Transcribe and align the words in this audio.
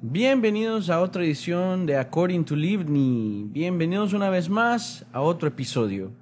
Bienvenidos 0.00 0.90
a 0.90 1.00
otra 1.00 1.24
edición 1.24 1.84
de 1.84 1.96
According 1.96 2.44
to 2.44 2.54
Livni. 2.54 3.48
Bienvenidos 3.50 4.12
una 4.12 4.30
vez 4.30 4.48
más 4.48 5.04
a 5.12 5.22
otro 5.22 5.48
episodio. 5.48 6.12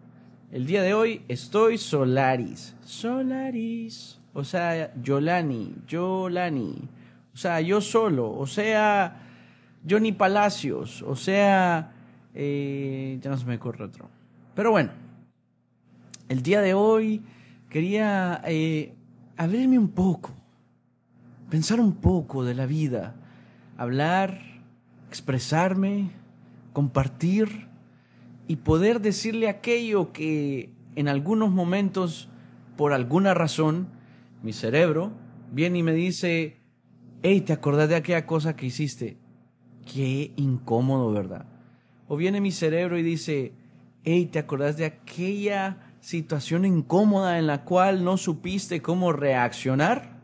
El 0.50 0.64
día 0.64 0.80
de 0.80 0.95
hoy 0.95 1.21
estoy 1.29 1.77
Solaris. 1.77 2.75
Solaris. 2.86 4.18
O 4.32 4.45
sea, 4.45 4.95
Yolani. 5.02 5.75
Yolani. 5.86 6.89
O 7.34 7.36
sea, 7.36 7.61
yo 7.61 7.82
solo. 7.82 8.30
O 8.30 8.46
sea, 8.46 9.20
Johnny 9.86 10.12
Palacios. 10.12 11.02
O 11.02 11.14
sea, 11.14 11.93
eh, 12.34 13.18
ya 13.20 13.29
no 13.29 13.36
se 13.36 13.45
me 13.45 13.56
ocurre 13.56 13.84
otro. 13.84 14.08
Pero 14.54 14.70
bueno, 14.70 14.93
el 16.30 16.43
día 16.43 16.62
de 16.62 16.72
hoy 16.72 17.20
quería 17.68 18.40
eh, 18.46 18.95
abrirme 19.36 19.79
un 19.79 19.90
poco. 19.90 20.30
Pensar 21.50 21.79
un 21.79 21.96
poco 21.96 22.43
de 22.43 22.55
la 22.55 22.65
vida 22.65 23.16
hablar, 23.77 24.41
expresarme, 25.09 26.11
compartir 26.73 27.69
y 28.49 28.57
poder 28.57 29.01
decirle 29.01 29.49
aquello 29.49 30.12
que 30.12 30.71
en 30.95 31.09
algunos 31.09 31.51
momentos, 31.51 32.29
por 32.77 32.93
alguna 32.93 33.35
razón, 33.35 33.89
mi 34.43 34.52
cerebro 34.52 35.12
viene 35.52 35.79
y 35.79 35.83
me 35.83 35.93
dice, 35.93 36.57
hey, 37.23 37.41
¿te 37.41 37.52
acordás 37.52 37.89
de 37.89 37.97
aquella 37.97 38.27
cosa 38.27 38.57
que 38.57 38.66
hiciste? 38.66 39.19
Qué 39.93 40.33
incómodo, 40.37 41.13
¿verdad? 41.13 41.47
O 42.09 42.16
viene 42.16 42.41
mi 42.41 42.52
cerebro 42.52 42.99
y 42.99 43.02
dice, 43.02 43.52
hey, 44.05 44.27
¿te 44.27 44.38
acordás 44.38 44.77
de 44.77 44.87
aquella 44.87 45.79
situación 46.01 46.65
incómoda 46.65 47.38
en 47.38 47.47
la 47.47 47.65
cual 47.65 48.05
no 48.05 48.16
supiste 48.16 48.80
cómo 48.80 49.13
reaccionar? 49.13 50.21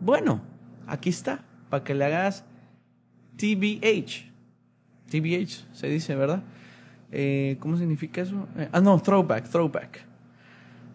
Bueno, 0.00 0.42
aquí 0.86 1.10
está, 1.10 1.44
para 1.70 1.84
que 1.84 1.94
le 1.94 2.04
hagas 2.04 2.44
TBH. 3.36 4.30
TBH 5.10 5.66
se 5.72 5.88
dice, 5.88 6.14
¿verdad? 6.14 6.42
Eh, 7.10 7.56
¿Cómo 7.60 7.76
significa 7.76 8.22
eso? 8.22 8.48
Eh, 8.56 8.68
ah, 8.72 8.80
no, 8.80 8.98
throwback, 9.00 9.48
throwback. 9.48 10.00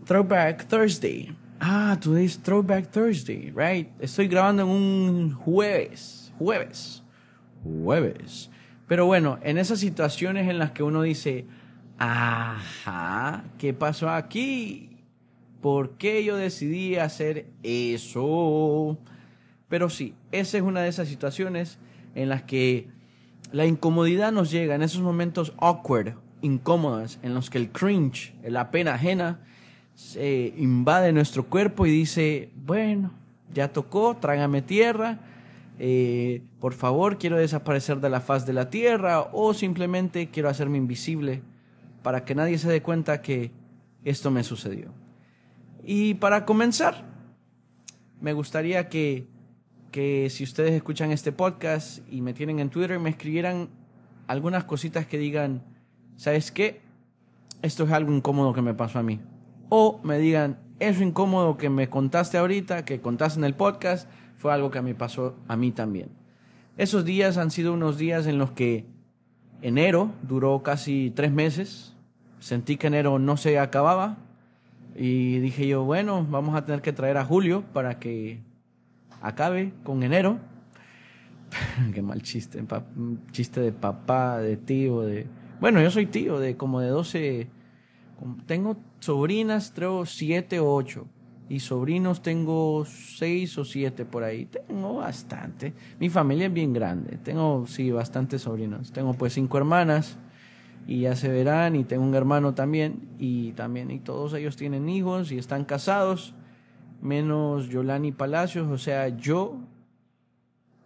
Throwback 0.06 0.68
Thursday. 0.68 1.36
Ah, 1.60 1.98
today 2.00 2.26
is 2.26 2.38
Throwback 2.38 2.92
Thursday, 2.92 3.52
right? 3.52 3.90
Estoy 4.00 4.28
grabando 4.28 4.64
en 4.64 4.70
un 4.70 5.32
jueves, 5.34 6.32
jueves, 6.38 7.04
jueves. 7.64 8.50
Pero 8.88 9.06
bueno, 9.08 9.40
en 9.42 9.58
esas 9.58 9.80
situaciones 9.80 10.48
en 10.50 10.60
las 10.60 10.72
que 10.72 10.84
uno 10.84 11.02
dice, 11.02 11.46
ajá, 11.98 13.44
¿qué 13.58 13.74
pasó 13.74 14.10
aquí? 14.10 14.98
¿Por 15.62 15.98
qué 15.98 16.24
yo 16.24 16.38
decidí 16.38 16.96
hacer 16.98 17.48
eso? 17.64 19.00
Pero 19.68 19.90
sí, 19.90 20.14
esa 20.32 20.58
es 20.58 20.64
una 20.64 20.82
de 20.82 20.90
esas 20.90 21.08
situaciones 21.08 21.80
en 22.18 22.30
las 22.30 22.42
que 22.42 22.88
la 23.52 23.66
incomodidad 23.66 24.32
nos 24.32 24.50
llega, 24.50 24.74
en 24.74 24.82
esos 24.82 25.02
momentos 25.02 25.54
awkward, 25.60 26.16
incómodas, 26.42 27.20
en 27.22 27.36
los 27.36 27.52
que 27.52 27.60
el 27.60 27.72
cringe, 27.72 28.34
la 28.44 28.72
pena 28.72 28.96
ajena, 28.96 29.40
se 29.94 30.54
invade 30.58 31.14
nuestro 31.14 31.46
cuerpo 31.46 31.86
y 31.86 31.92
dice, 31.92 32.50
bueno, 32.56 33.12
ya 33.54 33.72
tocó, 33.72 34.18
trágame 34.18 34.64
tierra, 34.64 35.20
eh, 35.78 36.42
por 36.60 36.74
favor 36.74 37.20
quiero 37.20 37.38
desaparecer 37.38 38.00
de 38.00 38.10
la 38.10 38.20
faz 38.20 38.48
de 38.48 38.54
la 38.54 38.72
tierra 38.72 39.30
o 39.32 39.54
simplemente 39.54 40.30
quiero 40.32 40.50
hacerme 40.50 40.80
invisible 40.80 41.44
para 42.02 42.26
que 42.26 42.34
nadie 42.34 42.58
se 42.58 42.68
dé 42.68 42.82
cuenta 42.82 43.22
que 43.22 43.52
esto 44.04 44.32
me 44.32 44.44
sucedió. 44.44 44.92
Y 45.84 46.16
para 46.16 46.46
comenzar, 46.46 47.06
me 48.20 48.34
gustaría 48.34 48.90
que 48.90 49.28
que 49.98 50.30
si 50.30 50.44
ustedes 50.44 50.74
escuchan 50.74 51.10
este 51.10 51.32
podcast 51.32 52.02
y 52.12 52.22
me 52.22 52.36
tienen 52.36 52.60
en 52.60 52.70
Twitter, 52.70 53.00
me 53.00 53.10
escribieran 53.10 53.68
algunas 54.28 54.64
cositas 54.64 55.08
que 55.08 55.18
digan, 55.18 55.64
¿sabes 56.18 56.52
qué? 56.52 56.82
Esto 57.64 57.86
es 57.86 57.92
algo 57.92 58.14
incómodo 58.14 58.54
que 58.54 58.62
me 58.62 58.76
pasó 58.76 59.00
a 59.00 59.02
mí. 59.02 59.20
O 59.70 60.00
me 60.04 60.20
digan, 60.20 60.60
eso 60.78 61.02
incómodo 61.02 61.58
que 61.58 61.72
me 61.72 61.90
contaste 61.90 62.38
ahorita, 62.38 62.86
que 62.86 63.02
contaste 63.02 63.40
en 63.40 63.46
el 63.46 63.56
podcast, 63.56 64.08
fue 64.38 64.54
algo 64.54 64.70
que 64.70 64.84
me 64.84 64.94
pasó 64.94 65.36
a 65.48 65.56
mí 65.56 65.72
también. 65.72 66.10
Esos 66.78 67.04
días 67.04 67.40
han 67.40 67.50
sido 67.50 67.74
unos 67.74 67.98
días 67.98 68.28
en 68.28 68.38
los 68.38 68.52
que 68.52 68.86
enero 69.64 70.12
duró 70.22 70.62
casi 70.62 71.12
tres 71.16 71.32
meses. 71.32 71.96
Sentí 72.38 72.78
que 72.78 72.86
enero 72.86 73.18
no 73.18 73.36
se 73.36 73.58
acababa. 73.58 74.18
Y 74.96 75.40
dije 75.40 75.68
yo, 75.68 75.86
bueno, 75.86 76.24
vamos 76.30 76.56
a 76.56 76.66
tener 76.66 76.84
que 76.84 76.94
traer 76.94 77.18
a 77.18 77.26
Julio 77.26 77.64
para 77.74 77.98
que 77.98 78.46
acabe 79.22 79.74
con 79.84 80.04
enero. 80.04 80.40
Qué 81.94 82.02
mal 82.02 82.22
chiste, 82.22 82.64
chiste 83.32 83.62
de 83.62 83.72
papá, 83.72 84.40
de 84.40 84.58
tío, 84.58 85.02
de... 85.02 85.28
Bueno, 85.60 85.82
yo 85.82 85.90
soy 85.90 86.06
tío 86.06 86.40
de 86.40 86.58
como 86.58 86.80
de 86.82 86.90
12... 86.90 87.48
Tengo 88.48 88.78
sobrinas, 89.00 89.72
creo, 89.76 90.06
7 90.06 90.60
o 90.60 90.74
8. 90.74 91.06
Y 91.50 91.60
sobrinos 91.62 92.22
tengo 92.22 92.84
6 92.86 93.58
o 93.60 93.66
7 93.66 94.06
por 94.06 94.24
ahí. 94.24 94.46
Tengo 94.46 94.96
bastante. 94.96 95.74
Mi 96.00 96.10
familia 96.10 96.48
es 96.48 96.54
bien 96.54 96.74
grande. 96.74 97.18
Tengo, 97.18 97.66
sí, 97.68 97.92
bastantes 97.92 98.42
sobrinos. 98.42 98.92
Tengo 98.92 99.14
pues 99.14 99.34
cinco 99.34 99.58
hermanas 99.58 100.18
y 100.88 101.02
ya 101.02 101.16
se 101.16 101.30
verán. 101.30 101.76
Y 101.76 101.84
tengo 101.84 102.04
un 102.04 102.16
hermano 102.16 102.54
también. 102.54 103.08
Y 103.18 103.54
también, 103.54 103.92
y 103.92 104.00
todos 104.00 104.34
ellos 104.34 104.58
tienen 104.58 104.90
hijos 104.90 105.32
y 105.32 105.38
están 105.38 105.64
casados 105.64 106.34
menos 107.02 107.70
Yolani 107.70 108.12
Palacios, 108.12 108.68
o 108.68 108.78
sea, 108.78 109.10
yo, 109.10 109.58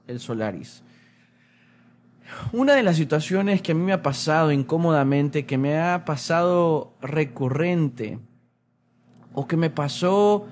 el 0.08 0.20
Solaris. 0.20 0.84
Una 2.54 2.74
de 2.76 2.84
las 2.84 2.96
situaciones 2.96 3.62
que 3.62 3.74
a 3.74 3.76
mí 3.76 3.82
me 3.82 3.94
ha 3.94 4.02
pasado 4.02 4.52
incómodamente, 4.52 5.46
que 5.46 5.58
me 5.58 5.80
ha 5.80 6.06
pasado 6.06 6.94
recurrente, 7.02 8.20
o 9.34 9.48
que 9.48 9.58
me 9.58 9.70
pasó, 9.70 10.46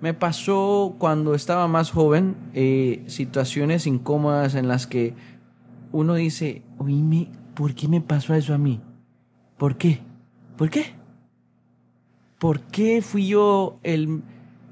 me 0.00 0.14
pasó 0.14 0.96
cuando 0.98 1.34
estaba 1.34 1.68
más 1.68 1.90
joven, 1.90 2.36
eh, 2.52 3.02
situaciones 3.06 3.86
incómodas 3.86 4.54
en 4.54 4.68
las 4.68 4.86
que 4.86 5.14
uno 5.92 6.14
dice, 6.14 6.62
oíme, 6.78 7.30
¿por 7.54 7.74
qué 7.74 7.88
me 7.88 8.00
pasó 8.00 8.34
eso 8.34 8.54
a 8.54 8.58
mí? 8.58 8.80
¿Por 9.56 9.76
qué? 9.76 10.00
¿Por 10.56 10.70
qué? 10.70 10.94
¿Por 12.38 12.60
qué 12.62 13.00
fui 13.00 13.28
yo 13.28 13.76
el, 13.82 14.22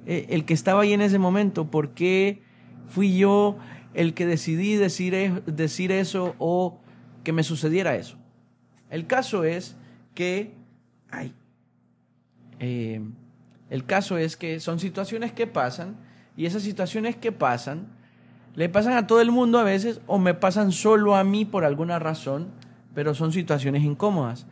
eh, 0.07 0.27
el 0.31 0.45
que 0.45 0.55
estaba 0.55 0.83
ahí 0.83 0.93
en 0.93 1.01
ese 1.01 1.19
momento? 1.19 1.71
¿Por 1.71 1.91
qué 1.91 2.43
fui 2.89 3.17
yo 3.17 3.59
el 3.95 4.15
que 4.15 4.27
decidí 4.27 4.77
decir, 4.77 5.15
e, 5.15 5.43
decir 5.47 5.93
eso 5.93 6.35
o 6.39 6.81
que 7.25 7.33
me 7.33 7.43
sucediera 7.43 7.97
eso? 7.97 8.17
El 8.91 9.07
caso 9.07 9.45
es 9.45 9.77
que, 10.15 10.55
ay, 11.11 11.35
eh, 12.59 13.01
el 13.71 13.87
caso 13.87 14.19
es 14.19 14.37
que 14.37 14.61
son 14.61 14.79
situaciones 14.79 15.33
que 15.33 15.47
pasan 15.47 15.97
y 16.37 16.47
esas 16.47 16.63
situaciones 16.63 17.17
que 17.17 17.33
pasan 17.33 17.89
le 18.55 18.69
pasan 18.69 18.95
a 18.95 19.07
todo 19.07 19.21
el 19.21 19.31
mundo 19.31 19.59
a 19.59 19.63
veces 19.63 20.01
o 20.07 20.19
me 20.19 20.35
pasan 20.35 20.73
solo 20.73 21.17
a 21.17 21.25
mí 21.25 21.45
por 21.45 21.65
alguna 21.65 21.99
razón, 21.99 22.51
pero 22.95 23.15
son 23.15 23.33
situaciones 23.33 23.83
incómodas. 23.83 24.47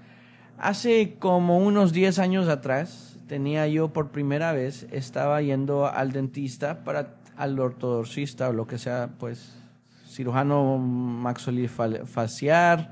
Hace 0.58 1.16
como 1.18 1.58
unos 1.58 1.92
10 1.92 2.18
años 2.18 2.48
atrás, 2.48 3.09
tenía 3.30 3.66
yo 3.68 3.92
por 3.92 4.10
primera 4.10 4.50
vez, 4.50 4.88
estaba 4.90 5.40
yendo 5.40 5.86
al 5.86 6.10
dentista 6.10 6.82
para 6.82 7.14
al 7.36 7.60
ortodoncista 7.60 8.48
o 8.48 8.52
lo 8.52 8.66
que 8.66 8.76
sea, 8.76 9.10
pues 9.20 9.56
cirujano 10.04 10.78
maxilofacial, 10.78 12.90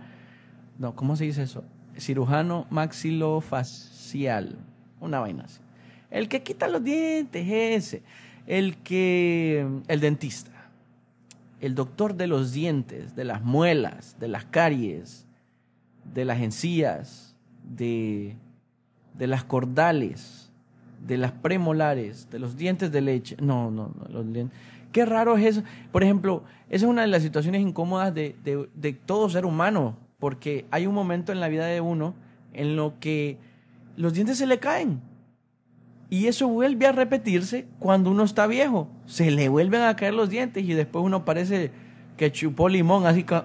no, 0.79 0.95
¿cómo 0.95 1.17
se 1.17 1.25
dice 1.25 1.43
eso? 1.43 1.65
Cirujano 1.99 2.69
maxilofacial, 2.71 4.59
una 5.01 5.19
vaina 5.19 5.47
así. 5.47 5.59
El 6.09 6.29
que 6.29 6.45
quita 6.45 6.69
los 6.69 6.85
dientes, 6.85 7.45
ese. 7.49 8.05
El 8.47 8.77
que, 8.77 9.67
el 9.89 9.99
dentista. 9.99 10.53
El 11.61 11.75
doctor 11.75 12.15
de 12.15 12.29
los 12.29 12.53
dientes, 12.53 13.17
de 13.17 13.25
las 13.25 13.43
muelas, 13.43 14.15
de 14.21 14.29
las 14.29 14.45
caries, 14.45 15.27
de 16.15 16.25
las 16.25 16.41
encías, 16.41 17.35
de 17.65 18.37
de 19.19 19.27
las 19.27 19.45
cordales, 19.45 20.51
de 21.07 21.19
las 21.19 21.33
premolares, 21.33 22.31
de 22.31 22.39
los 22.39 22.57
dientes 22.57 22.91
de 22.93 23.01
leche. 23.01 23.37
No, 23.41 23.71
no, 23.71 23.93
no, 23.99 24.09
los 24.09 24.33
dientes. 24.33 24.59
Qué 24.93 25.05
raro 25.05 25.37
es 25.37 25.45
eso. 25.45 25.63
Por 25.93 26.03
ejemplo, 26.03 26.45
esa 26.71 26.87
es 26.87 26.91
una 26.91 27.03
de 27.03 27.09
las 27.09 27.23
situaciones 27.23 27.61
incómodas 27.61 28.15
de, 28.15 28.37
de, 28.43 28.93
todo 28.93 29.29
ser 29.29 29.45
humano, 29.45 29.97
porque 30.19 30.67
hay 30.71 30.87
un 30.87 30.95
momento 30.95 31.33
en 31.33 31.41
la 31.41 31.49
vida 31.49 31.67
de 31.67 31.81
uno 31.81 32.15
en 32.55 32.77
lo 32.77 32.95
que 32.99 33.39
los 33.97 34.15
dientes 34.15 34.39
se 34.39 34.47
le 34.47 34.59
caen. 34.59 35.01
Y 36.11 36.27
eso 36.27 36.49
vuelve 36.49 36.87
a 36.87 36.93
repetirse 36.93 37.67
cuando 37.79 38.11
uno 38.11 38.23
está 38.23 38.47
viejo. 38.47 38.89
Se 39.05 39.31
le 39.31 39.51
vuelven 39.51 39.83
a 39.83 39.95
caer 39.95 40.15
los 40.15 40.31
dientes 40.31 40.65
y 40.65 40.73
después 40.73 41.05
uno 41.05 41.27
parece 41.27 41.71
que 42.17 42.33
chupó 42.33 42.69
limón 42.69 43.07
así 43.07 43.25
con, 43.25 43.45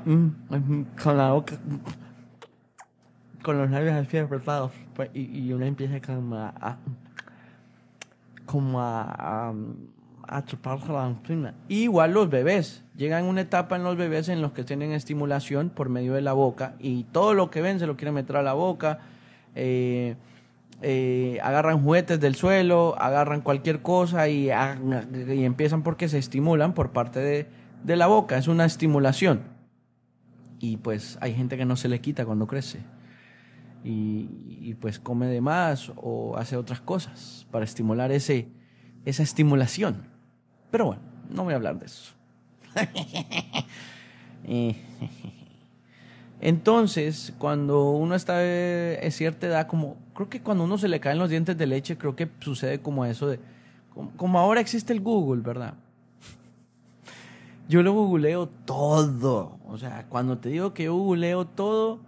mm, 0.49 0.85
con 1.03 1.17
la 1.17 1.33
boca 1.33 1.57
con 3.43 3.57
los 3.59 3.69
labios 3.69 3.93
así 3.93 4.17
apretados 4.17 4.71
y, 5.13 5.39
y 5.39 5.53
uno 5.53 5.65
empieza 5.65 6.01
como 6.01 6.35
a, 6.37 6.77
como 8.45 8.79
a, 8.81 9.53
Igual 11.67 12.13
los 12.13 12.29
bebés. 12.29 12.83
Llegan 12.95 13.25
una 13.25 13.41
etapa 13.41 13.75
en 13.75 13.83
los 13.83 13.97
bebés 13.97 14.29
en 14.29 14.41
los 14.41 14.53
que 14.53 14.63
tienen 14.63 14.91
estimulación 14.91 15.69
por 15.69 15.89
medio 15.89 16.13
de 16.13 16.21
la 16.21 16.33
boca 16.33 16.75
y 16.79 17.03
todo 17.03 17.33
lo 17.33 17.51
que 17.51 17.61
ven 17.61 17.79
se 17.79 17.85
lo 17.85 17.97
quieren 17.97 18.15
meter 18.15 18.37
a 18.37 18.41
la 18.41 18.53
boca. 18.53 18.99
Eh, 19.53 20.15
eh, 20.81 21.39
agarran 21.43 21.83
juguetes 21.83 22.19
del 22.19 22.35
suelo, 22.35 22.95
agarran 22.99 23.41
cualquier 23.41 23.81
cosa 23.81 24.27
y, 24.27 24.49
y, 24.49 25.43
empiezan 25.43 25.83
porque 25.83 26.09
se 26.09 26.17
estimulan 26.17 26.73
por 26.73 26.91
parte 26.91 27.19
de, 27.19 27.47
de 27.83 27.95
la 27.95 28.07
boca. 28.07 28.37
Es 28.37 28.47
una 28.47 28.65
estimulación. 28.65 29.43
Y 30.59 30.77
pues 30.77 31.17
hay 31.21 31.35
gente 31.35 31.57
que 31.57 31.65
no 31.65 31.75
se 31.75 31.89
le 31.89 32.01
quita 32.01 32.25
cuando 32.25 32.47
crece. 32.47 32.79
Y, 33.83 34.75
pues 34.79 34.99
come 34.99 35.27
de 35.27 35.41
más 35.41 35.91
o 35.97 36.37
hace 36.37 36.55
otras 36.55 36.81
cosas 36.81 37.45
para 37.51 37.65
estimular 37.65 38.11
ese, 38.11 38.47
esa 39.05 39.23
estimulación. 39.23 40.07
Pero 40.71 40.85
bueno, 40.85 41.01
no 41.29 41.43
voy 41.43 41.53
a 41.53 41.57
hablar 41.57 41.79
de 41.79 41.85
eso. 41.85 42.13
Entonces, 46.41 47.33
cuando 47.37 47.91
uno 47.91 48.15
está 48.15 48.39
a 48.39 49.11
cierta 49.11 49.47
edad, 49.47 49.67
como 49.67 49.97
creo 50.13 50.29
que 50.29 50.41
cuando 50.41 50.63
uno 50.65 50.77
se 50.77 50.87
le 50.87 50.99
caen 50.99 51.17
los 51.17 51.29
dientes 51.29 51.57
de 51.57 51.65
leche, 51.67 51.97
creo 51.97 52.15
que 52.15 52.29
sucede 52.39 52.79
como 52.81 53.05
eso 53.05 53.27
de, 53.27 53.39
como, 54.17 54.39
ahora 54.39 54.59
existe 54.59 54.91
el 54.93 55.01
Google, 55.01 55.41
¿verdad? 55.41 55.75
Yo 57.69 57.83
lo 57.83 57.93
googleo 57.93 58.47
todo. 58.65 59.57
O 59.67 59.77
sea, 59.77 60.05
cuando 60.09 60.37
te 60.37 60.49
digo 60.49 60.73
que 60.73 60.83
yo 60.83 60.95
googleo 60.95 61.45
todo, 61.45 61.99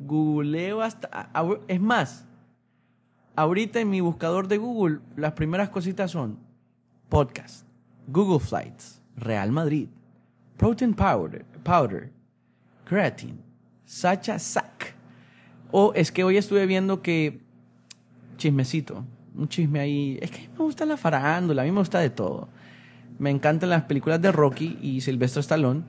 googleo 0.00 0.82
hasta... 0.82 1.30
Es 1.68 1.80
más, 1.80 2.26
ahorita 3.36 3.80
en 3.80 3.90
mi 3.90 4.00
buscador 4.00 4.48
de 4.48 4.58
Google, 4.58 5.00
las 5.16 5.32
primeras 5.32 5.70
cositas 5.70 6.10
son 6.10 6.38
podcast, 7.08 7.66
Google 8.06 8.40
Flights, 8.40 9.02
Real 9.16 9.52
Madrid, 9.52 9.88
Protein 10.56 10.94
Powder, 10.94 11.44
powder 11.62 12.10
Creatine, 12.84 13.38
Sacha 13.84 14.38
Sack. 14.38 14.94
O 15.70 15.92
es 15.94 16.12
que 16.12 16.24
hoy 16.24 16.36
estuve 16.36 16.66
viendo 16.66 17.02
que. 17.02 17.40
Chismecito. 18.36 19.04
Un 19.34 19.48
chisme 19.48 19.80
ahí. 19.80 20.18
Es 20.20 20.30
que 20.30 20.38
a 20.38 20.40
mí 20.40 20.48
me 20.58 20.64
gusta 20.64 20.84
la 20.84 20.96
farándula, 20.96 21.62
a 21.62 21.64
mí 21.64 21.70
me 21.70 21.78
gusta 21.78 22.00
de 22.00 22.10
todo. 22.10 22.48
Me 23.18 23.30
encantan 23.30 23.70
las 23.70 23.84
películas 23.84 24.20
de 24.20 24.32
Rocky 24.32 24.78
y 24.82 25.00
Silvestre 25.00 25.40
Stallone 25.40 25.82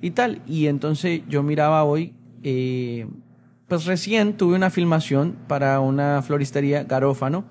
y 0.00 0.10
tal. 0.10 0.42
Y 0.46 0.66
entonces 0.66 1.22
yo 1.28 1.42
miraba 1.42 1.84
hoy. 1.84 2.14
Eh, 2.42 3.06
pues 3.68 3.84
recién 3.84 4.36
tuve 4.36 4.56
una 4.56 4.70
filmación 4.70 5.36
para 5.46 5.80
una 5.80 6.22
floristería 6.22 6.84
Garófano 6.84 7.44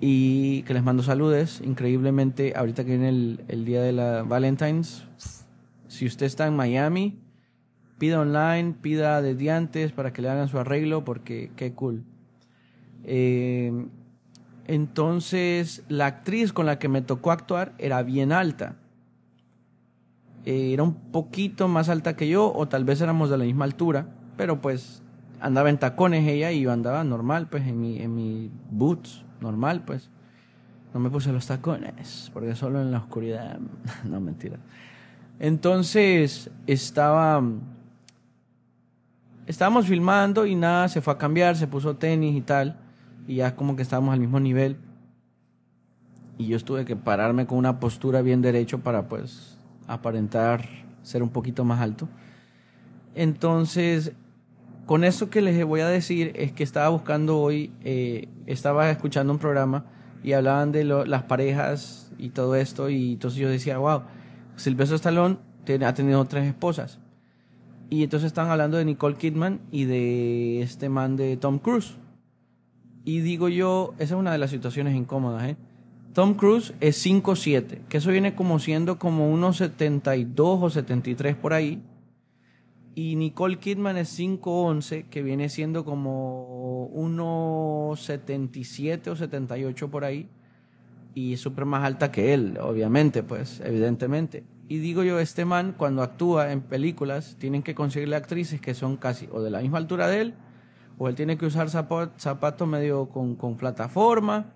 y 0.00 0.62
que 0.62 0.74
les 0.74 0.82
mando 0.82 1.02
saludes. 1.02 1.62
Increíblemente, 1.64 2.52
ahorita 2.54 2.84
que 2.84 2.98
viene 2.98 3.38
el, 3.48 3.64
día 3.64 3.80
de 3.80 3.92
la 3.92 4.22
Valentine's, 4.22 5.06
si 5.88 6.06
usted 6.06 6.26
está 6.26 6.46
en 6.46 6.54
Miami, 6.54 7.18
pida 7.98 8.20
online, 8.20 8.74
pida 8.80 9.22
de 9.22 9.34
diantes 9.34 9.92
para 9.92 10.12
que 10.12 10.20
le 10.20 10.28
hagan 10.28 10.48
su 10.48 10.58
arreglo, 10.58 11.04
porque 11.04 11.50
qué 11.56 11.72
cool. 11.72 12.04
Eh, 13.04 13.86
entonces, 14.66 15.84
la 15.88 16.06
actriz 16.06 16.52
con 16.52 16.66
la 16.66 16.78
que 16.78 16.88
me 16.88 17.00
tocó 17.00 17.32
actuar 17.32 17.74
era 17.78 18.02
bien 18.02 18.30
alta. 18.30 18.76
Eh, 20.44 20.72
era 20.74 20.82
un 20.82 20.94
poquito 20.94 21.66
más 21.66 21.88
alta 21.88 22.14
que 22.14 22.28
yo, 22.28 22.52
o 22.54 22.68
tal 22.68 22.84
vez 22.84 23.00
éramos 23.00 23.30
de 23.30 23.38
la 23.38 23.44
misma 23.44 23.64
altura, 23.64 24.08
pero 24.36 24.60
pues 24.60 25.02
andaba 25.40 25.70
en 25.70 25.78
tacones 25.78 26.26
ella 26.28 26.52
y 26.52 26.62
yo 26.62 26.72
andaba 26.72 27.02
normal, 27.04 27.48
pues 27.48 27.66
en 27.66 27.80
mi, 27.80 27.98
en 28.00 28.14
mi 28.14 28.50
boots, 28.70 29.24
normal, 29.40 29.82
pues. 29.84 30.10
No 30.92 31.00
me 31.00 31.08
puse 31.08 31.32
los 31.32 31.46
tacones, 31.46 32.30
porque 32.32 32.54
solo 32.54 32.82
en 32.82 32.90
la 32.90 32.98
oscuridad. 32.98 33.58
no, 34.04 34.20
mentira. 34.20 34.58
Entonces, 35.38 36.50
estaba 36.66 37.42
estábamos 39.50 39.86
filmando 39.86 40.46
y 40.46 40.54
nada, 40.54 40.88
se 40.88 41.00
fue 41.00 41.12
a 41.12 41.18
cambiar, 41.18 41.56
se 41.56 41.66
puso 41.66 41.96
tenis 41.96 42.36
y 42.36 42.40
tal, 42.40 42.76
y 43.26 43.36
ya 43.36 43.56
como 43.56 43.76
que 43.76 43.82
estábamos 43.82 44.14
al 44.14 44.20
mismo 44.20 44.40
nivel. 44.40 44.76
Y 46.38 46.46
yo 46.46 46.58
tuve 46.60 46.84
que 46.84 46.96
pararme 46.96 47.46
con 47.46 47.58
una 47.58 47.80
postura 47.80 48.22
bien 48.22 48.40
derecho 48.40 48.78
para 48.78 49.08
pues 49.08 49.58
aparentar 49.86 50.66
ser 51.02 51.22
un 51.22 51.28
poquito 51.28 51.64
más 51.64 51.80
alto. 51.80 52.08
Entonces, 53.14 54.12
con 54.90 55.04
eso 55.04 55.30
que 55.30 55.40
les 55.40 55.64
voy 55.64 55.82
a 55.82 55.86
decir 55.86 56.32
es 56.34 56.50
que 56.50 56.64
estaba 56.64 56.88
buscando 56.88 57.38
hoy, 57.38 57.70
eh, 57.84 58.26
estaba 58.46 58.90
escuchando 58.90 59.32
un 59.32 59.38
programa 59.38 59.84
y 60.24 60.32
hablaban 60.32 60.72
de 60.72 60.82
las 60.82 61.22
parejas 61.22 62.10
y 62.18 62.30
todo 62.30 62.56
esto, 62.56 62.90
y 62.90 63.12
entonces 63.12 63.38
yo 63.38 63.48
decía, 63.48 63.78
wow, 63.78 64.02
Silvestre 64.56 64.96
Stallone 64.96 65.36
ha 65.86 65.94
tenido 65.94 66.24
tres 66.24 66.44
esposas. 66.48 66.98
Y 67.88 68.02
entonces 68.02 68.26
están 68.26 68.48
hablando 68.48 68.78
de 68.78 68.84
Nicole 68.84 69.14
Kidman 69.14 69.60
y 69.70 69.84
de 69.84 70.60
este 70.62 70.88
man 70.88 71.14
de 71.14 71.36
Tom 71.36 71.60
Cruise. 71.60 71.94
Y 73.04 73.20
digo 73.20 73.48
yo, 73.48 73.94
esa 73.98 74.14
es 74.14 74.18
una 74.18 74.32
de 74.32 74.38
las 74.38 74.50
situaciones 74.50 74.96
incómodas, 74.96 75.50
¿eh? 75.50 75.56
Tom 76.14 76.34
Cruise 76.34 76.74
es 76.80 77.06
5'7, 77.06 77.82
que 77.88 77.98
eso 77.98 78.10
viene 78.10 78.34
como 78.34 78.58
siendo 78.58 78.98
como 78.98 79.30
unos 79.30 79.58
72 79.58 80.58
o 80.60 80.68
73 80.68 81.36
por 81.36 81.52
ahí. 81.52 81.80
Y 82.94 83.16
Nicole 83.16 83.58
Kidman 83.58 83.96
es 83.96 84.18
5'11, 84.18 85.08
que 85.08 85.22
viene 85.22 85.48
siendo 85.48 85.84
como 85.84 86.86
unos 86.86 88.02
77 88.02 89.10
o 89.10 89.16
78 89.16 89.90
por 89.90 90.04
ahí. 90.04 90.28
Y 91.14 91.34
es 91.34 91.40
súper 91.40 91.64
más 91.64 91.84
alta 91.84 92.10
que 92.10 92.34
él, 92.34 92.58
obviamente, 92.60 93.22
pues, 93.22 93.60
evidentemente. 93.64 94.44
Y 94.70 94.78
digo 94.78 95.02
yo, 95.02 95.18
este 95.18 95.44
man, 95.44 95.74
cuando 95.76 96.00
actúa 96.00 96.52
en 96.52 96.60
películas, 96.60 97.36
tienen 97.40 97.64
que 97.64 97.74
conseguirle 97.74 98.14
actrices 98.14 98.60
que 98.60 98.72
son 98.72 98.96
casi 98.96 99.28
o 99.32 99.42
de 99.42 99.50
la 99.50 99.60
misma 99.60 99.78
altura 99.78 100.06
de 100.06 100.20
él, 100.20 100.34
o 100.96 101.08
él 101.08 101.16
tiene 101.16 101.36
que 101.36 101.46
usar 101.46 101.68
zapatos 101.70 102.68
medio 102.68 103.08
con, 103.08 103.56
plataforma, 103.56 104.52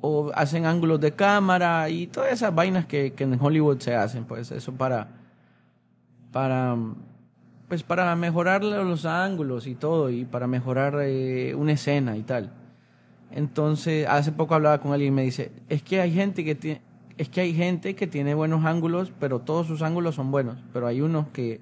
o 0.00 0.30
hacen 0.34 0.64
ángulos 0.64 1.00
de 1.00 1.12
cámara 1.12 1.88
y 1.90 2.06
todas 2.06 2.32
esas 2.32 2.54
vainas 2.54 2.86
que, 2.86 3.12
en 3.18 3.36
Hollywood 3.40 3.80
se 3.80 3.96
hacen, 3.96 4.24
pues 4.24 4.52
eso 4.52 4.74
para, 4.74 5.08
para, 6.32 6.76
pues 7.68 7.82
para 7.82 8.14
mejorar 8.16 8.64
los 8.64 9.04
ángulos 9.06 9.66
y 9.66 9.74
todo, 9.74 10.10
y 10.10 10.24
para 10.24 10.46
mejorar 10.46 10.96
eh, 11.00 11.54
una 11.54 11.72
escena 11.72 12.16
y 12.16 12.22
tal. 12.22 12.52
Entonces, 13.30 14.06
hace 14.08 14.32
poco 14.32 14.54
hablaba 14.54 14.80
con 14.80 14.92
alguien 14.92 15.12
y 15.12 15.16
me 15.16 15.22
dice, 15.22 15.52
es 15.68 15.82
que 15.82 16.00
hay 16.00 16.12
gente 16.12 16.44
que 16.44 16.54
tiene, 16.54 16.82
es 17.16 17.28
que 17.28 17.42
hay 17.42 17.54
gente 17.54 17.94
que 17.94 18.06
tiene 18.06 18.34
buenos 18.34 18.64
ángulos, 18.64 19.12
pero 19.20 19.40
todos 19.40 19.66
sus 19.66 19.82
ángulos 19.82 20.14
son 20.14 20.30
buenos. 20.30 20.56
Pero 20.72 20.86
hay 20.86 21.00
unos 21.00 21.28
que 21.28 21.60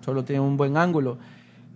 solo 0.00 0.24
tienen 0.24 0.42
un 0.42 0.56
buen 0.56 0.76
ángulo 0.76 1.18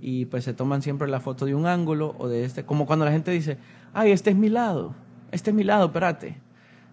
y 0.00 0.26
pues 0.26 0.44
se 0.44 0.52
toman 0.52 0.82
siempre 0.82 1.08
la 1.08 1.20
foto 1.20 1.46
de 1.46 1.54
un 1.54 1.66
ángulo 1.66 2.14
o 2.18 2.28
de 2.28 2.44
este. 2.44 2.64
Como 2.64 2.86
cuando 2.86 3.04
la 3.04 3.10
gente 3.10 3.30
dice, 3.30 3.56
ay, 3.94 4.10
este 4.12 4.30
es 4.30 4.36
mi 4.36 4.48
lado, 4.48 4.94
este 5.30 5.50
es 5.50 5.56
mi 5.56 5.64
lado, 5.64 5.86
espérate. 5.86 6.36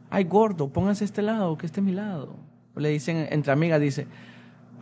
Ay, 0.10 0.24
gordo, 0.24 0.70
pónganse 0.70 1.06
este 1.06 1.22
lado, 1.22 1.58
que 1.58 1.66
este 1.66 1.82
es 1.82 1.86
mi 1.86 1.92
lado. 1.92 2.36
le 2.76 2.90
dicen 2.90 3.28
entre 3.32 3.52
amigas, 3.52 3.82
dice, 3.82 4.08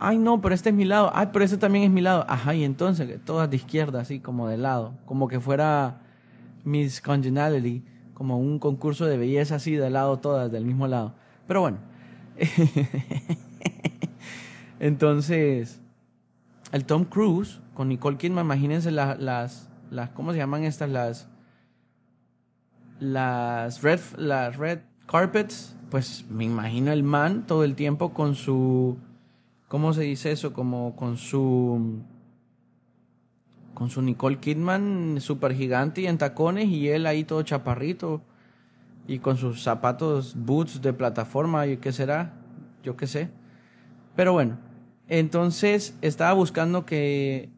ay, 0.00 0.18
no, 0.18 0.40
pero 0.40 0.54
este 0.54 0.70
es 0.70 0.74
mi 0.74 0.84
lado. 0.84 1.10
Ay, 1.14 1.28
pero 1.32 1.44
este 1.44 1.56
también 1.56 1.84
es 1.84 1.90
mi 1.90 2.00
lado. 2.00 2.24
Ajá, 2.28 2.54
y 2.54 2.64
entonces, 2.64 3.18
todas 3.24 3.50
de 3.50 3.56
izquierda, 3.56 4.00
así 4.00 4.20
como 4.20 4.48
de 4.48 4.56
lado. 4.56 4.94
Como 5.04 5.28
que 5.28 5.40
fuera 5.40 6.00
Miss 6.64 7.00
Congeniality, 7.00 7.82
como 8.14 8.38
un 8.38 8.58
concurso 8.58 9.06
de 9.06 9.16
belleza 9.16 9.56
así 9.56 9.72
de 9.72 9.90
lado, 9.90 10.18
todas 10.18 10.50
del 10.50 10.64
mismo 10.64 10.86
lado. 10.86 11.14
Pero 11.46 11.60
bueno. 11.60 11.78
Entonces, 14.80 15.80
el 16.72 16.84
Tom 16.84 17.04
Cruise 17.04 17.60
con 17.74 17.88
Nicole 17.88 18.16
Kidman, 18.16 18.44
imagínense 18.44 18.90
las, 18.90 19.18
las, 19.18 19.68
las, 19.90 20.10
¿cómo 20.10 20.32
se 20.32 20.38
llaman 20.38 20.64
estas? 20.64 20.90
Las, 20.90 21.28
las 23.00 23.82
red, 23.82 24.00
las 24.16 24.56
red 24.56 24.80
carpets. 25.06 25.74
Pues 25.90 26.24
me 26.28 26.44
imagino 26.44 26.92
el 26.92 27.02
man 27.02 27.46
todo 27.46 27.64
el 27.64 27.74
tiempo 27.74 28.12
con 28.12 28.34
su, 28.34 28.98
¿cómo 29.68 29.92
se 29.92 30.02
dice 30.02 30.32
eso? 30.32 30.52
Como 30.52 30.96
con 30.96 31.16
su, 31.16 32.02
con 33.74 33.90
su 33.90 34.02
Nicole 34.02 34.38
Kidman 34.38 35.20
super 35.20 35.54
gigante 35.54 36.00
y 36.00 36.06
en 36.06 36.18
tacones 36.18 36.66
y 36.66 36.88
él 36.88 37.06
ahí 37.06 37.24
todo 37.24 37.42
chaparrito 37.42 38.22
y 39.06 39.20
con 39.20 39.38
sus 39.38 39.62
zapatos 39.62 40.34
boots 40.36 40.82
de 40.82 40.92
plataforma, 40.92 41.66
y 41.66 41.78
qué 41.78 41.92
será, 41.92 42.34
yo 42.84 42.94
qué 42.94 43.06
sé. 43.06 43.30
Pero 44.14 44.34
bueno, 44.34 44.58
entonces 45.08 45.96
estaba 46.02 46.34
buscando 46.34 46.84
que, 46.84 47.50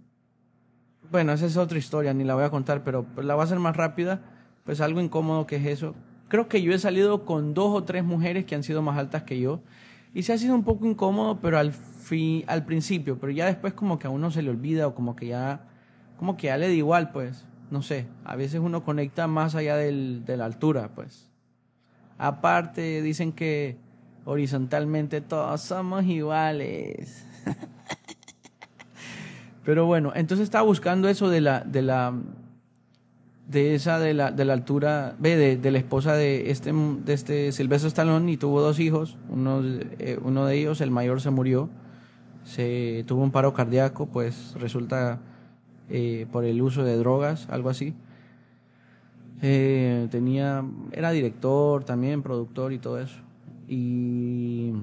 bueno, 1.11 1.33
esa 1.33 1.47
es 1.47 1.57
otra 1.57 1.76
historia, 1.76 2.14
ni 2.14 2.23
la 2.23 2.37
voy 2.37 2.45
a 2.45 2.50
contar, 2.50 2.85
pero 2.85 3.05
la 3.17 3.35
voy 3.35 3.43
a 3.43 3.45
hacer 3.45 3.59
más 3.59 3.76
rápida, 3.76 4.23
pues 4.64 4.81
algo 4.81 5.00
incómodo 5.00 5.49
que 5.49 5.57
es 5.57 5.67
eso. 5.67 5.97
Creo 6.29 6.49
que 6.49 6.62
yo 6.62 6.73
he 6.73 6.79
salido 6.79 7.25
con 7.25 7.52
dos 7.52 7.75
o 7.75 7.83
tres 7.83 8.05
mujeres 8.05 8.45
que 8.45 8.55
han 8.55 8.62
sido 8.62 8.81
más 8.81 8.97
altas 8.97 9.25
que 9.25 9.40
yo, 9.40 9.61
y 10.14 10.23
se 10.23 10.33
ha 10.33 10.38
sido 10.38 10.55
un 10.55 10.64
poco 10.64 10.87
incómodo, 10.87 11.40
pero 11.40 11.59
al, 11.59 11.73
fin, 11.73 12.45
al 12.47 12.64
principio, 12.64 13.19
pero 13.19 13.33
ya 13.33 13.47
después 13.47 13.75
como 13.75 13.99
que 13.99 14.07
a 14.07 14.11
uno 14.11 14.31
se 14.31 14.43
le 14.43 14.50
olvida 14.50 14.87
o 14.87 14.95
como 14.95 15.14
que 15.14 15.29
ya, 15.29 15.69
como 16.19 16.37
que 16.37 16.49
ya 16.49 16.57
le 16.57 16.69
da 16.69 16.75
igual, 16.75 17.12
pues, 17.12 17.45
no 17.71 17.83
sé, 17.83 18.07
a 18.25 18.37
veces 18.37 18.61
uno 18.61 18.85
conecta 18.85 19.26
más 19.26 19.55
allá 19.55 19.76
del, 19.76 20.25
de 20.25 20.37
la 20.37 20.47
altura, 20.47 20.90
pues. 20.95 21.31
Aparte, 22.19 23.02
dicen 23.02 23.33
que 23.33 23.79
horizontalmente 24.25 25.21
todos 25.21 25.61
somos 25.61 26.05
iguales. 26.05 27.25
Pero 29.64 29.87
bueno, 29.87 30.12
entonces 30.14 30.45
estaba 30.45 30.64
buscando 30.64 31.09
eso 31.09 31.31
de 31.31 31.40
la, 31.40 31.61
de 31.61 31.83
la, 31.83 32.12
de 33.50 33.75
esa 33.75 33.99
de 33.99 34.14
la, 34.14 34.30
de 34.30 34.45
la 34.45 34.52
altura, 34.52 35.16
ve, 35.19 35.57
de, 35.57 35.71
la 35.71 35.78
esposa 35.78 36.14
de 36.14 36.50
este, 36.50 36.73
de 36.73 37.12
este 37.12 37.50
Silvestre 37.50 37.88
Stallone 37.88 38.30
y 38.30 38.37
tuvo 38.37 38.61
dos 38.61 38.78
hijos. 38.78 39.16
Uno, 39.28 39.61
eh, 39.99 40.19
uno 40.23 40.47
de 40.47 40.57
ellos, 40.57 40.80
el 40.80 40.92
mayor, 40.92 41.21
se 41.21 41.30
murió. 41.30 41.69
Se 42.45 43.04
tuvo 43.09 43.23
un 43.23 43.33
paro 43.33 43.52
cardíaco, 43.52 44.07
pues 44.07 44.54
resulta 44.59 45.19
eh, 45.88 46.26
por 46.30 46.45
el 46.45 46.62
uso 46.62 46.85
de 46.85 46.97
drogas, 46.97 47.49
algo 47.50 47.71
así. 47.71 47.95
Eh, 49.42 50.07
tenía, 50.11 50.64
era 50.92 51.11
director 51.11 51.83
también, 51.83 52.23
productor 52.23 52.73
y 52.73 52.78
todo 52.78 53.00
eso. 53.00 53.19
Y 53.66 54.75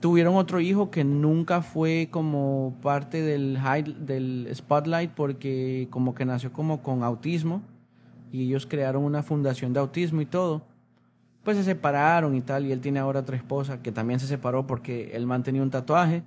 tuvieron 0.00 0.36
otro 0.36 0.60
hijo 0.60 0.90
que 0.90 1.04
nunca 1.04 1.62
fue 1.62 2.08
como 2.10 2.74
parte 2.82 3.22
del, 3.22 3.58
del 4.00 4.48
spotlight 4.54 5.10
porque 5.12 5.88
como 5.90 6.14
que 6.14 6.24
nació 6.24 6.52
como 6.52 6.82
con 6.82 7.02
autismo 7.02 7.62
y 8.32 8.44
ellos 8.44 8.66
crearon 8.66 9.04
una 9.04 9.22
fundación 9.22 9.72
de 9.72 9.80
autismo 9.80 10.20
y 10.20 10.26
todo. 10.26 10.62
Pues 11.42 11.56
se 11.56 11.64
separaron 11.64 12.34
y 12.34 12.40
tal 12.40 12.66
y 12.66 12.72
él 12.72 12.80
tiene 12.80 12.98
ahora 12.98 13.20
otra 13.20 13.36
esposa 13.36 13.80
que 13.82 13.92
también 13.92 14.20
se 14.20 14.26
separó 14.26 14.66
porque 14.66 15.12
el 15.14 15.26
man 15.26 15.42
tenía 15.42 15.62
un 15.62 15.70
tatuaje 15.70 16.22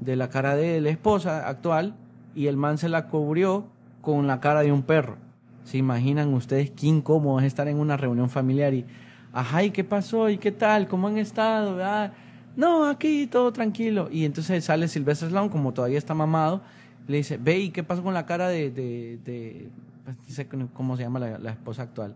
de 0.00 0.16
la 0.16 0.28
cara 0.28 0.56
de 0.56 0.80
la 0.80 0.90
esposa 0.90 1.48
actual 1.48 1.94
y 2.34 2.48
el 2.48 2.56
man 2.56 2.78
se 2.78 2.88
la 2.88 3.06
cubrió 3.06 3.66
con 4.00 4.26
la 4.26 4.40
cara 4.40 4.62
de 4.62 4.72
un 4.72 4.82
perro. 4.82 5.16
¿Se 5.62 5.78
imaginan 5.78 6.34
ustedes 6.34 6.70
qué 6.72 6.88
incómodo 6.88 7.38
es 7.38 7.46
estar 7.46 7.68
en 7.68 7.78
una 7.78 7.96
reunión 7.96 8.28
familiar 8.28 8.74
y, 8.74 8.84
ajá, 9.32 9.62
¿y 9.62 9.70
qué 9.70 9.82
pasó? 9.82 10.28
¿Y 10.28 10.36
qué 10.36 10.52
tal? 10.52 10.88
¿Cómo 10.88 11.08
han 11.08 11.16
estado? 11.16 11.78
Ah, 11.82 12.12
no, 12.56 12.84
aquí 12.86 13.26
todo 13.26 13.52
tranquilo. 13.52 14.08
Y 14.10 14.24
entonces 14.24 14.64
sale 14.64 14.88
Silvestre 14.88 15.28
Sloan, 15.28 15.48
como 15.48 15.72
todavía 15.72 15.98
está 15.98 16.14
mamado, 16.14 16.62
le 17.06 17.18
dice, 17.18 17.36
ve, 17.36 17.58
¿y 17.58 17.70
qué 17.70 17.82
pasó 17.82 18.02
con 18.02 18.14
la 18.14 18.26
cara 18.26 18.48
de, 18.48 18.70
de, 18.70 19.18
de 19.24 19.68
pues, 20.04 20.16
dice 20.26 20.48
cómo 20.72 20.96
se 20.96 21.02
llama 21.02 21.18
la, 21.18 21.50
esposa 21.50 21.82
actual? 21.82 22.14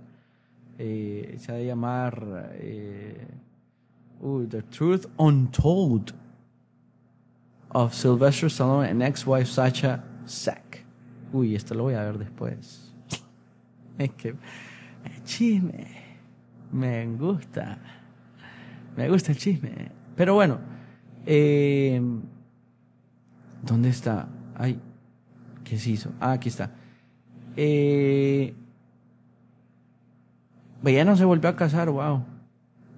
Eh, 0.79 1.37
se 1.41 1.53
ha 1.53 1.57
de 1.57 1.67
llamar 1.67 2.53
eh, 2.55 3.27
The 4.49 4.63
Truth 4.63 5.07
Untold 5.17 6.15
of 7.71 7.93
Sylvester 7.95 8.49
Stallone 8.49 8.89
and 8.89 9.03
ex-wife 9.03 9.47
Sacha 9.47 10.05
Sack. 10.25 10.85
Uy, 11.33 11.55
esto 11.55 11.75
lo 11.75 11.85
voy 11.85 11.95
a 11.95 12.05
ver 12.05 12.19
después. 12.19 12.85
Es 13.99 14.13
que 14.13 14.29
el 14.29 15.25
chisme 15.25 15.89
me 16.71 17.05
gusta. 17.17 17.79
Me 18.97 19.09
gusta 19.09 19.33
el 19.33 19.39
chisme. 19.39 19.98
Pero 20.19 20.35
bueno, 20.35 20.59
eh, 21.27 22.03
¿dónde 23.63 23.89
está? 23.89 24.29
Ay, 24.57 24.81
¿qué 25.63 25.79
se 25.79 25.91
hizo? 25.91 26.11
Ah, 26.19 26.33
aquí 26.33 26.49
está. 26.49 26.73
Eh, 27.55 28.53
ella 30.85 31.05
no 31.05 31.17
se 31.17 31.25
volvió 31.25 31.49
a 31.49 31.55
casar, 31.55 31.89
wow. 31.89 32.25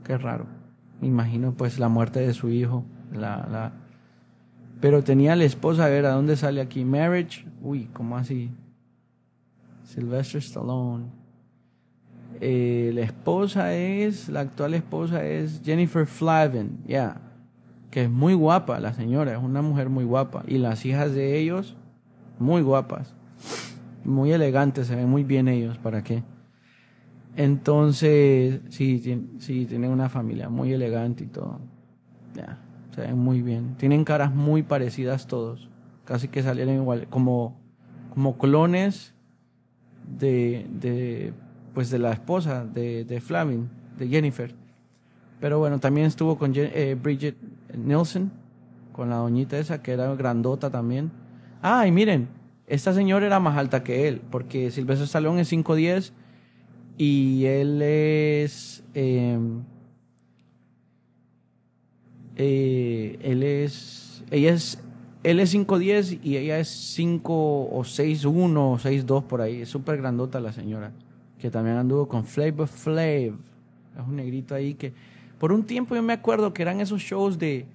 Qué 0.03 0.17
raro. 0.17 0.47
Me 1.03 1.09
imagino 1.09 1.53
pues 1.53 1.79
la 1.79 1.91
muerte 1.91 2.21
de 2.21 2.33
su 2.33 2.49
hijo. 2.49 2.87
La, 3.12 3.47
la... 3.53 3.73
Pero 4.81 5.05
tenía 5.05 5.37
la 5.37 5.45
esposa, 5.45 5.85
a 5.85 5.89
ver, 5.91 6.07
¿a 6.07 6.12
dónde 6.12 6.37
sale 6.37 6.62
aquí? 6.62 6.87
Marriage. 6.87 7.47
Uy, 7.61 7.91
¿cómo 7.93 8.17
así? 8.17 8.50
Sylvester 9.85 10.41
Stallone. 10.41 11.20
Eh, 12.40 12.92
la 12.94 13.02
esposa 13.02 13.75
es, 13.75 14.28
la 14.28 14.40
actual 14.40 14.75
esposa 14.75 15.25
es 15.25 15.60
Jennifer 15.64 16.06
Flavin, 16.06 16.78
ya, 16.87 17.20
que 17.90 18.04
es 18.04 18.10
muy 18.10 18.34
guapa 18.34 18.80
la 18.80 18.94
señora, 18.94 19.32
es 19.32 19.42
una 19.42 19.62
mujer 19.62 19.90
muy 19.90 20.04
guapa. 20.04 20.44
Y 20.46 20.58
las 20.58 20.84
hijas 20.87 21.12
de 21.12 21.38
ellos, 21.38 21.76
muy 22.38 22.62
guapas, 22.62 23.14
muy 24.04 24.32
elegantes, 24.32 24.87
se 24.87 24.96
ven 24.96 25.08
muy 25.08 25.25
bien 25.25 25.49
ellos, 25.49 25.76
¿para 25.78 26.02
qué? 26.02 26.22
Entonces, 27.37 28.60
sí, 28.70 28.99
sí, 29.38 29.66
tienen 29.66 29.90
una 29.90 30.08
familia 30.08 30.49
muy 30.49 30.72
elegante 30.72 31.25
y 31.25 31.26
todo. 31.26 31.60
Ya, 32.34 32.58
se 32.94 33.02
ven 33.02 33.18
muy 33.18 33.42
bien. 33.42 33.76
Tienen 33.76 34.04
caras 34.04 34.34
muy 34.34 34.62
parecidas 34.62 35.26
todos, 35.26 35.68
casi 36.04 36.28
que 36.28 36.42
salieron 36.42 36.75
igual, 36.75 37.06
como, 37.08 37.60
como 38.14 38.38
clones 38.38 39.14
de, 40.18 40.66
de 40.80 41.32
pues 41.75 41.91
de 41.91 41.99
la 41.99 42.12
esposa 42.12 42.65
de, 42.65 43.05
de 43.05 43.21
Flaming, 43.21 43.69
de 43.99 44.09
Jennifer. 44.09 44.55
Pero 45.41 45.59
bueno, 45.59 45.79
también 45.79 46.07
estuvo 46.07 46.37
con 46.37 46.53
eh, 46.55 46.97
Bridget 47.00 47.37
Nielsen, 47.75 48.31
con 48.93 49.09
la 49.09 49.17
doñita 49.17 49.59
esa 49.59 49.83
que 49.83 49.93
era 49.93 50.15
grandota 50.15 50.71
también. 50.71 51.11
Ah, 51.62 51.87
y 51.87 51.93
miren, 51.93 52.29
esta 52.67 52.93
señora 52.93 53.27
era 53.27 53.41
más 53.41 53.57
alta 53.57 53.83
que 53.83 54.09
él, 54.09 54.21
porque 54.31 54.71
Silvestre 54.71 55.07
Stallone 55.07 55.41
es 55.41 55.53
5'10 55.53 56.12
y 56.99 57.45
él 57.47 57.81
es... 57.83 58.83
Em, 58.95 59.62
eh, 62.37 63.19
él 63.23 63.43
es... 63.43 64.23
Ella 64.31 64.53
es... 64.53 64.83
Él 65.23 65.39
es 65.39 65.55
5'10 65.55 66.21
y 66.23 66.37
ella 66.37 66.59
es 66.59 66.69
5 66.69 67.33
o 67.35 67.83
6'1 67.83 68.57
o 68.57 68.79
6'2 68.79 69.25
por 69.25 69.43
ahí. 69.43 69.62
Es 69.62 69.69
súper 69.69 69.99
grandota 69.99 70.41
la 70.41 70.53
señora 70.53 70.93
que 71.40 71.50
también 71.50 71.76
anduvo 71.76 72.06
con 72.06 72.25
Flavor 72.25 72.68
Flav. 72.68 73.35
Es 73.99 74.06
un 74.06 74.16
negrito 74.16 74.54
ahí 74.54 74.75
que 74.75 74.92
por 75.38 75.52
un 75.52 75.64
tiempo 75.64 75.94
yo 75.94 76.02
me 76.02 76.12
acuerdo 76.12 76.52
que 76.52 76.62
eran 76.62 76.80
esos 76.80 77.00
shows 77.00 77.38
de 77.38 77.66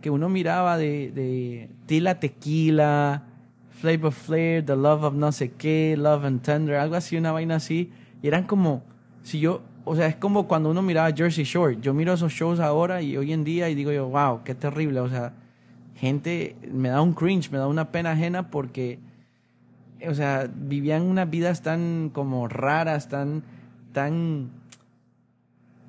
que 0.00 0.08
uno 0.08 0.28
miraba 0.28 0.78
de, 0.78 1.10
de 1.10 1.68
Tila 1.86 2.20
Tequila, 2.20 3.24
Flavor 3.70 4.12
Flav, 4.12 4.64
The 4.64 4.76
Love 4.76 5.04
of 5.04 5.14
no 5.14 5.32
sé 5.32 5.50
qué, 5.50 5.96
Love 5.98 6.24
and 6.24 6.42
Tender, 6.42 6.76
algo 6.76 6.94
así, 6.94 7.16
una 7.16 7.32
vaina 7.32 7.56
así. 7.56 7.90
Y 8.22 8.28
eran 8.28 8.44
como, 8.44 8.82
si 9.22 9.40
yo, 9.40 9.62
o 9.84 9.96
sea, 9.96 10.06
es 10.06 10.16
como 10.16 10.46
cuando 10.46 10.70
uno 10.70 10.80
miraba 10.80 11.12
Jersey 11.12 11.44
Shore. 11.44 11.78
Yo 11.80 11.92
miro 11.92 12.12
esos 12.12 12.32
shows 12.32 12.60
ahora 12.60 13.02
y 13.02 13.16
hoy 13.16 13.32
en 13.32 13.42
día 13.42 13.68
y 13.68 13.74
digo 13.74 13.90
yo, 13.90 14.08
wow, 14.08 14.42
qué 14.44 14.54
terrible. 14.54 15.00
O 15.00 15.08
sea, 15.08 15.32
gente, 15.96 16.56
me 16.72 16.88
da 16.88 17.02
un 17.02 17.14
cringe, 17.14 17.50
me 17.50 17.58
da 17.58 17.66
una 17.66 17.90
pena 17.90 18.12
ajena 18.12 18.50
porque 18.50 19.00
o 20.06 20.14
sea, 20.14 20.48
vivían 20.54 21.02
unas 21.02 21.28
vidas 21.28 21.62
tan 21.62 22.10
como 22.12 22.48
raras, 22.48 23.08
tan, 23.08 23.42
tan, 23.92 24.50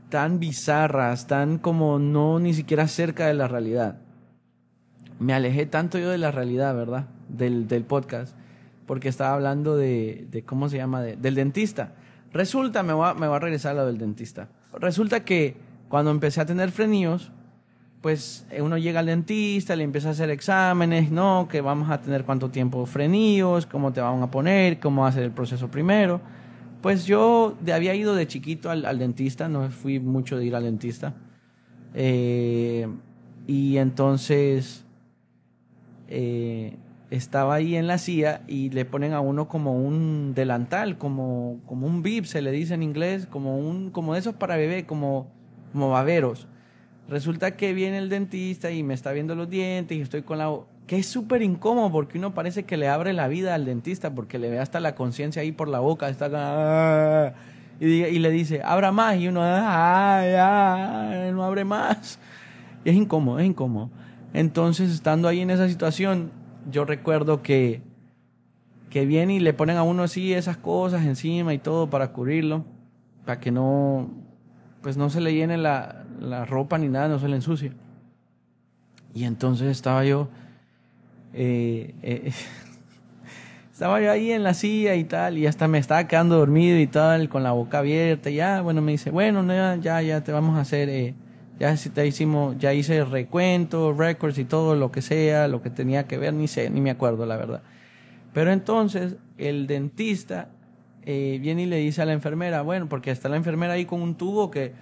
tan 0.10 0.40
bizarras, 0.40 1.28
tan 1.28 1.58
como 1.58 2.00
no 2.00 2.40
ni 2.40 2.54
siquiera 2.54 2.88
cerca 2.88 3.28
de 3.28 3.34
la 3.34 3.48
realidad. 3.48 4.00
Me 5.20 5.34
alejé 5.34 5.66
tanto 5.66 6.00
yo 6.00 6.10
de 6.10 6.18
la 6.18 6.32
realidad, 6.32 6.76
¿verdad? 6.76 7.08
Del, 7.28 7.68
del 7.68 7.84
podcast, 7.84 8.36
porque 8.88 9.10
estaba 9.10 9.34
hablando 9.34 9.76
de, 9.76 10.28
de 10.32 10.44
¿cómo 10.44 10.70
se 10.70 10.78
llama? 10.78 11.02
del 11.02 11.36
dentista. 11.36 11.94
Resulta, 12.32 12.84
me 12.84 12.94
voy, 12.94 13.08
a, 13.10 13.14
me 13.14 13.28
voy 13.28 13.36
a 13.36 13.40
regresar 13.40 13.72
a 13.74 13.82
lo 13.82 13.88
del 13.88 13.98
dentista. 13.98 14.50
Resulta 14.74 15.26
que 15.26 15.58
cuando 15.90 16.12
empecé 16.12 16.42
a 16.42 16.46
tener 16.46 16.72
frenillos, 16.72 17.32
pues 18.02 18.46
eh, 18.50 18.62
uno 18.62 18.78
llega 18.78 19.02
al 19.02 19.08
dentista, 19.08 19.76
le 19.76 19.84
empieza 19.84 20.10
a 20.10 20.12
hacer 20.12 20.30
exámenes, 20.30 21.12
¿no? 21.12 21.48
Que 21.50 21.62
vamos 21.62 21.90
a 21.90 22.02
tener 22.02 22.24
cuánto 22.24 22.50
tiempo 22.50 22.86
frenillos, 22.86 23.66
cómo 23.66 23.92
te 23.92 24.00
van 24.00 24.22
a 24.24 24.32
poner, 24.32 24.80
cómo 24.80 25.02
va 25.02 25.10
el 25.10 25.32
proceso 25.32 25.70
primero. 25.70 26.22
Pues 26.82 27.06
yo 27.06 27.58
había 27.74 27.94
ido 27.96 28.16
de 28.16 28.26
chiquito 28.26 28.70
al, 28.70 29.00
dentista, 29.00 29.50
no 29.50 29.70
fui 29.70 30.00
mucho 30.00 30.38
de 30.38 30.46
ir 30.46 30.56
al 30.56 30.64
dentista. 30.64 31.14
Eh, 31.94 32.88
y 33.48 33.78
entonces 33.78 34.86
eh, 36.08 36.78
estaba 37.10 37.56
ahí 37.56 37.76
en 37.76 37.88
la 37.88 37.98
silla 37.98 38.44
y 38.48 38.70
le 38.70 38.86
ponen 38.86 39.12
a 39.12 39.20
uno 39.20 39.50
como 39.50 39.74
un 39.74 40.34
delantal, 40.34 40.98
como, 40.98 41.60
como 41.66 41.86
un 41.86 42.02
bib, 42.02 42.26
se 42.26 42.42
le 42.42 42.52
dice 42.52 42.76
en 42.76 42.84
inglés, 42.84 43.26
como, 43.26 43.58
un, 43.58 43.90
como 43.92 44.16
esos 44.16 44.36
para 44.36 44.56
bebé, 44.56 44.86
como, 44.86 45.28
como 45.74 45.90
baberos 45.90 46.48
Resulta 47.10 47.58
que 47.58 47.74
viene 47.74 47.98
el 47.98 48.10
dentista 48.10 48.72
y 48.72 48.84
me 48.84 48.94
está 48.94 49.12
viendo 49.12 49.34
los 49.34 49.50
dientes 49.50 49.98
y 49.98 50.02
estoy 50.02 50.22
con 50.22 50.38
la... 50.38 50.52
Que 50.86 50.98
es 50.98 51.08
súper 51.08 51.42
incómodo 51.42 51.92
porque 51.92 52.18
uno 52.18 52.34
parece 52.34 52.64
que 52.64 52.78
le 52.78 52.88
abre 52.88 53.14
la 53.14 53.28
vida 53.28 53.56
al 53.56 53.66
dentista 53.66 54.14
porque 54.14 54.40
le 54.40 54.50
ve 54.50 54.60
hasta 54.60 54.80
la 54.80 54.96
conciencia 54.96 55.42
ahí 55.42 55.52
por 55.52 55.68
la 55.68 55.80
boca, 55.80 56.10
está 56.10 57.34
y, 57.80 58.20
le 58.20 58.30
dice, 58.30 58.62
abra 58.64 58.92
más 58.92 59.18
y 59.18 59.30
uno, 59.30 59.40
no 59.40 59.46
abre 61.44 61.64
más. 61.64 62.20
Y 62.84 62.90
es 62.90 62.96
incómodo, 62.96 63.40
es 63.40 63.46
incómodo. 63.46 63.90
Entonces, 64.34 64.92
estando 64.92 65.30
ahí 65.30 65.40
en 65.40 65.50
esa 65.50 65.70
situación, 65.70 66.32
yo 66.70 66.84
recuerdo 66.84 67.42
que, 67.42 67.82
que 68.90 69.06
viene 69.06 69.36
y 69.36 69.40
le 69.40 69.54
ponen 69.54 69.78
a 69.78 69.84
uno 69.84 70.04
así 70.04 70.34
esas 70.34 70.58
cosas 70.58 71.06
encima 71.06 71.54
y 71.54 71.58
todo 71.58 71.90
para 71.90 72.12
cubrirlo, 72.12 72.66
para 73.26 73.40
que 73.40 73.52
no, 73.52 74.10
pues 74.82 74.98
no 74.98 75.10
se 75.10 75.22
le 75.22 75.34
llene 75.34 75.58
la, 75.58 75.99
la 76.20 76.46
ropa 76.46 76.78
ni 76.78 76.88
nada, 76.88 77.08
no 77.08 77.20
se 77.20 77.28
le 77.28 77.36
ensucie. 77.36 77.72
Y 79.14 79.24
entonces 79.24 79.70
estaba 79.70 80.06
yo, 80.06 80.30
eh, 81.34 81.96
eh, 82.04 82.32
estaba 83.72 84.02
yo 84.02 84.12
ahí 84.12 84.32
en 84.32 84.44
la 84.44 84.54
silla 84.54 84.96
y 84.96 85.04
tal, 85.04 85.38
y 85.38 85.48
hasta 85.48 85.68
me 85.68 85.78
estaba 85.78 86.08
quedando 86.08 86.38
dormido 86.38 86.78
y 86.80 86.88
tal, 86.88 87.30
con 87.30 87.44
la 87.44 87.52
boca 87.52 87.80
abierta. 87.80 88.30
Y 88.30 88.36
ya, 88.36 88.62
bueno, 88.62 88.82
me 88.82 88.92
dice, 88.92 89.12
bueno, 89.12 89.46
ya, 89.78 90.02
ya 90.02 90.24
te 90.24 90.32
vamos 90.32 90.58
a 90.58 90.62
hacer, 90.62 90.90
eh, 90.90 91.16
ya 91.60 91.76
te 91.76 92.08
hicimos, 92.08 92.58
ya 92.58 92.74
hice 92.74 93.04
recuento, 93.04 93.94
records 93.94 94.38
y 94.38 94.46
todo 94.46 94.76
lo 94.76 94.92
que 94.92 95.02
sea, 95.02 95.48
lo 95.48 95.62
que 95.62 95.70
tenía 95.70 96.08
que 96.08 96.18
ver, 96.18 96.34
ni 96.34 96.48
sé, 96.48 96.70
ni 96.70 96.82
me 96.82 96.92
acuerdo, 96.92 97.26
la 97.26 97.38
verdad. 97.38 97.62
Pero 98.34 98.52
entonces 98.52 99.16
el 99.38 99.68
dentista 99.68 100.50
eh, 101.06 101.40
viene 101.42 101.64
y 101.64 101.66
le 101.66 101.78
dice 101.78 102.02
a 102.02 102.06
la 102.06 102.14
enfermera, 102.14 102.62
bueno, 102.62 102.88
porque 102.88 103.12
está 103.12 103.30
la 103.30 103.38
enfermera 103.38 103.74
ahí 103.74 103.86
con 103.86 104.02
un 104.02 104.16
tubo 104.16 104.52
que, 104.52 104.74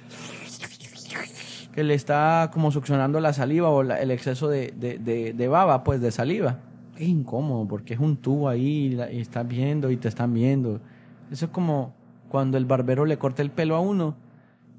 que 1.78 1.84
le 1.84 1.94
está 1.94 2.50
como 2.52 2.72
succionando 2.72 3.20
la 3.20 3.34
saliva 3.34 3.70
o 3.70 3.84
el 3.84 4.10
exceso 4.10 4.48
de, 4.48 4.74
de, 4.76 4.98
de, 5.32 5.48
baba, 5.48 5.84
pues 5.84 6.02
de 6.02 6.10
saliva. 6.10 6.58
Es 6.96 7.08
incómodo 7.08 7.68
porque 7.68 7.94
es 7.94 8.00
un 8.00 8.18
tubo 8.18 8.50
ahí 8.50 8.98
y, 9.12 9.20
estás 9.20 9.48
viendo 9.48 9.92
y 9.92 9.98
te 9.98 10.08
están 10.08 10.34
viendo. 10.34 10.82
Eso 11.30 11.46
es 11.46 11.52
como 11.52 11.94
cuando 12.30 12.58
el 12.58 12.66
barbero 12.66 13.06
le 13.06 13.20
corta 13.20 13.44
el 13.44 13.52
pelo 13.52 13.76
a 13.76 13.80
uno. 13.80 14.16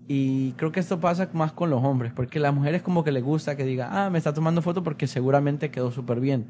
Y 0.09 0.55
creo 0.55 0.73
que 0.73 0.81
esto 0.81 0.99
pasa 0.99 1.29
más 1.35 1.53
con 1.53 1.71
los 1.71 1.85
hombres, 1.85 2.13
porque 2.13 2.41
las 2.41 2.53
mujeres 2.53 2.83
como 2.83 3.05
que 3.05 3.13
le 3.13 3.21
gusta 3.21 3.57
que 3.57 3.65
diga, 3.65 3.91
ah, 3.93 4.11
me 4.11 4.19
está 4.19 4.35
tomando 4.35 4.61
foto 4.61 4.83
porque 4.83 5.07
seguramente 5.07 5.71
quedó 5.71 5.93
súper 5.93 6.19
bien. 6.19 6.47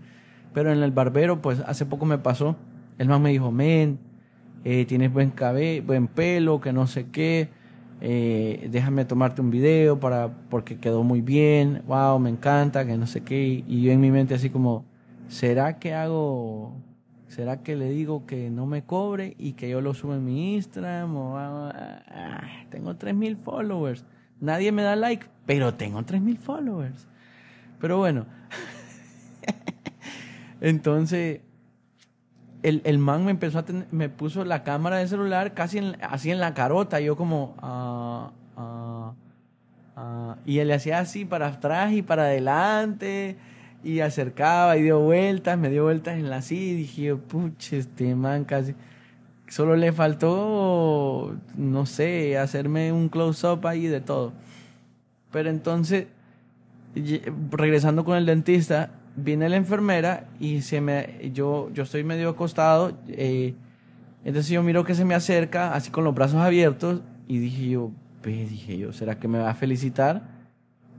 Pero 0.55 0.73
en 0.73 0.83
el 0.83 0.93
barbero, 0.93 1.43
pues 1.43 1.61
hace 1.67 1.85
poco 1.85 2.07
me 2.07 2.17
pasó, 2.17 2.57
el 2.97 3.07
man 3.07 3.21
me 3.21 3.33
dijo, 3.33 3.52
men, 3.52 3.99
eh, 4.64 4.87
tienes 4.87 5.12
buen 5.12 5.31
cabello, 5.31 5.83
buen 5.83 6.09
pelo, 6.09 6.59
que 6.62 6.73
no 6.73 6.87
sé 6.87 7.11
qué, 7.11 7.50
eh, 8.00 8.69
déjame 8.71 9.05
tomarte 9.05 9.40
un 9.40 9.50
video 9.50 9.99
para, 9.99 10.28
porque 10.50 10.78
quedó 10.78 11.02
muy 11.02 11.21
bien, 11.21 11.83
wow, 11.87 12.19
me 12.19 12.31
encanta, 12.31 12.87
que 12.87 12.97
no 12.97 13.07
sé 13.07 13.23
qué, 13.23 13.64
y 13.67 13.83
yo 13.83 13.93
en 13.93 14.00
mi 14.00 14.11
mente 14.11 14.35
así 14.35 14.50
como, 14.50 14.85
¿será 15.28 15.78
que 15.78 15.95
hago, 15.95 16.76
será 17.26 17.62
que 17.62 17.75
le 17.75 17.90
digo 17.90 18.25
que 18.25 18.50
no 18.50 18.67
me 18.67 18.85
cobre 18.85 19.35
y 19.38 19.52
que 19.52 19.69
yo 19.69 19.81
lo 19.81 19.95
subo 19.95 20.14
en 20.14 20.25
mi 20.25 20.55
Instagram? 20.55 21.17
O, 21.17 21.38
ah, 21.38 22.02
ah, 22.09 22.49
tengo 22.71 22.95
3.000 22.95 23.37
followers, 23.37 24.05
nadie 24.40 24.71
me 24.71 24.83
da 24.83 24.95
like, 24.95 25.26
pero 25.45 25.75
tengo 25.75 26.00
3.000 26.02 26.37
followers. 26.37 27.09
Pero 27.81 27.99
bueno, 27.99 28.26
entonces 30.61 31.40
el, 32.62 32.82
el, 32.84 32.98
man 32.98 33.24
me 33.24 33.30
empezó 33.30 33.60
a 33.60 33.64
me 33.90 34.08
puso 34.08 34.44
la 34.44 34.64
cámara 34.64 34.96
de 34.96 35.08
celular 35.08 35.54
casi 35.54 35.80
así 36.00 36.30
en 36.30 36.40
la 36.40 36.54
carota, 36.54 37.00
yo 37.00 37.16
como 37.16 37.54
ah, 37.62 38.30
ah, 38.56 39.12
ah, 39.96 40.36
y 40.44 40.58
él 40.58 40.68
le 40.68 40.74
hacía 40.74 40.98
así 40.98 41.24
para 41.24 41.48
atrás 41.48 41.92
y 41.92 42.02
para 42.02 42.24
adelante 42.24 43.36
y 43.84 44.00
acercaba 44.00 44.76
y 44.76 44.82
dio 44.82 45.00
vueltas, 45.00 45.56
me 45.56 45.70
dio 45.70 45.84
vueltas 45.84 46.18
en 46.18 46.30
la 46.30 46.42
silla 46.42 46.72
y 46.72 46.74
dije, 46.74 47.14
puche, 47.14 47.78
este 47.78 48.14
man 48.14 48.44
casi 48.44 48.74
solo 49.48 49.76
le 49.76 49.92
faltó 49.92 51.36
no 51.56 51.86
sé, 51.86 52.38
hacerme 52.38 52.92
un 52.92 53.08
close 53.08 53.46
up 53.46 53.66
ahí 53.66 53.86
de 53.86 54.00
todo. 54.00 54.32
Pero 55.30 55.50
entonces 55.50 56.06
regresando 57.50 58.04
con 58.04 58.16
el 58.16 58.26
dentista, 58.26 58.90
viene 59.18 59.48
la 59.48 59.56
enfermera 59.56 60.28
y 60.38 60.62
se 60.62 60.80
me, 60.80 61.30
yo, 61.32 61.70
yo 61.72 61.82
estoy 61.82 62.04
medio 62.04 62.30
acostado, 62.30 62.96
eh, 63.08 63.54
entonces 64.25 64.50
yo 64.50 64.62
miro 64.62 64.84
que 64.84 64.94
se 64.94 65.04
me 65.04 65.14
acerca, 65.14 65.75
así 65.75 65.90
con 65.90 66.04
los 66.04 66.14
brazos 66.14 66.40
abiertos, 66.40 67.02
y 67.26 67.38
dije 67.38 67.68
yo, 67.68 67.90
ve, 68.22 68.46
dije 68.48 68.78
yo, 68.78 68.92
¿será 68.92 69.18
que 69.18 69.28
me 69.28 69.38
va 69.38 69.50
a 69.50 69.54
felicitar? 69.54 70.22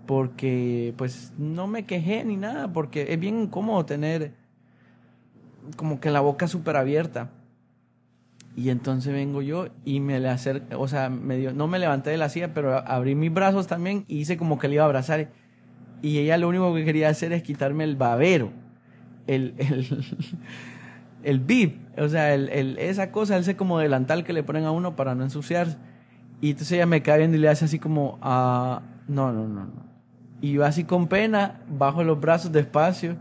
Porque 0.06 0.94
pues 0.98 1.34
no 1.38 1.68
me 1.68 1.86
quejé 1.86 2.24
ni 2.26 2.36
nada, 2.36 2.74
porque 2.74 3.14
es 3.14 3.20
bien 3.20 3.40
incómodo 3.40 3.86
tener 3.86 4.34
como 5.76 6.00
que 6.00 6.12
la 6.12 6.20
boca 6.20 6.48
súper 6.48 6.76
abierta. 6.76 7.30
Y 8.56 8.72
entonces 8.72 9.14
vengo 9.14 9.42
yo 9.42 9.68
y 9.86 10.00
me 10.00 10.20
le 10.20 10.28
acerco, 10.28 10.80
o 10.80 10.88
sea, 10.88 11.10
medio, 11.10 11.54
no 11.54 11.68
me 11.68 11.80
levanté 11.80 12.10
de 12.10 12.18
la 12.18 12.28
silla, 12.28 12.54
pero 12.54 12.76
abrí 12.76 13.16
mis 13.16 13.32
brazos 13.32 13.68
también 13.68 14.04
y 14.08 14.18
hice 14.18 14.36
como 14.36 14.60
que 14.60 14.68
le 14.68 14.76
iba 14.76 14.84
a 14.84 14.88
abrazar 14.88 15.30
y 16.02 16.20
ella 16.20 16.38
lo 16.38 16.48
único 16.48 16.74
que 16.74 16.86
quería 16.86 17.10
hacer 17.10 17.34
es 17.34 17.44
quitarme 17.44 17.84
el 17.84 17.96
babero, 17.96 18.52
el, 19.28 19.54
el, 19.58 20.06
el 21.24 21.40
bib, 21.40 21.78
o 21.98 22.08
sea, 22.08 22.34
el, 22.34 22.50
el, 22.50 22.78
esa 22.78 23.12
cosa, 23.12 23.38
ese 23.38 23.56
como 23.56 23.80
delantal 23.80 24.24
que 24.24 24.34
le 24.34 24.44
ponen 24.44 24.66
a 24.66 24.72
uno 24.72 24.96
para 24.96 25.16
no 25.16 25.24
ensuciarse. 25.24 25.78
Y 26.42 26.52
entonces 26.52 26.74
ella 26.74 26.86
me 26.86 27.02
cae 27.02 27.20
viendo 27.20 27.36
y 27.38 27.40
le 27.42 27.50
hace 27.50 27.66
así 27.66 27.80
como, 27.80 28.18
ah, 28.22 28.82
no, 29.08 29.34
no, 29.34 29.48
no, 29.48 29.66
no. 29.66 29.90
Y 30.42 30.54
yo 30.54 30.64
así 30.64 30.86
con 30.86 31.08
pena, 31.08 31.60
bajo 31.68 32.04
los 32.04 32.20
brazos 32.20 32.52
despacio. 32.52 33.18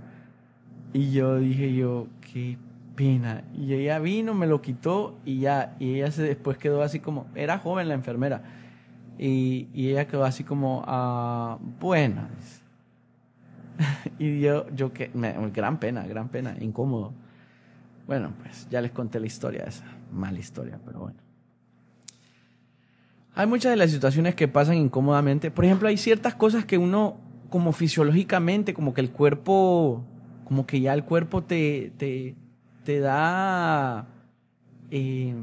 Y 0.92 1.10
yo 1.10 1.38
dije 1.38 1.74
yo, 1.74 2.06
qué 2.32 2.56
pena. 2.94 3.42
Y 3.56 3.74
ella 3.74 3.98
vino, 3.98 4.34
me 4.34 4.46
lo 4.46 4.62
quitó 4.62 5.18
y 5.24 5.40
ya, 5.40 5.74
y 5.80 5.96
ella 5.96 6.10
se 6.12 6.22
después 6.22 6.58
quedó 6.58 6.82
así 6.82 7.00
como, 7.00 7.26
era 7.34 7.58
joven 7.58 7.88
la 7.88 7.94
enfermera. 7.94 8.42
Y, 9.18 9.66
y 9.74 9.88
ella 9.88 10.06
quedó 10.06 10.24
así 10.24 10.44
como, 10.44 10.84
ah. 10.86 11.58
y 14.18 14.40
yo, 14.40 14.68
yo 14.74 14.92
que, 14.92 15.10
me, 15.14 15.32
gran 15.50 15.78
pena, 15.78 16.06
gran 16.06 16.28
pena, 16.28 16.56
incómodo. 16.60 17.12
Bueno, 18.06 18.32
pues 18.42 18.68
ya 18.70 18.80
les 18.80 18.90
conté 18.90 19.20
la 19.20 19.26
historia 19.26 19.64
esa, 19.64 19.84
mala 20.12 20.38
historia, 20.38 20.78
pero 20.84 21.00
bueno. 21.00 21.18
Hay 23.34 23.46
muchas 23.46 23.70
de 23.70 23.76
las 23.76 23.90
situaciones 23.90 24.34
que 24.34 24.48
pasan 24.48 24.76
incómodamente. 24.76 25.50
Por 25.50 25.64
ejemplo, 25.64 25.88
hay 25.88 25.96
ciertas 25.96 26.34
cosas 26.34 26.64
que 26.64 26.78
uno, 26.78 27.18
como 27.50 27.72
fisiológicamente, 27.72 28.74
como 28.74 28.94
que 28.94 29.00
el 29.00 29.10
cuerpo, 29.10 30.02
como 30.44 30.66
que 30.66 30.80
ya 30.80 30.92
el 30.94 31.04
cuerpo 31.04 31.44
te, 31.44 31.92
te, 31.96 32.34
te 32.84 32.98
da... 32.98 34.06
Eh, 34.90 35.34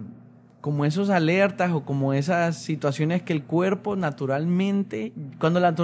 como 0.65 0.84
esos 0.84 1.12
alertas 1.12 1.71
o 1.73 1.86
como 1.86 2.15
esas 2.15 2.58
situaciones 2.58 3.21
que 3.21 3.34
el 3.34 3.43
cuerpo 3.43 3.95
naturalmente, 3.95 5.13
cuando 5.39 5.60
la, 5.60 5.75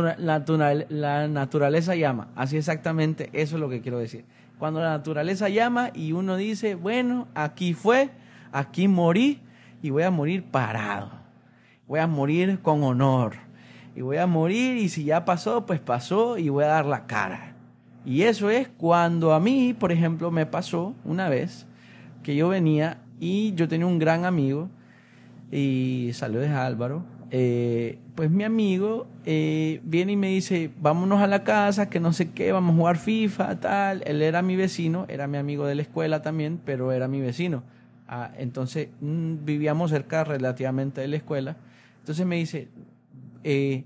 la 0.89 1.28
naturaleza 1.28 1.94
llama, 1.94 2.30
así 2.36 2.58
exactamente 2.58 3.30
eso 3.32 3.58
es 3.58 3.62
lo 3.62 3.70
que 3.70 3.82
quiero 3.82 4.00
decir. 4.00 4.26
Cuando 4.58 4.80
la 4.80 4.89
naturaleza 4.89 5.50
llama 5.50 5.91
y 5.94 6.13
uno 6.13 6.36
dice, 6.36 6.74
bueno, 6.74 7.28
aquí 7.36 7.76
fue, 7.76 8.10
aquí 8.52 8.88
morí 8.88 9.44
y 9.84 9.91
voy 9.91 10.02
a 10.02 10.10
morir 10.10 10.46
parado, 10.46 11.12
voy 11.88 12.00
a 12.00 12.08
morir 12.08 12.60
con 12.63 12.84
honor 12.84 13.34
y 13.96 14.02
voy 14.02 14.17
a 14.17 14.26
morir 14.26 14.78
y 14.78 14.89
si 14.89 15.04
ya 15.04 15.26
pasó, 15.26 15.63
pues 15.67 15.80
pasó 15.80 16.39
y 16.39 16.50
voy 16.50 16.63
a 16.63 16.70
dar 16.70 16.88
la 16.88 17.06
cara. 17.06 17.54
Y 18.04 18.24
eso 18.24 18.50
es 18.50 18.67
cuando 18.67 19.36
a 19.36 19.39
mí, 19.39 19.76
por 19.78 19.91
ejemplo, 19.91 20.32
me 20.32 20.48
pasó 20.48 20.96
una 21.06 21.30
vez 21.30 21.67
que 22.24 22.36
yo 22.36 22.50
venía 22.50 22.98
y 23.22 23.54
yo 23.54 23.68
tenía 23.68 23.86
un 23.86 24.00
gran 24.00 24.26
amigo 24.26 24.68
y 25.52 26.10
saludos 26.14 26.50
a 26.50 26.66
Álvaro. 26.66 27.04
Eh, 27.30 28.00
pues 28.16 28.32
mi 28.32 28.44
amigo 28.44 29.08
eh, 29.26 29.80
viene 29.84 30.14
y 30.14 30.18
me 30.18 30.28
dice, 30.28 30.72
vámonos 30.82 31.22
a 31.22 31.28
la 31.28 31.44
casa, 31.44 31.88
que 31.88 32.00
no 32.00 32.14
sé 32.14 32.32
qué, 32.32 32.52
vamos 32.52 32.74
a 32.74 32.78
jugar 32.78 32.98
FIFA, 32.98 33.60
tal. 33.60 34.04
Él 34.08 34.24
era 34.24 34.42
mi 34.42 34.56
vecino, 34.56 35.06
era 35.08 35.28
mi 35.28 35.38
amigo 35.38 35.68
de 35.68 35.76
la 35.76 35.84
escuela 35.84 36.24
también, 36.24 36.60
pero 36.66 36.92
era 36.92 37.08
mi 37.08 37.22
vecino. 37.22 37.62
Ah, 38.08 38.32
entonces 38.38 38.90
mm, 39.00 39.46
vivíamos 39.46 39.92
cerca 39.92 40.24
relativamente 40.24 41.00
de 41.02 41.08
la 41.08 41.18
escuela. 41.18 41.58
Entonces 42.00 42.26
me 42.26 42.38
dice, 42.38 42.70
eh, 43.44 43.84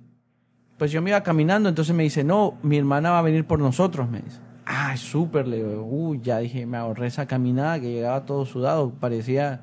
pues 0.78 0.92
yo 0.92 1.02
me 1.02 1.10
iba 1.10 1.22
caminando, 1.24 1.68
entonces 1.68 1.94
me 1.94 2.04
dice, 2.04 2.24
no, 2.24 2.58
mi 2.64 2.78
hermana 2.78 3.12
va 3.12 3.20
a 3.20 3.22
venir 3.22 3.44
por 3.44 3.60
nosotros, 3.60 4.10
me 4.10 4.22
dice. 4.22 4.45
Ah, 4.66 4.98
súper, 4.98 5.48
le 5.48 5.58
digo, 5.58 5.84
uy, 5.84 6.20
ya 6.22 6.40
dije, 6.40 6.66
me 6.66 6.78
ahorré 6.78 7.08
esa 7.08 7.28
caminada 7.28 7.80
que 7.80 7.92
llegaba 7.92 8.26
todo 8.26 8.46
sudado, 8.46 8.92
parecía 8.92 9.62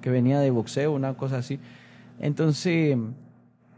que 0.00 0.10
venía 0.10 0.40
de 0.40 0.50
boxeo, 0.50 0.92
una 0.92 1.14
cosa 1.14 1.38
así. 1.38 1.60
Entonces, 2.18 2.96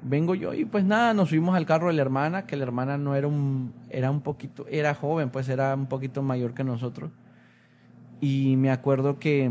vengo 0.03 0.35
yo 0.35 0.55
y 0.55 0.65
pues 0.65 0.85
nada, 0.85 1.13
nos 1.13 1.31
subimos 1.31 1.57
al 1.57 1.67
carro 1.67 1.89
de 1.89 1.95
la 1.95 2.03
hermana, 2.03 2.47
que 2.47 2.57
la 2.57 2.63
hermana 2.65 2.97
no 2.99 3.15
era 3.15 3.27
un, 3.27 3.75
era 3.91 4.11
un 4.11 4.21
poquito, 4.23 4.67
era 4.69 4.95
joven, 4.95 5.31
pues 5.31 5.49
era 5.49 5.75
un 5.75 5.87
poquito 5.87 6.23
mayor 6.23 6.55
que 6.55 6.65
nosotros. 6.65 7.11
Y 8.21 8.57
me 8.57 8.71
acuerdo 8.71 9.19
que 9.19 9.51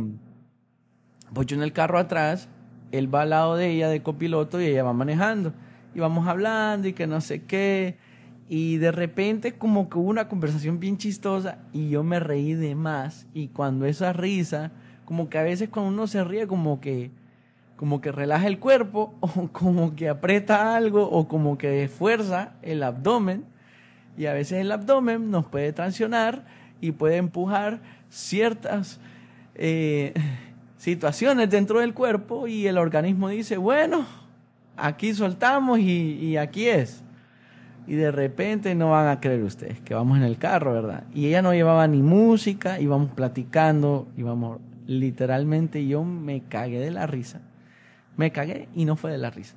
voy 1.32 1.46
yo 1.46 1.56
en 1.56 1.64
el 1.64 1.74
carro 1.74 2.00
atrás, 2.00 2.50
él 2.92 3.14
va 3.14 3.22
al 3.22 3.30
lado 3.32 3.56
de 3.56 3.70
ella 3.70 3.90
de 3.90 4.02
copiloto 4.02 4.62
y 4.62 4.66
ella 4.66 4.84
va 4.84 4.94
manejando. 4.94 5.54
Y 5.94 6.00
vamos 6.00 6.28
hablando 6.28 6.88
y 6.88 6.94
que 6.94 7.08
no 7.08 7.22
sé 7.22 7.44
qué. 7.44 7.98
Y 8.50 8.78
de 8.78 8.92
repente 8.92 9.58
como 9.58 9.90
que 9.90 9.98
hubo 9.98 10.10
una 10.10 10.30
conversación 10.30 10.80
bien 10.80 10.98
chistosa 10.98 11.60
y 11.74 11.90
yo 11.90 12.04
me 12.04 12.20
reí 12.20 12.54
de 12.54 12.76
más. 12.76 13.28
Y 13.34 13.50
cuando 13.50 13.86
esa 13.86 14.14
risa, 14.14 14.72
como 15.06 15.30
que 15.30 15.38
a 15.38 15.44
veces 15.44 15.70
cuando 15.70 15.92
uno 15.92 16.08
se 16.08 16.24
ríe 16.24 16.48
como 16.48 16.80
que 16.80 17.12
como 17.78 18.02
que 18.02 18.12
relaja 18.12 18.48
el 18.48 18.60
cuerpo 18.60 19.14
o 19.22 19.48
como 19.52 19.96
que 19.96 20.10
aprieta 20.10 20.76
algo 20.76 21.10
o 21.10 21.28
como 21.28 21.58
que 21.58 21.84
esfuerza 21.84 22.54
el 22.62 22.84
abdomen 22.84 23.46
y 24.18 24.26
a 24.26 24.34
veces 24.34 24.60
el 24.60 24.72
abdomen 24.72 25.30
nos 25.30 25.46
puede 25.46 25.72
transicionar 25.74 26.44
y 26.82 26.92
puede 26.92 27.18
empujar 27.18 27.80
ciertas 28.10 29.00
eh, 29.54 30.14
situaciones 30.78 31.50
dentro 31.50 31.80
del 31.80 31.94
cuerpo 31.94 32.48
y 32.48 32.68
el 32.68 32.80
organismo 32.80 33.30
dice, 33.30 33.58
bueno, 33.58 34.08
aquí 34.76 35.14
soltamos 35.14 35.80
y 35.80 36.36
aquí 36.38 36.68
es. 36.68 37.04
Y 37.88 37.96
de 37.96 38.12
repente 38.12 38.76
no 38.76 38.92
van 38.92 39.08
a 39.08 39.20
creer 39.22 39.44
ustedes 39.44 39.80
que 39.80 39.94
vamos 39.94 40.18
en 40.18 40.24
el 40.24 40.38
carro, 40.38 40.74
¿verdad? 40.74 41.06
Y 41.14 41.28
ella 41.28 41.42
no 41.42 41.54
llevaba 41.54 41.88
ni 41.88 42.04
música, 42.04 42.80
íbamos 42.80 43.12
platicando, 43.12 44.08
íbamos 44.18 44.60
literalmente 44.88 45.86
yo 45.86 46.04
me 46.04 46.42
cagué 46.42 46.80
de 46.80 46.92
la 46.92 47.06
risa. 47.06 47.42
Me 48.16 48.32
cagué 48.32 48.68
y 48.74 48.86
no 48.86 48.96
fue 48.96 49.12
de 49.12 49.20
la 49.20 49.30
risa. 49.30 49.56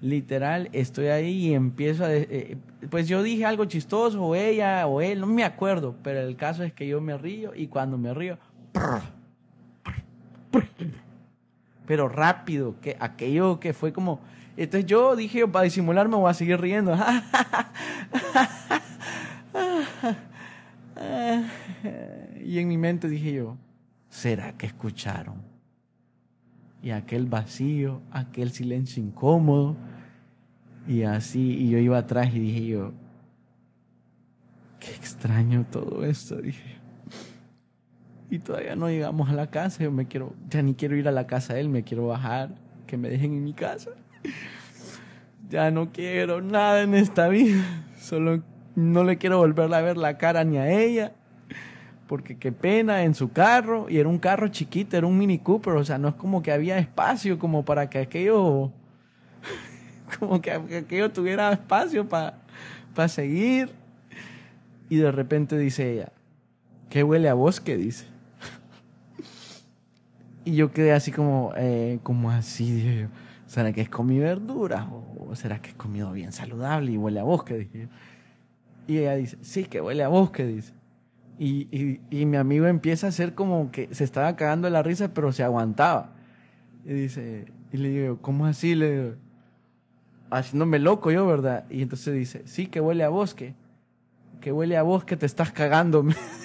Literal, 0.00 0.70
estoy 0.72 1.08
ahí 1.08 1.48
y 1.48 1.54
empiezo 1.54 2.04
a... 2.04 2.14
Eh, 2.14 2.56
pues 2.88 3.06
yo 3.06 3.22
dije 3.22 3.44
algo 3.44 3.66
chistoso, 3.66 4.24
o 4.24 4.34
ella, 4.34 4.86
o 4.86 5.02
él, 5.02 5.20
no 5.20 5.26
me 5.26 5.44
acuerdo, 5.44 5.94
pero 6.02 6.20
el 6.20 6.36
caso 6.36 6.62
es 6.62 6.72
que 6.72 6.88
yo 6.88 7.02
me 7.02 7.18
río 7.18 7.52
y 7.54 7.66
cuando 7.66 7.98
me 7.98 8.14
río... 8.14 8.38
Pero 11.86 12.08
rápido, 12.08 12.76
que 12.80 12.96
aquello 13.00 13.58
que 13.58 13.74
fue 13.74 13.92
como 13.92 14.20
entonces 14.62 14.86
yo 14.86 15.16
dije, 15.16 15.48
para 15.48 15.64
disimular 15.64 16.08
me 16.08 16.16
voy 16.16 16.30
a 16.30 16.34
seguir 16.34 16.60
riendo. 16.60 16.94
y 22.44 22.58
en 22.58 22.68
mi 22.68 22.76
mente 22.76 23.08
dije 23.08 23.32
yo, 23.32 23.56
¿será 24.10 24.52
que 24.58 24.66
escucharon? 24.66 25.42
Y 26.82 26.90
aquel 26.90 27.24
vacío, 27.26 28.02
aquel 28.10 28.50
silencio 28.52 29.02
incómodo. 29.02 29.76
Y 30.86 31.04
así, 31.04 31.56
y 31.56 31.70
yo 31.70 31.78
iba 31.78 31.96
atrás 31.96 32.34
y 32.34 32.38
dije 32.38 32.66
yo, 32.66 32.92
qué 34.78 34.90
extraño 34.90 35.64
todo 35.70 36.04
esto, 36.04 36.36
dije. 36.36 36.76
Y 38.30 38.38
todavía 38.40 38.76
no 38.76 38.88
llegamos 38.88 39.30
a 39.30 39.32
la 39.32 39.48
casa, 39.48 39.82
yo 39.82 39.90
me 39.90 40.06
quiero, 40.06 40.34
ya 40.48 40.62
ni 40.62 40.74
quiero 40.74 40.96
ir 40.96 41.08
a 41.08 41.12
la 41.12 41.26
casa 41.26 41.54
de 41.54 41.60
él, 41.60 41.68
me 41.68 41.82
quiero 41.82 42.06
bajar, 42.06 42.54
que 42.86 42.96
me 42.96 43.08
dejen 43.08 43.32
en 43.32 43.44
mi 43.44 43.52
casa. 43.52 43.90
Ya 45.48 45.70
no 45.70 45.90
quiero 45.92 46.40
nada 46.40 46.82
en 46.82 46.94
esta 46.94 47.28
vida. 47.28 47.64
Solo 47.98 48.42
no 48.76 49.04
le 49.04 49.18
quiero 49.18 49.38
volver 49.38 49.72
a 49.74 49.80
ver 49.80 49.96
la 49.96 50.16
cara 50.16 50.44
ni 50.44 50.58
a 50.58 50.70
ella. 50.70 51.12
Porque 52.06 52.38
qué 52.38 52.52
pena 52.52 53.02
en 53.02 53.14
su 53.14 53.32
carro. 53.32 53.86
Y 53.88 53.98
era 53.98 54.08
un 54.08 54.18
carro 54.18 54.48
chiquito, 54.48 54.96
era 54.96 55.06
un 55.06 55.18
Mini 55.18 55.38
Cooper. 55.38 55.74
O 55.74 55.84
sea, 55.84 55.98
no 55.98 56.08
es 56.08 56.14
como 56.14 56.42
que 56.42 56.52
había 56.52 56.78
espacio 56.78 57.38
como 57.38 57.64
para 57.64 57.90
que 57.90 57.98
aquello. 57.98 58.72
Como 60.18 60.42
que 60.42 60.50
aquello 60.50 61.12
tuviera 61.12 61.52
espacio 61.52 62.08
para 62.08 63.08
seguir. 63.08 63.70
Y 64.88 64.96
de 64.96 65.12
repente 65.12 65.56
dice 65.56 65.92
ella, 65.92 66.12
¿qué 66.88 67.04
huele 67.04 67.28
a 67.28 67.34
bosque? 67.34 67.76
Dice. 67.76 68.06
Y 70.44 70.56
yo 70.56 70.72
quedé 70.72 70.92
así 70.92 71.12
como, 71.12 71.52
eh, 71.56 72.00
como 72.02 72.30
así, 72.30 72.72
dije 72.72 73.00
yo. 73.02 73.08
¿Será 73.50 73.72
que 73.72 73.80
es 73.80 73.88
comí 73.88 74.20
verduras? 74.20 74.86
¿O 75.18 75.34
será 75.34 75.60
que 75.60 75.70
es 75.70 75.74
comido 75.74 76.12
bien 76.12 76.30
saludable 76.30 76.92
y 76.92 76.96
huele 76.96 77.18
a 77.18 77.24
bosque? 77.24 77.58
Dije. 77.58 77.88
Y 78.86 78.98
ella 78.98 79.16
dice, 79.16 79.38
sí, 79.40 79.64
que 79.64 79.80
huele 79.80 80.04
a 80.04 80.08
bosque, 80.08 80.46
dice. 80.46 80.72
Y, 81.36 81.98
y, 82.10 82.26
mi 82.26 82.36
amigo 82.36 82.66
empieza 82.66 83.06
a 83.06 83.08
hacer 83.08 83.34
como 83.34 83.72
que 83.72 83.92
se 83.92 84.04
estaba 84.04 84.36
cagando 84.36 84.66
de 84.66 84.70
la 84.70 84.84
risa, 84.84 85.12
pero 85.12 85.32
se 85.32 85.42
aguantaba. 85.42 86.12
Y 86.84 86.92
dice, 86.92 87.46
y 87.72 87.78
le 87.78 87.88
digo, 87.88 88.18
¿cómo 88.22 88.46
así? 88.46 88.76
Le 88.76 88.90
digo, 88.92 89.16
haciéndome 90.30 90.78
loco 90.78 91.10
yo, 91.10 91.26
¿verdad? 91.26 91.64
Y 91.70 91.82
entonces 91.82 92.14
dice, 92.14 92.42
sí, 92.44 92.68
que 92.68 92.80
huele 92.80 93.02
a 93.02 93.08
bosque. 93.08 93.56
Que 94.40 94.52
huele 94.52 94.76
a 94.76 94.84
bosque, 94.84 95.16
te 95.16 95.26
estás 95.26 95.50
cagando. 95.50 96.04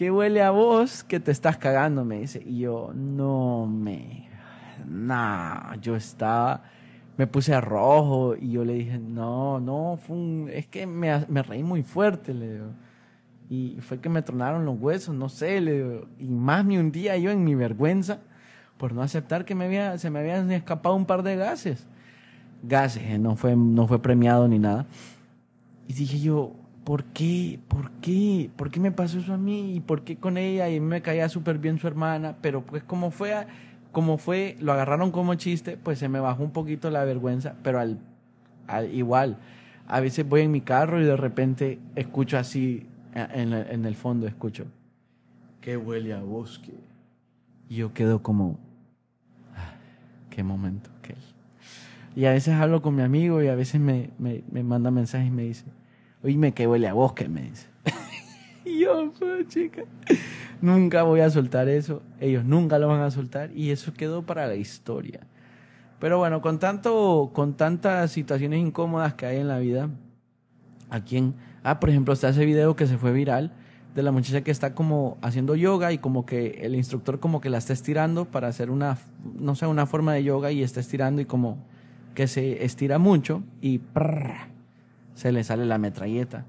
que 0.00 0.10
huele 0.10 0.40
a 0.40 0.50
vos 0.50 1.04
que 1.04 1.20
te 1.20 1.30
estás 1.30 1.58
cagando, 1.58 2.06
me 2.06 2.20
dice. 2.20 2.42
Y 2.42 2.60
yo, 2.60 2.90
no 2.94 3.66
me. 3.66 4.30
Nah, 4.88 5.76
yo 5.76 5.94
estaba. 5.94 6.62
Me 7.18 7.26
puse 7.26 7.52
a 7.52 7.60
rojo 7.60 8.34
y 8.34 8.52
yo 8.52 8.64
le 8.64 8.72
dije, 8.72 8.98
no, 8.98 9.60
no, 9.60 9.98
es 10.50 10.66
que 10.68 10.86
me, 10.86 11.26
me, 11.28 11.42
reí 11.42 11.62
muy 11.62 11.82
fuerte, 11.82 12.32
le 12.32 12.52
digo. 12.54 12.68
Y 13.50 13.76
fue 13.80 14.00
que 14.00 14.08
me 14.08 14.22
tronaron 14.22 14.64
los 14.64 14.80
huesos, 14.80 15.14
no 15.14 15.28
sé, 15.28 15.60
le 15.60 15.72
digo. 15.74 16.06
Y 16.18 16.28
más 16.28 16.64
ni 16.64 16.78
un 16.78 16.92
día 16.92 17.18
yo 17.18 17.30
en 17.30 17.44
mi 17.44 17.54
vergüenza 17.54 18.20
por 18.78 18.94
no 18.94 19.02
aceptar 19.02 19.44
que 19.44 19.54
me 19.54 19.98
se 19.98 20.08
me 20.08 20.20
habían 20.20 20.50
escapado 20.50 20.94
un 20.94 21.04
par 21.04 21.22
de 21.22 21.36
gases. 21.36 21.86
Gases, 22.62 23.02
eh, 23.02 23.18
no 23.18 23.36
fue, 23.36 23.54
no 23.54 23.86
fue 23.86 24.00
premiado 24.00 24.48
ni 24.48 24.58
nada. 24.58 24.86
Y 25.88 25.92
dije 25.92 26.18
yo, 26.20 26.54
¿por 26.90 27.04
qué? 27.04 27.60
¿Por 27.68 27.88
qué? 28.00 28.50
¿Por 28.56 28.68
qué 28.68 28.80
me 28.80 28.90
pasó 28.90 29.20
eso 29.20 29.34
a 29.34 29.38
mí? 29.38 29.76
¿Y 29.76 29.78
por 29.78 30.02
qué 30.02 30.16
con 30.16 30.36
ella? 30.36 30.68
Y 30.68 30.76
a 30.76 30.80
mí 30.80 30.86
me 30.88 31.02
caía 31.02 31.28
súper 31.28 31.58
bien 31.58 31.78
su 31.78 31.86
hermana, 31.86 32.34
pero 32.42 32.62
pues 32.62 32.82
como 32.82 33.12
fue, 33.12 33.32
como 33.92 34.18
fue, 34.18 34.56
lo 34.58 34.72
agarraron 34.72 35.12
como 35.12 35.36
chiste, 35.36 35.76
pues 35.76 36.00
se 36.00 36.08
me 36.08 36.18
bajó 36.18 36.42
un 36.42 36.50
poquito 36.50 36.90
la 36.90 37.04
vergüenza, 37.04 37.54
pero 37.62 37.78
al, 37.78 38.00
igual, 38.92 39.38
a 39.86 40.00
veces 40.00 40.28
voy 40.28 40.40
en 40.40 40.50
mi 40.50 40.62
carro 40.62 41.00
y 41.00 41.04
de 41.04 41.16
repente 41.16 41.78
escucho 41.94 42.36
así, 42.36 42.88
en, 43.14 43.52
en 43.52 43.84
el 43.84 43.94
fondo 43.94 44.26
escucho, 44.26 44.66
que 45.60 45.76
huele 45.76 46.12
a 46.12 46.22
bosque. 46.22 46.72
Y 47.68 47.76
yo 47.76 47.94
quedo 47.94 48.20
como, 48.20 48.58
ah, 49.54 49.74
qué 50.28 50.42
momento, 50.42 50.90
qué. 51.02 51.14
Y 52.16 52.24
a 52.24 52.32
veces 52.32 52.54
hablo 52.54 52.82
con 52.82 52.96
mi 52.96 53.02
amigo 53.02 53.40
y 53.44 53.46
a 53.46 53.54
veces 53.54 53.80
me, 53.80 54.10
me, 54.18 54.42
me 54.50 54.64
manda 54.64 54.90
mensajes 54.90 55.28
y 55.28 55.30
me 55.30 55.44
dice, 55.44 55.66
Oíme 56.22 56.52
que 56.52 56.66
huele 56.66 56.88
a 56.88 56.92
bosque, 56.92 57.28
me 57.28 57.42
dice. 57.42 57.66
yo, 58.64 59.12
chica, 59.48 59.82
nunca 60.60 61.02
voy 61.02 61.20
a 61.20 61.30
soltar 61.30 61.68
eso. 61.68 62.02
Ellos 62.20 62.44
nunca 62.44 62.78
lo 62.78 62.88
van 62.88 63.00
a 63.00 63.10
soltar 63.10 63.50
y 63.54 63.70
eso 63.70 63.92
quedó 63.94 64.22
para 64.22 64.46
la 64.46 64.56
historia. 64.56 65.20
Pero 65.98 66.18
bueno, 66.18 66.40
con 66.40 66.58
tanto, 66.58 67.30
con 67.32 67.54
tantas 67.54 68.10
situaciones 68.10 68.60
incómodas 68.60 69.14
que 69.14 69.26
hay 69.26 69.38
en 69.38 69.48
la 69.48 69.58
vida, 69.58 69.90
a 70.88 71.04
quien, 71.04 71.34
ah, 71.62 71.78
por 71.80 71.90
ejemplo, 71.90 72.14
está 72.14 72.30
ese 72.30 72.44
video 72.44 72.74
que 72.76 72.86
se 72.86 72.98
fue 72.98 73.12
viral 73.12 73.52
de 73.94 74.02
la 74.02 74.12
muchacha 74.12 74.42
que 74.42 74.50
está 74.50 74.74
como 74.74 75.18
haciendo 75.20 75.56
yoga 75.56 75.92
y 75.92 75.98
como 75.98 76.24
que 76.24 76.60
el 76.62 76.74
instructor 76.74 77.18
como 77.18 77.40
que 77.40 77.50
la 77.50 77.58
está 77.58 77.72
estirando 77.72 78.24
para 78.24 78.48
hacer 78.48 78.70
una, 78.70 78.98
no 79.38 79.54
sé, 79.54 79.66
una 79.66 79.86
forma 79.86 80.14
de 80.14 80.24
yoga 80.24 80.52
y 80.52 80.62
está 80.62 80.80
estirando 80.80 81.20
y 81.20 81.24
como 81.24 81.58
que 82.14 82.28
se 82.28 82.64
estira 82.64 82.98
mucho 82.98 83.42
y 83.60 83.78
se 85.20 85.32
le 85.32 85.44
sale 85.44 85.66
la 85.66 85.76
metralleta. 85.76 86.46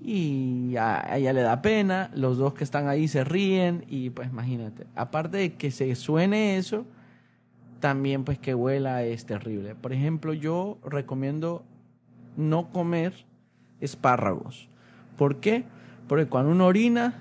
Y 0.00 0.76
a 0.76 1.16
ella 1.16 1.32
le 1.32 1.40
da 1.40 1.60
pena, 1.60 2.08
los 2.14 2.38
dos 2.38 2.54
que 2.54 2.62
están 2.62 2.86
ahí 2.86 3.08
se 3.08 3.24
ríen 3.24 3.84
y 3.88 4.10
pues 4.10 4.28
imagínate, 4.28 4.86
aparte 4.94 5.38
de 5.38 5.54
que 5.54 5.72
se 5.72 5.92
suene 5.96 6.56
eso, 6.56 6.86
también 7.80 8.22
pues 8.22 8.38
que 8.38 8.54
huela 8.54 9.02
es 9.02 9.26
terrible. 9.26 9.74
Por 9.74 9.92
ejemplo, 9.92 10.34
yo 10.34 10.78
recomiendo 10.84 11.64
no 12.36 12.70
comer 12.70 13.12
espárragos. 13.80 14.68
¿Por 15.18 15.40
qué? 15.40 15.64
Porque 16.06 16.26
cuando 16.26 16.52
uno 16.52 16.66
orina, 16.66 17.14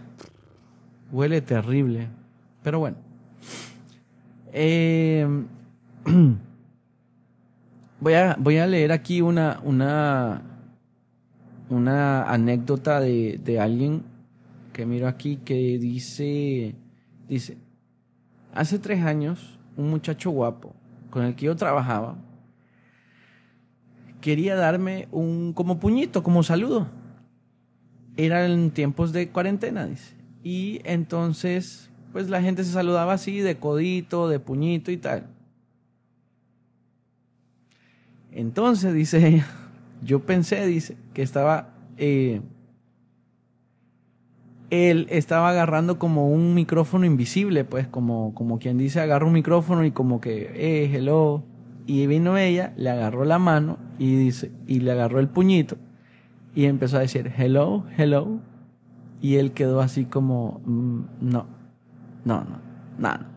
huele 1.12 1.42
terrible. 1.42 2.10
Pero 2.62 2.78
bueno. 2.78 2.98
Eh, 4.52 5.28
Voy 8.04 8.16
a, 8.16 8.36
voy 8.38 8.58
a 8.58 8.68
leer 8.68 8.92
aquí 8.92 9.22
una, 9.22 9.62
una, 9.64 10.42
una 11.70 12.30
anécdota 12.30 13.00
de, 13.00 13.40
de 13.42 13.62
alguien 13.62 14.04
que 14.74 14.86
miro 14.86 15.08
aquí 15.08 15.38
que 15.38 15.80
dice, 15.80 16.76
dice, 17.30 17.58
hace 18.54 18.78
tres 18.78 19.06
años 19.06 19.58
un 19.78 19.90
muchacho 19.90 20.32
guapo 20.32 20.76
con 21.12 21.24
el 21.24 21.34
que 21.34 21.46
yo 21.46 21.56
trabajaba 21.56 22.18
quería 24.20 24.58
darme 24.58 25.08
un 25.12 25.54
como 25.54 25.80
puñito, 25.80 26.24
como 26.24 26.44
saludo. 26.44 26.90
Era 28.18 28.46
en 28.46 28.72
tiempos 28.72 29.14
de 29.14 29.30
cuarentena, 29.30 29.86
dice. 29.86 30.14
Y 30.44 30.82
entonces, 30.84 31.90
pues 32.12 32.30
la 32.30 32.42
gente 32.42 32.66
se 32.66 32.74
saludaba 32.74 33.14
así, 33.14 33.40
de 33.40 33.60
codito, 33.60 34.28
de 34.28 34.42
puñito 34.42 34.92
y 34.92 34.98
tal. 34.98 35.33
Entonces, 38.36 38.94
dice 38.94 39.28
ella, 39.28 39.48
yo 40.04 40.22
pensé, 40.26 40.66
dice, 40.66 40.98
que 41.14 41.22
estaba... 41.22 41.70
Eh, 41.98 42.42
él 44.70 45.06
estaba 45.12 45.50
agarrando 45.50 46.00
como 46.00 46.30
un 46.30 46.56
micrófono 46.56 47.06
invisible, 47.06 47.64
pues 47.64 47.88
como, 47.88 48.34
como 48.34 48.58
quien 48.58 48.80
dice, 48.80 49.00
agarra 49.02 49.28
un 49.28 49.34
micrófono 49.34 49.86
y 49.86 49.92
como 49.92 50.20
que, 50.20 50.52
eh, 50.56 50.90
hello. 50.92 51.44
Y 51.86 52.08
vino 52.08 52.38
ella, 52.38 52.74
le 52.76 52.90
agarró 52.90 53.24
la 53.24 53.38
mano 53.38 53.78
y 54.00 54.16
dice, 54.16 54.52
y 54.66 54.80
le 54.80 54.92
agarró 54.92 55.20
el 55.20 55.28
puñito 55.28 55.78
y 56.56 56.66
empezó 56.66 56.98
a 56.98 57.02
decir, 57.02 57.32
hello, 57.38 57.86
hello. 57.98 58.40
Y 59.22 59.36
él 59.36 59.52
quedó 59.52 59.80
así 59.80 60.06
como, 60.06 60.62
mm, 60.66 61.02
no, 61.22 61.46
no, 62.26 62.44
no, 62.44 62.60
nada. 62.98 63.30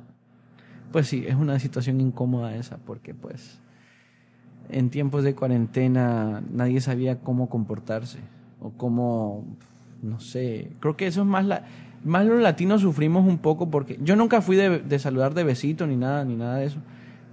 Pues 0.92 1.08
sí, 1.08 1.24
es 1.26 1.34
una 1.34 1.58
situación 1.58 2.00
incómoda 2.00 2.56
esa, 2.56 2.78
porque 2.78 3.14
pues 3.14 3.60
en 4.70 4.90
tiempos 4.90 5.24
de 5.24 5.34
cuarentena 5.34 6.42
nadie 6.52 6.80
sabía 6.80 7.18
cómo 7.20 7.48
comportarse 7.48 8.18
o 8.60 8.70
cómo, 8.70 9.44
no 10.02 10.20
sé, 10.20 10.70
creo 10.80 10.96
que 10.96 11.06
eso 11.06 11.22
es 11.22 11.26
más, 11.26 11.44
la, 11.44 11.64
más 12.04 12.26
los 12.26 12.40
latinos 12.40 12.82
sufrimos 12.82 13.26
un 13.26 13.38
poco 13.38 13.70
porque 13.70 13.98
yo 14.02 14.16
nunca 14.16 14.40
fui 14.40 14.56
de, 14.56 14.98
saludar 14.98 15.34
de 15.34 15.44
besito 15.44 15.86
ni 15.86 15.96
nada, 15.96 16.24
ni 16.24 16.36
nada 16.36 16.56
de 16.56 16.66
eso, 16.66 16.78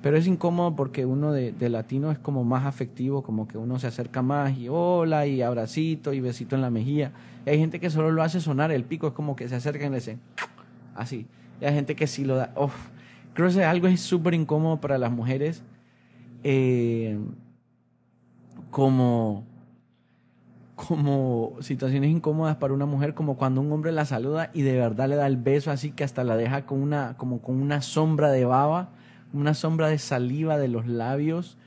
Pero 0.01 0.17
es 0.17 0.27
incómodo 0.27 0.75
porque 0.75 1.05
uno 1.05 1.31
de, 1.31 1.51
de, 1.51 1.69
latino 1.69 2.11
es 2.11 2.19
como 2.19 2.43
más 2.43 2.65
afectivo, 2.65 3.23
como 3.23 3.47
que 3.47 3.57
uno 3.57 3.79
se 3.79 3.87
acerca 3.87 4.21
más 4.21 4.57
y 4.57 4.67
hola 4.69 5.25
y 5.27 5.41
abracito 5.41 6.13
y 6.13 6.19
besito 6.19 6.55
en 6.55 6.61
la 6.61 6.69
mejilla. 6.69 7.11
Hay 7.45 7.57
gente 7.57 7.79
que 7.79 7.89
solo 7.89 8.11
lo 8.11 8.23
hace 8.23 8.39
sonar 8.41 8.71
el 8.71 8.83
pico, 8.83 9.07
es 9.07 9.13
como 9.13 9.35
que 9.35 9.47
se 9.47 9.55
acerca 9.55 9.85
y 9.85 9.89
le 9.89 9.95
dice 9.95 10.17
así. 10.95 11.25
Y 11.61 11.65
hay 11.65 11.73
gente 11.73 11.95
que 11.95 12.07
sí 12.07 12.25
lo 12.25 12.35
da. 12.35 12.53
Creo 13.33 13.49
que 13.49 13.63
algo 13.63 13.87
es 13.87 14.01
súper 14.01 14.33
incómodo 14.33 14.79
para 14.79 14.97
las 14.97 15.11
mujeres. 15.11 15.63
Eh, 16.43 17.17
como 18.69 19.45
como 20.87 21.55
situaciones 21.61 22.09
incómodas 22.09 22.57
para 22.57 22.73
una 22.73 22.85
mujer, 22.85 23.13
como 23.13 23.37
cuando 23.37 23.61
un 23.61 23.71
hombre 23.71 23.91
la 23.91 24.05
saluda 24.05 24.49
y 24.53 24.63
de 24.63 24.77
verdad 24.77 25.07
le 25.07 25.15
da 25.15 25.27
el 25.27 25.37
beso 25.37 25.71
así 25.71 25.91
que 25.91 26.03
hasta 26.03 26.23
la 26.23 26.35
deja 26.35 26.65
con 26.65 26.81
una, 26.81 27.15
como 27.15 27.41
con 27.41 27.61
una 27.61 27.81
sombra 27.81 28.31
de 28.31 28.45
baba, 28.45 28.89
una 29.31 29.53
sombra 29.53 29.87
de 29.87 29.97
saliva 29.97 30.57
de 30.57 30.67
los 30.67 30.87
labios 30.87 31.57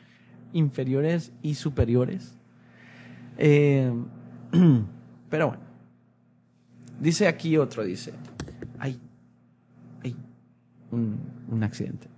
inferiores 0.53 1.33
y 1.43 1.55
superiores. 1.55 2.37
Eh, 3.39 3.93
pero 5.31 5.49
bueno, 5.49 5.63
dice 7.01 7.29
aquí 7.29 7.57
otro, 7.57 7.85
dice, 7.85 8.13
hay, 8.79 9.01
hay 10.03 10.17
un, 10.91 11.19
un 11.49 11.63
accidente. 11.63 12.09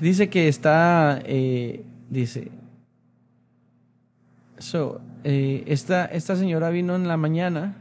Dice 0.00 0.28
que 0.30 0.48
está, 0.48 1.20
eh, 1.24 1.84
dice, 2.08 2.50
So, 4.60 5.00
eh, 5.24 5.64
esta, 5.66 6.04
esta 6.04 6.36
señora 6.36 6.68
vino 6.68 6.94
en 6.94 7.08
la 7.08 7.16
mañana 7.16 7.76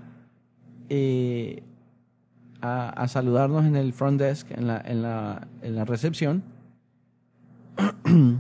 eh, 0.88 1.62
a, 2.62 3.06
saludarnos 3.10 3.66
en 3.66 3.76
el 3.76 3.92
front 3.92 4.20
desk, 4.20 4.50
en 4.52 4.68
la, 4.68 4.82
en 4.86 5.02
la, 5.02 5.48
en 5.62 5.76
la 5.76 5.84
recepción. 5.84 6.42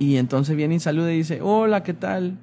y 0.00 0.16
entonces 0.16 0.56
viene 0.56 0.74
y 0.74 0.80
saluda 0.80 1.12
y 1.12 1.18
dice, 1.18 1.40
hola, 1.42 1.84
¿qué 1.84 1.94
tal? 1.94 2.38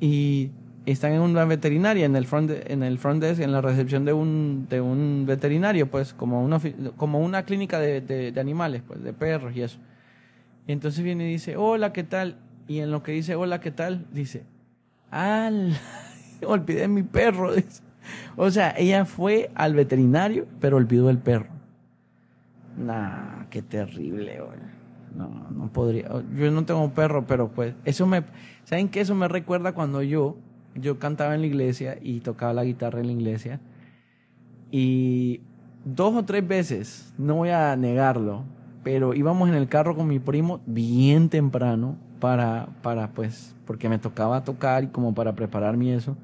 Y 0.00 0.50
están 0.86 1.12
en 1.12 1.20
una 1.20 1.44
veterinaria, 1.44 2.04
en 2.04 2.16
el 2.16 2.26
front, 2.26 2.50
en 2.50 2.82
el 2.82 2.98
front 2.98 3.22
desk, 3.22 3.40
en 3.40 3.52
la 3.52 3.60
recepción 3.60 4.04
de 4.04 4.12
un, 4.12 4.66
de 4.68 4.80
un 4.80 5.24
veterinario, 5.26 5.90
pues, 5.90 6.12
como 6.12 6.44
una, 6.44 6.60
como 6.96 7.20
una 7.20 7.44
clínica 7.44 7.78
de, 7.78 8.00
de, 8.00 8.40
animales, 8.40 8.82
pues, 8.86 9.02
de 9.02 9.12
perros 9.12 9.54
y 9.54 9.62
eso. 9.62 9.78
Y 10.66 10.72
entonces 10.72 11.02
viene 11.04 11.28
y 11.28 11.32
dice, 11.32 11.56
hola, 11.56 11.92
¿qué 11.92 12.02
tal? 12.02 12.36
Y 12.66 12.80
en 12.80 12.90
lo 12.90 13.02
que 13.02 13.12
dice, 13.12 13.34
hola, 13.36 13.60
¿qué 13.60 13.70
tal? 13.70 14.06
Dice, 14.12 14.44
al, 15.10 15.76
olvidé 16.46 16.88
mi 16.88 17.02
perro. 17.02 17.52
O 18.36 18.50
sea, 18.50 18.74
ella 18.76 19.04
fue 19.04 19.50
al 19.54 19.74
veterinario, 19.74 20.46
pero 20.60 20.76
olvidó 20.76 21.10
el 21.10 21.18
perro. 21.18 21.50
Nah, 22.76 23.44
qué 23.50 23.62
terrible, 23.62 24.40
No, 25.14 25.28
no 25.50 25.72
podría. 25.72 26.08
Yo 26.34 26.50
no 26.50 26.64
tengo 26.64 26.90
perro, 26.90 27.26
pero 27.26 27.48
pues, 27.48 27.74
eso 27.84 28.06
me, 28.06 28.24
¿saben 28.64 28.88
qué? 28.88 29.00
Eso 29.00 29.14
me 29.14 29.28
recuerda 29.28 29.72
cuando 29.72 30.02
yo, 30.02 30.36
yo 30.74 30.98
cantaba 30.98 31.34
en 31.34 31.40
la 31.42 31.46
iglesia 31.46 31.98
y 32.00 32.20
tocaba 32.20 32.52
la 32.52 32.64
guitarra 32.64 33.00
en 33.00 33.06
la 33.06 33.12
iglesia. 33.12 33.60
Y 34.70 35.40
dos 35.84 36.14
o 36.14 36.24
tres 36.24 36.46
veces, 36.46 37.12
no 37.18 37.36
voy 37.36 37.50
a 37.50 37.76
negarlo, 37.76 38.44
pero 38.82 39.14
íbamos 39.14 39.48
en 39.48 39.54
el 39.54 39.68
carro 39.68 39.94
con 39.94 40.08
mi 40.08 40.18
primo 40.18 40.60
bien 40.66 41.28
temprano 41.28 41.96
para, 42.20 42.68
para 42.82 43.10
pues, 43.12 43.54
porque 43.66 43.88
me 43.88 43.98
tocaba 43.98 44.44
tocar 44.44 44.84
y 44.84 44.86
como 44.88 45.14
para 45.14 45.34
prepararme 45.34 45.94
eso, 45.94 46.16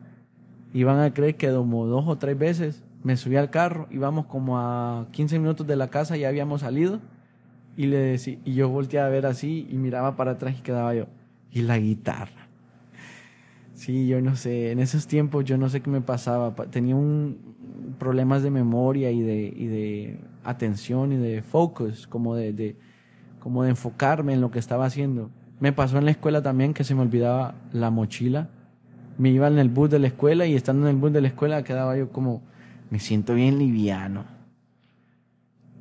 iban 0.73 1.01
a 1.01 1.13
creer 1.13 1.37
que 1.37 1.49
dos 1.49 1.67
o 2.07 2.17
tres 2.17 2.39
veces 2.39 2.83
me 3.03 3.17
subí 3.17 3.37
al 3.37 3.51
carro, 3.51 3.87
íbamos 3.91 4.27
como 4.27 4.59
a 4.59 5.07
15 5.13 5.39
minutos 5.39 5.67
de 5.67 5.77
la 5.77 5.89
casa, 5.89 6.17
ya 6.17 6.29
habíamos 6.29 6.63
salido, 6.63 7.01
y, 7.77 7.87
le 7.87 7.97
decía, 7.99 8.39
y 8.45 8.55
yo 8.55 8.69
volteaba 8.69 9.07
a 9.07 9.11
ver 9.11 9.27
así 9.27 9.69
y 9.71 9.77
miraba 9.77 10.17
para 10.17 10.33
atrás 10.33 10.57
y 10.59 10.63
quedaba 10.63 10.95
yo, 10.95 11.07
y 11.51 11.63
la 11.63 11.79
guitarra. 11.79 12.38
Sí, 13.79 14.09
yo 14.09 14.21
no 14.21 14.35
sé, 14.35 14.73
en 14.73 14.81
esos 14.81 15.07
tiempos 15.07 15.45
yo 15.45 15.57
no 15.57 15.69
sé 15.69 15.81
qué 15.81 15.89
me 15.89 16.01
pasaba, 16.01 16.53
tenía 16.69 16.97
un 16.97 17.39
problemas 17.97 18.43
de 18.43 18.51
memoria 18.51 19.13
y 19.13 19.21
de, 19.23 19.55
y 19.55 19.67
de 19.67 20.19
atención 20.43 21.13
y 21.13 21.17
de 21.17 21.43
focus, 21.43 22.09
como 22.09 22.35
de, 22.35 22.53
de, 22.53 22.77
como 23.39 23.63
de 23.63 23.71
enfocarme 23.71 24.33
en 24.33 24.41
lo 24.41 24.51
que 24.51 24.59
estaba 24.59 24.85
haciendo. 24.85 25.31
Me 25.61 25.73
pasó 25.73 25.97
en 25.97 26.07
la 26.07 26.11
escuela 26.11 26.43
también 26.43 26.75
que 26.75 26.83
se 26.83 26.97
me 26.97 27.03
olvidaba 27.03 27.55
la 27.73 27.91
mochila. 27.91 28.49
Me 29.17 29.31
iba 29.31 29.47
en 29.47 29.61
el 29.61 29.69
bus 29.69 29.91
de 29.91 30.01
la 30.01 30.09
escuela 30.09 30.45
y 30.45 30.57
estando 30.57 30.89
en 30.89 30.97
el 30.97 31.01
bus 31.01 31.13
de 31.13 31.21
la 31.21 31.29
escuela 31.29 31.63
quedaba 31.63 31.97
yo 31.97 32.11
como, 32.11 32.43
me 32.91 32.99
siento 32.99 33.35
bien 33.35 33.61
liviano. 33.61 34.25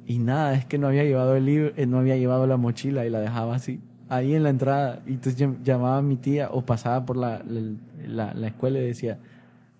Y 0.05 0.19
nada, 0.19 0.53
es 0.53 0.67
que 0.67 0.77
no 0.77 0.85
había 0.85 1.03
llevado 1.03 1.35
el 1.35 1.45
libro, 1.45 1.73
eh, 1.75 1.87
no 1.87 1.97
había 1.97 2.15
llevado 2.15 2.45
la 2.45 2.57
mochila 2.57 3.07
y 3.07 3.09
la 3.09 3.19
dejaba 3.21 3.55
así, 3.55 3.81
ahí 4.07 4.35
en 4.35 4.43
la 4.43 4.49
entrada. 4.49 5.01
Y 5.07 5.13
entonces 5.13 5.49
llamaba 5.63 5.97
a 5.97 6.01
mi 6.03 6.15
tía 6.15 6.49
o 6.51 6.63
pasaba 6.63 7.05
por 7.05 7.17
la, 7.17 7.41
la, 8.07 8.33
la 8.33 8.47
escuela 8.47 8.79
y 8.79 8.87
decía, 8.87 9.19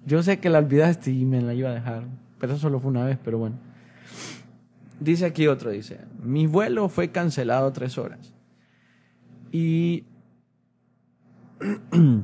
yo 0.06 0.24
sé 0.24 0.40
que 0.40 0.50
la 0.50 0.60
olvidaste 0.60 1.12
y 1.12 1.26
me 1.26 1.42
la 1.42 1.54
iba 1.54 1.70
a 1.70 1.74
dejar. 1.74 2.06
Pero 2.40 2.54
eso 2.54 2.62
solo 2.62 2.80
fue 2.80 2.92
una 2.92 3.04
vez, 3.04 3.18
pero 3.24 3.38
bueno. 3.38 3.58
Dice 5.00 5.26
aquí 5.26 5.48
otro, 5.48 5.70
dice, 5.70 6.00
mi 6.24 6.48
vuelo 6.48 6.90
fue 6.90 7.10
cancelado 7.10 7.72
tres 7.72 7.98
horas. 7.98 8.34
Y, 9.52 10.06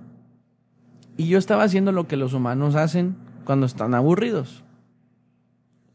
y 1.18 1.28
yo 1.28 1.38
estaba 1.38 1.64
haciendo 1.64 1.92
lo 1.92 2.08
que 2.08 2.18
los 2.18 2.34
humanos 2.34 2.76
hacen 2.76 3.16
cuando 3.44 3.66
están 3.66 3.94
aburridos. 3.94 4.64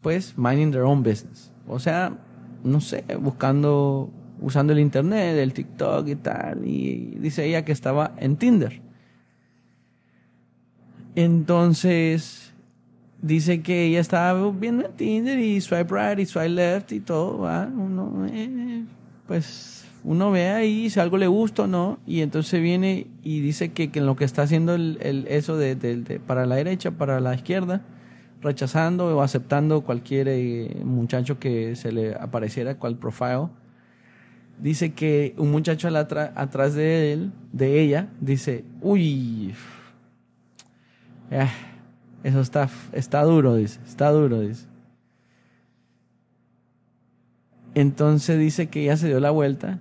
Pues 0.00 0.38
minding 0.38 0.70
their 0.70 0.84
own 0.84 1.02
business. 1.02 1.52
O 1.66 1.78
sea, 1.78 2.16
no 2.62 2.80
sé, 2.80 3.04
buscando, 3.20 4.10
usando 4.40 4.72
el 4.72 4.78
internet, 4.78 5.36
el 5.36 5.52
TikTok 5.52 6.06
y 6.06 6.16
tal. 6.16 6.64
Y 6.64 7.16
dice 7.18 7.44
ella 7.44 7.64
que 7.64 7.72
estaba 7.72 8.14
en 8.18 8.36
Tinder. 8.36 8.87
Entonces, 11.14 12.52
dice 13.20 13.62
que 13.62 13.86
ella 13.86 14.00
estaba 14.00 14.50
viendo 14.50 14.86
en 14.86 14.92
Tinder 14.92 15.38
y 15.38 15.60
swipe 15.60 15.94
right 15.94 16.18
y 16.18 16.26
swipe 16.26 16.48
left 16.48 16.92
y 16.92 17.00
todo, 17.00 17.38
¿va? 17.38 17.66
Uno, 17.66 18.26
eh, 18.30 18.84
pues 19.26 19.84
uno 20.04 20.30
ve 20.30 20.48
ahí 20.48 20.88
si 20.90 21.00
algo 21.00 21.18
le 21.18 21.26
gusta 21.26 21.64
o 21.64 21.66
no, 21.66 21.98
y 22.06 22.20
entonces 22.20 22.62
viene 22.62 23.08
y 23.22 23.40
dice 23.40 23.72
que, 23.72 23.90
que 23.90 23.98
en 23.98 24.06
lo 24.06 24.16
que 24.16 24.24
está 24.24 24.42
haciendo 24.42 24.74
el, 24.74 24.98
el 25.02 25.26
eso 25.28 25.56
de, 25.56 25.74
de, 25.74 26.20
para 26.20 26.46
la 26.46 26.56
derecha, 26.56 26.92
para 26.92 27.20
la 27.20 27.34
izquierda, 27.34 27.82
rechazando 28.40 29.16
o 29.16 29.22
aceptando 29.22 29.82
cualquier 29.82 30.28
eh, 30.28 30.80
muchacho 30.84 31.38
que 31.38 31.74
se 31.76 31.92
le 31.92 32.14
apareciera, 32.14 32.76
cual 32.76 32.96
profile, 32.96 33.48
dice 34.60 34.92
que 34.92 35.34
un 35.36 35.50
muchacho 35.50 35.88
atrás 35.88 36.74
de 36.74 37.12
él, 37.12 37.32
de 37.52 37.80
ella, 37.80 38.08
dice, 38.20 38.64
uy, 38.80 39.54
eh, 41.30 41.48
eso 42.24 42.40
está, 42.40 42.68
está 42.92 43.22
duro, 43.22 43.54
dice, 43.54 43.80
está 43.86 44.10
duro, 44.10 44.40
dice. 44.40 44.66
Entonces 47.74 48.38
dice 48.38 48.68
que 48.68 48.82
ella 48.82 48.96
se 48.96 49.06
dio 49.06 49.20
la 49.20 49.30
vuelta 49.30 49.78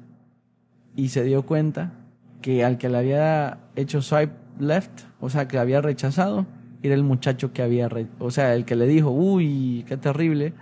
y 0.96 1.10
se 1.10 1.24
dio 1.24 1.44
cuenta 1.44 1.94
que 2.42 2.64
al 2.64 2.78
que 2.78 2.90
le 2.90 2.98
había 2.98 3.60
hecho 3.76 4.02
swipe 4.02 4.34
left, 4.60 5.02
o 5.20 5.30
sea, 5.30 5.48
que 5.48 5.58
había 5.58 5.82
rechazado, 5.82 6.46
era 6.84 6.96
el 6.96 7.04
muchacho 7.04 7.54
que 7.54 7.62
había, 7.62 7.90
o 8.20 8.32
sea, 8.32 8.54
el 8.56 8.66
que 8.66 8.76
le 8.76 8.88
dijo, 8.88 9.10
uy, 9.10 9.84
qué 9.88 9.98
terrible, 9.98 10.54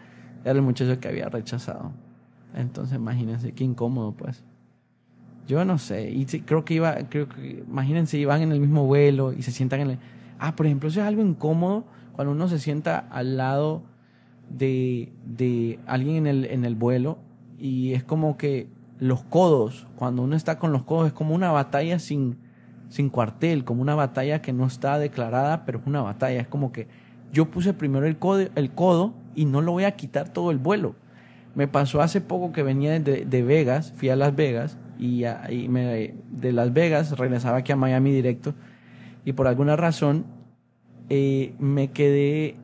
era 0.44 0.54
el 0.54 0.62
muchacho 0.62 1.00
que 1.00 1.08
había 1.08 1.30
rechazado. 1.30 1.92
Entonces, 2.56 2.96
imagínense, 2.98 3.52
qué 3.52 3.64
incómodo, 3.64 4.14
pues. 4.14 4.44
Yo 5.48 5.64
no 5.66 5.78
sé, 5.78 6.10
y 6.10 6.26
creo 6.26 6.66
que 6.66 6.76
iba, 6.76 6.96
creo 7.10 7.30
que, 7.30 7.64
imagínense, 7.68 8.18
iban 8.18 8.42
en 8.42 8.52
el 8.52 8.60
mismo 8.60 8.86
vuelo 8.86 9.34
y 9.34 9.42
se 9.42 9.52
sientan 9.52 9.82
en 9.82 9.90
el... 9.92 10.00
Ah, 10.40 10.56
por 10.56 10.66
ejemplo, 10.66 10.90
eso 10.90 11.02
es 11.02 11.08
algo 11.08 11.22
incómodo 11.22 11.86
cuando 12.14 12.34
uno 12.34 12.48
se 12.48 12.60
sienta 12.60 12.98
al 12.98 13.38
lado 13.38 13.84
de, 14.50 15.12
de 15.26 15.80
alguien 15.86 16.16
en 16.16 16.28
el, 16.28 16.46
en 16.46 16.66
el 16.66 16.76
vuelo 16.76 17.18
y 17.58 17.94
es 17.94 18.04
como 18.04 18.38
que 18.38 18.70
los 19.00 19.24
codos, 19.24 19.88
cuando 19.96 20.22
uno 20.22 20.36
está 20.36 20.58
con 20.58 20.72
los 20.72 20.84
codos, 20.84 21.08
es 21.08 21.14
como 21.14 21.36
una 21.36 21.52
batalla 21.52 22.00
sin, 22.00 22.38
sin 22.90 23.10
cuartel, 23.10 23.66
como 23.66 23.82
una 23.82 23.96
batalla 23.96 24.42
que 24.42 24.54
no 24.54 24.66
está 24.66 24.98
declarada, 25.00 25.66
pero 25.66 25.80
es 25.80 25.88
una 25.88 26.02
batalla. 26.02 26.40
Es 26.40 26.48
como 26.48 26.72
que 26.72 26.88
yo 27.34 27.52
puse 27.52 27.74
primero 27.74 28.06
el 28.06 28.18
codo, 28.18 28.48
el 28.56 28.72
codo 28.72 29.14
y 29.36 29.46
no 29.46 29.62
lo 29.62 29.74
voy 29.74 29.84
a 29.84 29.96
quitar 29.96 30.30
todo 30.30 30.52
el 30.52 30.58
vuelo. 30.58 30.96
Me 31.56 31.68
pasó 31.68 32.02
hace 32.02 32.22
poco 32.22 32.52
que 32.52 32.64
venía 32.64 33.00
de, 33.00 33.26
de 33.26 33.44
Vegas, 33.44 33.94
fui 33.96 34.10
a 34.10 34.16
Las 34.16 34.36
Vegas 34.36 34.78
y, 34.98 35.26
me, 35.70 36.16
de 36.30 36.52
Las 36.54 36.74
Vegas 36.74 37.18
regresaba 37.18 37.58
aquí 37.58 37.72
a 37.72 37.76
Miami 37.76 38.12
directo 38.12 38.54
y 39.26 39.34
por 39.34 39.48
alguna 39.48 39.76
razón 39.76 40.26
eh, 41.10 41.56
me 41.60 41.92
quedé, 41.92 42.56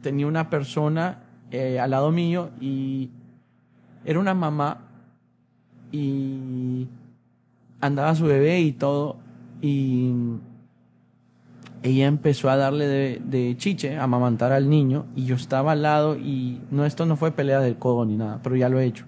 tenía 0.00 0.26
una 0.26 0.50
persona 0.50 1.22
eh, 1.50 1.78
al 1.78 1.90
lado 1.90 2.10
mío 2.10 2.50
y 2.60 3.10
era 4.04 4.18
una 4.18 4.34
mamá 4.34 4.88
y 5.92 6.88
andaba 7.80 8.14
su 8.14 8.24
bebé 8.24 8.60
y 8.60 8.72
todo. 8.72 9.16
Y 9.60 10.12
ella 11.82 12.06
empezó 12.06 12.48
a 12.48 12.56
darle 12.56 13.20
de, 13.20 13.56
chiche, 13.56 13.96
a 13.96 14.04
amamantar 14.04 14.52
al 14.52 14.68
niño, 14.68 15.06
y 15.14 15.24
yo 15.26 15.36
estaba 15.36 15.72
al 15.72 15.82
lado 15.82 16.16
y 16.16 16.60
no, 16.70 16.84
esto 16.84 17.06
no 17.06 17.16
fue 17.16 17.32
pelea 17.32 17.60
del 17.60 17.76
codo 17.76 18.04
ni 18.04 18.16
nada, 18.16 18.40
pero 18.42 18.56
ya 18.56 18.68
lo 18.68 18.80
he 18.80 18.86
hecho. 18.86 19.04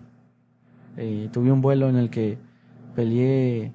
Eh, 0.96 1.28
tuve 1.32 1.50
un 1.50 1.60
vuelo 1.60 1.88
en 1.88 1.96
el 1.96 2.10
que 2.10 2.38
peleé 2.94 3.72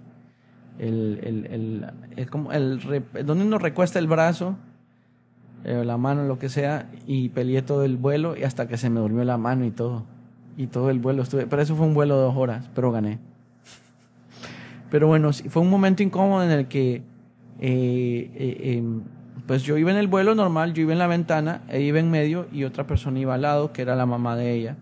el, 0.80 1.20
el, 1.24 1.92
el, 2.15 2.30
como 2.30 2.52
el, 2.52 2.80
donde 3.26 3.46
uno 3.46 3.58
recuesta 3.58 4.00
el 4.00 4.08
brazo, 4.08 4.56
eh, 5.65 5.84
la 5.86 5.98
mano, 5.98 6.24
lo 6.26 6.39
que 6.39 6.50
sea, 6.50 6.89
y 7.06 7.30
peleé 7.30 7.62
todo 7.62 7.84
el 7.84 7.98
vuelo 7.98 8.38
y 8.38 8.44
hasta 8.44 8.68
que 8.68 8.78
se 8.78 8.89
me 8.89 9.00
durmió 9.00 9.24
la 9.26 9.38
mano 9.38 9.65
y 9.65 9.72
todo. 9.72 10.06
Y 10.58 10.68
todo 10.68 10.89
el 10.89 11.00
vuelo 11.00 11.24
estuve, 11.24 11.48
pero 11.48 11.62
eso 11.62 11.76
fue 11.76 11.86
un 11.86 11.94
vuelo 11.94 12.18
de 12.18 12.24
dos 12.24 12.36
horas, 12.36 12.70
pero 12.74 12.92
gané. 12.92 13.20
Pero 14.89 15.08
bueno, 15.08 15.32
fue 15.34 15.62
un 15.62 15.70
momento 15.70 16.02
incómodo 16.02 16.44
en 16.44 16.52
el 16.52 16.68
que 16.68 17.04
eh, 17.60 18.32
eh, 18.36 18.78
em, 18.78 19.04
pues 19.46 19.63
yo 19.63 19.78
iba 19.78 19.92
en 19.92 19.98
el 19.98 20.08
vuelo 20.08 20.36
normal, 20.36 20.74
yo 20.74 20.84
iba 20.84 20.94
en 20.94 21.00
la 21.00 21.08
ventana, 21.08 21.62
ella 21.68 21.80
iba 21.80 22.00
en 22.00 22.10
medio 22.10 22.48
y 22.52 22.63
otra 22.63 22.88
persona 22.88 23.20
iba 23.20 23.36
al 23.36 23.42
lado, 23.42 23.74
que 23.74 23.82
era 23.82 23.96
la 23.96 24.06
mamá 24.06 24.36
de 24.36 24.54
ella. 24.54 24.78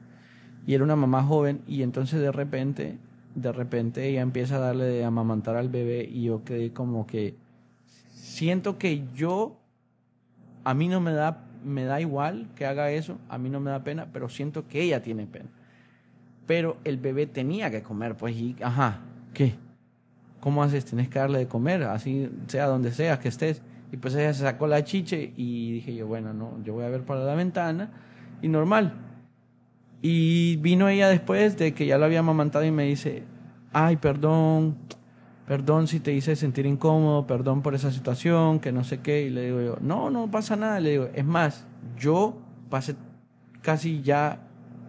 Y 0.66 0.74
era 0.74 0.84
una 0.84 0.96
mamá 0.96 1.24
joven 1.24 1.62
y 1.68 1.84
entonces 1.84 2.20
de 2.20 2.32
repente, 2.32 2.98
de 3.38 3.52
repente 3.52 4.10
ella 4.10 4.22
empieza 4.22 4.56
a 4.56 4.60
darle 4.60 4.86
de 4.86 5.04
amamantar 5.06 5.56
al 5.56 5.70
bebé 5.70 6.04
y 6.12 6.24
yo 6.24 6.44
quedé 6.44 6.74
como 6.74 7.06
que 7.06 7.36
siento 8.12 8.78
que 8.78 9.06
yo, 9.14 9.60
a 10.64 10.74
mí 10.74 10.88
no 10.88 11.00
me 11.00 11.14
da, 11.14 11.46
me 11.64 11.86
da 11.86 12.02
igual 12.02 12.50
que 12.56 12.66
haga 12.66 12.92
eso, 12.92 13.20
a 13.30 13.38
mí 13.38 13.50
no 13.50 13.60
me 13.60 13.70
da 13.70 13.84
pena, 13.84 14.08
pero 14.12 14.28
siento 14.28 14.68
que 14.68 14.82
ella 14.82 15.02
tiene 15.02 15.28
pena. 15.28 15.50
Pero 16.48 16.78
el 16.84 16.98
bebé 16.98 17.28
tenía 17.28 17.70
que 17.70 17.84
comer, 17.84 18.18
pues, 18.18 18.36
y, 18.36 18.56
ajá, 18.62 19.02
¿qué? 19.34 19.56
¿cómo 20.40 20.64
haces? 20.64 20.86
Tienes 20.86 21.10
que 21.10 21.20
darle 21.20 21.40
de 21.40 21.48
comer, 21.48 21.84
así 21.84 22.30
sea 22.48 22.66
donde 22.66 22.92
sea 22.92 23.20
que 23.20 23.28
estés. 23.28 23.62
Y 23.92 23.98
pues 23.98 24.16
ella 24.16 24.34
se 24.34 24.42
sacó 24.42 24.68
la 24.68 24.84
chiche 24.84 25.34
y 25.38 25.74
dije 25.74 25.96
yo, 25.96 26.08
bueno, 26.08 26.34
no, 26.34 26.58
yo 26.64 26.74
voy 26.74 26.86
a 26.86 26.90
ver 26.90 27.04
para 27.04 27.24
la 27.24 27.36
ventana 27.36 27.92
y 28.42 28.48
normal. 28.48 28.94
Y 30.02 30.58
vino 30.58 30.88
ella 30.90 31.10
después 31.10 31.58
de 31.58 31.74
que 31.74 31.86
ya 31.86 31.98
lo 31.98 32.06
había 32.06 32.20
amamantado 32.20 32.64
y 32.66 32.72
me 32.72 32.84
dice, 32.84 33.24
ay, 33.74 33.98
perdón, 33.98 34.78
perdón 35.48 35.88
si 35.88 36.00
te 36.00 36.14
hice 36.14 36.36
sentir 36.36 36.66
incómodo, 36.66 37.26
perdón 37.26 37.62
por 37.62 37.74
esa 37.74 37.92
situación, 37.92 38.60
que 38.60 38.72
no 38.72 38.84
sé 38.84 39.00
qué. 39.00 39.24
Y 39.24 39.30
le 39.30 39.46
digo 39.46 39.62
yo, 39.62 39.78
no, 39.82 40.10
no 40.10 40.30
pasa 40.30 40.56
nada. 40.56 40.80
Le 40.80 40.92
digo, 40.92 41.10
es 41.14 41.26
más, 41.26 41.66
yo 41.98 42.38
pasé 42.70 42.96
casi 43.62 44.02
ya 44.02 44.40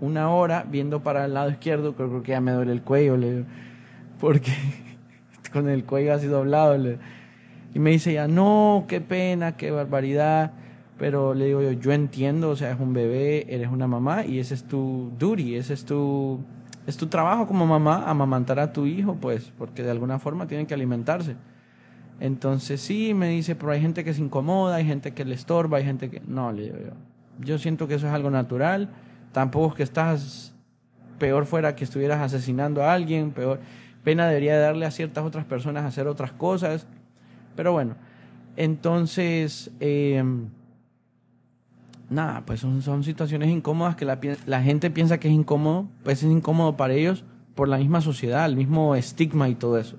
una 0.01 0.31
hora 0.31 0.65
viendo 0.69 1.03
para 1.03 1.25
el 1.25 1.35
lado 1.35 1.51
izquierdo, 1.51 1.95
creo, 1.95 2.23
que 2.23 2.33
ya 2.33 2.41
me 2.41 2.53
duele 2.53 2.73
el 2.73 2.83
cuello, 2.83 3.17
le 3.17 3.33
digo, 3.33 3.47
porque 4.21 4.53
con 5.53 5.69
el 5.69 5.85
cuello 5.85 6.15
así 6.15 6.27
doblado. 6.27 6.77
y 7.75 7.79
me 7.79 7.91
dice 7.91 8.13
ya, 8.13 8.29
no, 8.29 8.85
qué 8.89 9.01
pena, 9.01 9.57
qué 9.57 9.71
barbaridad. 9.71 10.53
Pero 10.99 11.35
le 11.35 11.47
digo 11.47 11.63
yo, 11.63 11.73
yo 11.73 11.93
entiendo, 11.93 12.51
o 12.51 12.57
sea, 12.57 12.73
es 12.73 12.81
un 12.81 12.93
bebé, 12.93 13.47
eres 13.55 13.69
una 13.69 13.87
mamá 13.87 14.25
y 14.25 14.41
ese 14.41 14.55
es 14.55 14.65
tu 14.65 15.13
duty, 15.19 15.55
ese 15.55 15.75
es 15.75 15.85
tu, 15.85 16.41
es 16.87 16.97
tu 16.97 17.07
trabajo 17.07 17.47
como 17.47 17.67
mamá, 17.67 18.05
amamantar 18.09 18.59
a 18.59 18.73
tu 18.73 18.87
hijo, 18.87 19.15
pues, 19.15 19.53
porque 19.57 19.83
de 19.83 19.91
alguna 19.91 20.19
forma 20.19 20.49
tienen 20.49 20.67
que 20.67 20.75
alimentarse. 20.75 21.37
Entonces 22.21 22.81
sí, 22.81 23.15
me 23.15 23.29
dice, 23.29 23.55
pero 23.55 23.71
hay 23.71 23.81
gente 23.81 24.03
que 24.03 24.13
se 24.13 24.21
incomoda, 24.21 24.77
hay 24.77 24.85
gente 24.85 25.13
que 25.15 25.25
le 25.25 25.35
estorba, 25.35 25.79
hay 25.79 25.85
gente 25.85 26.11
que... 26.11 26.21
No, 26.27 26.51
le 26.51 26.63
digo 26.63 26.79
yo. 26.79 26.93
Yo 27.45 27.59
siento 27.59 27.87
que 27.87 27.95
eso 27.95 28.09
es 28.09 28.13
algo 28.13 28.31
natural. 28.31 28.91
Tampoco 29.31 29.69
es 29.69 29.75
que 29.75 29.83
estás 29.85 30.53
peor 31.21 31.47
fuera 31.47 31.77
que 31.77 31.85
estuvieras 31.85 32.21
asesinando 32.21 32.83
a 32.83 32.93
alguien, 32.93 33.31
peor 33.31 33.61
pena 34.09 34.27
debería 34.27 34.59
darle 34.59 34.87
a 34.87 34.91
ciertas 34.91 35.23
otras 35.25 35.45
personas 35.45 35.85
hacer 35.85 36.07
otras 36.07 36.33
cosas. 36.33 36.87
Pero 37.55 37.73
bueno, 37.73 37.95
entonces, 38.57 39.71
eh, 39.81 40.25
nada, 42.11 42.45
pues 42.47 42.61
son, 42.61 42.83
son, 42.83 43.05
situaciones 43.05 43.51
incómodas 43.51 43.97
que 43.97 44.05
la, 44.05 44.19
la, 44.47 44.63
gente 44.63 44.91
piensa 44.91 45.19
que 45.19 45.29
es 45.29 45.35
incómodo, 45.35 45.89
pues 46.05 46.23
es 46.23 46.31
incómodo 46.31 46.77
para 46.77 46.95
ellos 46.95 47.25
por 47.55 47.69
la 47.69 47.79
misma 47.79 48.01
sociedad, 48.01 48.47
el 48.47 48.57
mismo 48.57 48.95
estigma 48.95 49.49
y 49.49 49.55
todo 49.55 49.79
eso. 49.79 49.97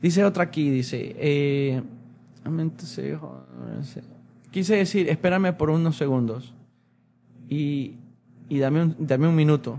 Dice 0.00 0.24
otra 0.24 0.44
aquí, 0.44 0.70
dice, 0.70 1.14
eh, 1.18 1.82
quise 4.50 4.76
decir, 4.76 5.08
espérame 5.10 5.52
por 5.52 5.70
unos 5.70 5.96
segundos 5.96 6.54
y, 7.48 7.96
y 8.48 8.58
dame, 8.58 8.82
un, 8.82 8.96
dame 8.98 9.28
un 9.28 9.36
minuto. 9.36 9.78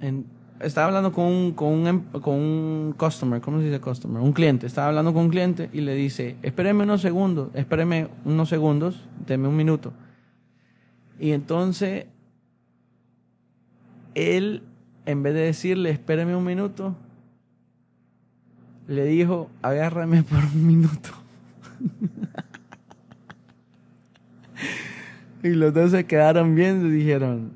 En, 0.00 0.26
estaba 0.60 0.88
hablando 0.88 1.12
con 1.12 1.24
un, 1.24 1.52
con 1.52 1.68
un, 1.68 1.86
em, 1.86 2.02
con 2.20 2.34
un 2.34 2.94
customer, 2.96 3.40
¿cómo 3.40 3.58
se 3.58 3.66
dice 3.66 3.80
customer? 3.80 4.20
Un 4.20 4.32
cliente. 4.32 4.66
Estaba 4.66 4.88
hablando 4.88 5.12
con 5.12 5.24
un 5.24 5.30
cliente 5.30 5.70
y 5.72 5.80
le 5.80 5.94
dice, 5.94 6.36
espéreme 6.42 6.84
unos 6.84 7.00
segundos, 7.00 7.48
espéreme 7.54 8.08
unos 8.24 8.48
segundos, 8.48 9.06
deme 9.26 9.48
un 9.48 9.56
minuto. 9.56 9.92
Y 11.20 11.32
entonces, 11.32 12.06
él, 14.14 14.62
en 15.04 15.22
vez 15.22 15.34
de 15.34 15.40
decirle, 15.40 15.90
espéreme 15.90 16.34
un 16.34 16.44
minuto, 16.44 16.96
le 18.88 19.04
dijo, 19.04 19.50
agárrame 19.60 20.22
por 20.22 20.38
un 20.38 20.66
minuto. 20.66 21.10
y 25.42 25.50
los 25.50 25.74
dos 25.74 25.90
se 25.90 26.06
quedaron 26.06 26.54
viendo 26.54 26.86
y 26.86 26.90
dijeron, 26.90 27.52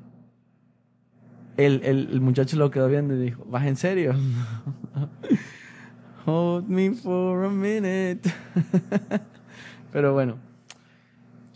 el, 1.57 1.81
el, 1.83 2.09
el, 2.11 2.21
muchacho 2.21 2.57
lo 2.57 2.69
quedó 2.69 2.87
viendo 2.87 3.15
y 3.15 3.19
dijo, 3.19 3.45
¿vas 3.49 3.65
en 3.65 3.77
serio? 3.77 4.13
Hold 6.27 6.69
me 6.69 6.91
for 6.91 7.45
a 7.45 7.49
minute. 7.49 8.31
Pero 9.91 10.13
bueno, 10.13 10.37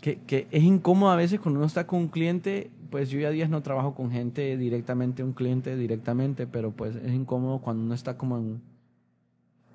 que, 0.00 0.18
que, 0.18 0.46
es 0.50 0.62
incómodo 0.62 1.10
a 1.10 1.16
veces 1.16 1.40
cuando 1.40 1.60
uno 1.60 1.66
está 1.66 1.86
con 1.86 2.00
un 2.00 2.08
cliente, 2.08 2.70
pues 2.90 3.10
yo 3.10 3.20
ya 3.20 3.30
días 3.30 3.50
no 3.50 3.62
trabajo 3.62 3.94
con 3.94 4.10
gente 4.10 4.56
directamente, 4.56 5.22
un 5.22 5.32
cliente 5.32 5.76
directamente, 5.76 6.46
pero 6.46 6.70
pues 6.72 6.96
es 6.96 7.12
incómodo 7.12 7.58
cuando 7.60 7.82
uno 7.82 7.94
está 7.94 8.16
como 8.16 8.38
en... 8.38 8.60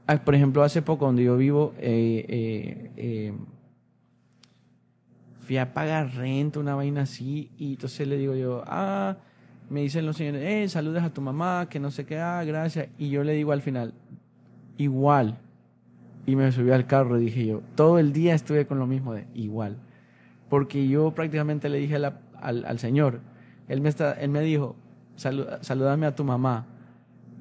Ah, 0.07 0.17
por 0.17 0.35
ejemplo, 0.35 0.63
hace 0.63 0.81
poco 0.81 1.05
donde 1.05 1.23
yo 1.23 1.35
vivo, 1.37 1.73
eh, 1.79 2.25
eh, 2.27 2.91
eh, 2.97 3.33
fui 5.39 5.57
a 5.57 5.73
pagar 5.73 6.13
renta, 6.15 6.59
una 6.59 6.75
vaina 6.75 7.03
así, 7.03 7.51
y 7.57 7.73
entonces 7.73 8.07
le 8.07 8.17
digo 8.17 8.35
yo, 8.35 8.63
ah, 8.67 9.17
me 9.69 9.81
dicen 9.81 10.05
los 10.05 10.17
señores, 10.17 10.43
eh, 10.43 10.69
saludes 10.69 11.03
a 11.03 11.11
tu 11.11 11.21
mamá, 11.21 11.67
que 11.69 11.79
no 11.79 11.91
sé 11.91 12.05
qué, 12.05 12.17
ah, 12.17 12.43
gracias. 12.43 12.87
Y 12.97 13.09
yo 13.09 13.23
le 13.23 13.33
digo 13.33 13.51
al 13.51 13.61
final, 13.61 13.93
igual. 14.77 15.37
Y 16.27 16.35
me 16.35 16.51
subí 16.51 16.71
al 16.71 16.87
carro 16.87 17.19
y 17.19 17.25
dije 17.25 17.45
yo, 17.45 17.61
todo 17.75 17.99
el 17.99 18.13
día 18.13 18.33
estuve 18.33 18.65
con 18.65 18.79
lo 18.79 18.87
mismo 18.87 19.13
de 19.13 19.25
igual. 19.33 19.77
Porque 20.49 20.87
yo 20.87 21.11
prácticamente 21.11 21.69
le 21.69 21.79
dije 21.79 21.95
al, 21.95 22.65
al, 22.65 22.79
señor, 22.79 23.21
él 23.67 23.81
me, 23.81 23.89
está, 23.89 24.13
él 24.13 24.29
me 24.29 24.41
dijo, 24.41 24.75
saludame 25.15 26.05
a 26.05 26.15
tu 26.15 26.23
mamá. 26.23 26.67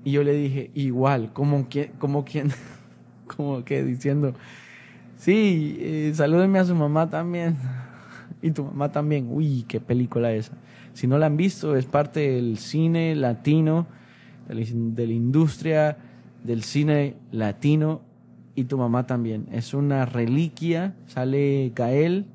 Y 0.04 0.12
yo 0.12 0.22
le 0.22 0.32
dije, 0.32 0.70
igual, 0.74 1.32
como 1.32 1.68
quien, 1.68 1.92
como 1.98 2.24
quien, 2.24 2.50
como 3.36 3.64
que 3.64 3.82
diciendo, 3.82 4.34
sí, 5.16 5.76
eh, 5.80 6.12
a 6.16 6.64
su 6.64 6.74
mamá 6.74 7.08
también. 7.08 7.56
y 8.42 8.50
tu 8.50 8.64
mamá 8.64 8.90
también. 8.90 9.28
Uy, 9.30 9.64
qué 9.68 9.80
película 9.80 10.32
esa. 10.32 10.52
Si 10.92 11.06
no 11.06 11.18
la 11.18 11.26
han 11.26 11.36
visto, 11.36 11.76
es 11.76 11.86
parte 11.86 12.20
del 12.32 12.58
cine 12.58 13.14
latino, 13.14 13.86
de 14.48 15.06
la 15.06 15.12
industria 15.12 15.96
del 16.44 16.62
cine 16.62 17.16
latino 17.32 18.02
y 18.54 18.64
tu 18.64 18.78
mamá 18.78 19.06
también. 19.06 19.48
Es 19.50 19.74
una 19.74 20.06
reliquia. 20.06 20.94
Sale 21.06 21.72
Gael, 21.74 22.26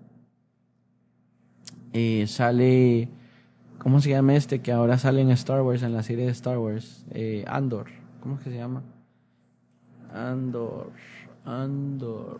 sale, 2.27 3.09
¿cómo 3.77 4.01
se 4.01 4.09
llama 4.11 4.35
este 4.35 4.59
que 4.59 4.71
ahora 4.71 4.97
sale 4.97 5.21
en 5.21 5.31
Star 5.31 5.61
Wars, 5.61 5.83
en 5.83 5.93
la 5.93 6.03
serie 6.03 6.25
de 6.25 6.31
Star 6.31 6.57
Wars? 6.57 7.05
Eh, 7.11 7.45
Andor, 7.47 7.87
¿cómo 8.21 8.35
es 8.35 8.41
que 8.41 8.49
se 8.49 8.57
llama? 8.57 8.83
Andor, 10.13 10.91
Andor 11.45 12.39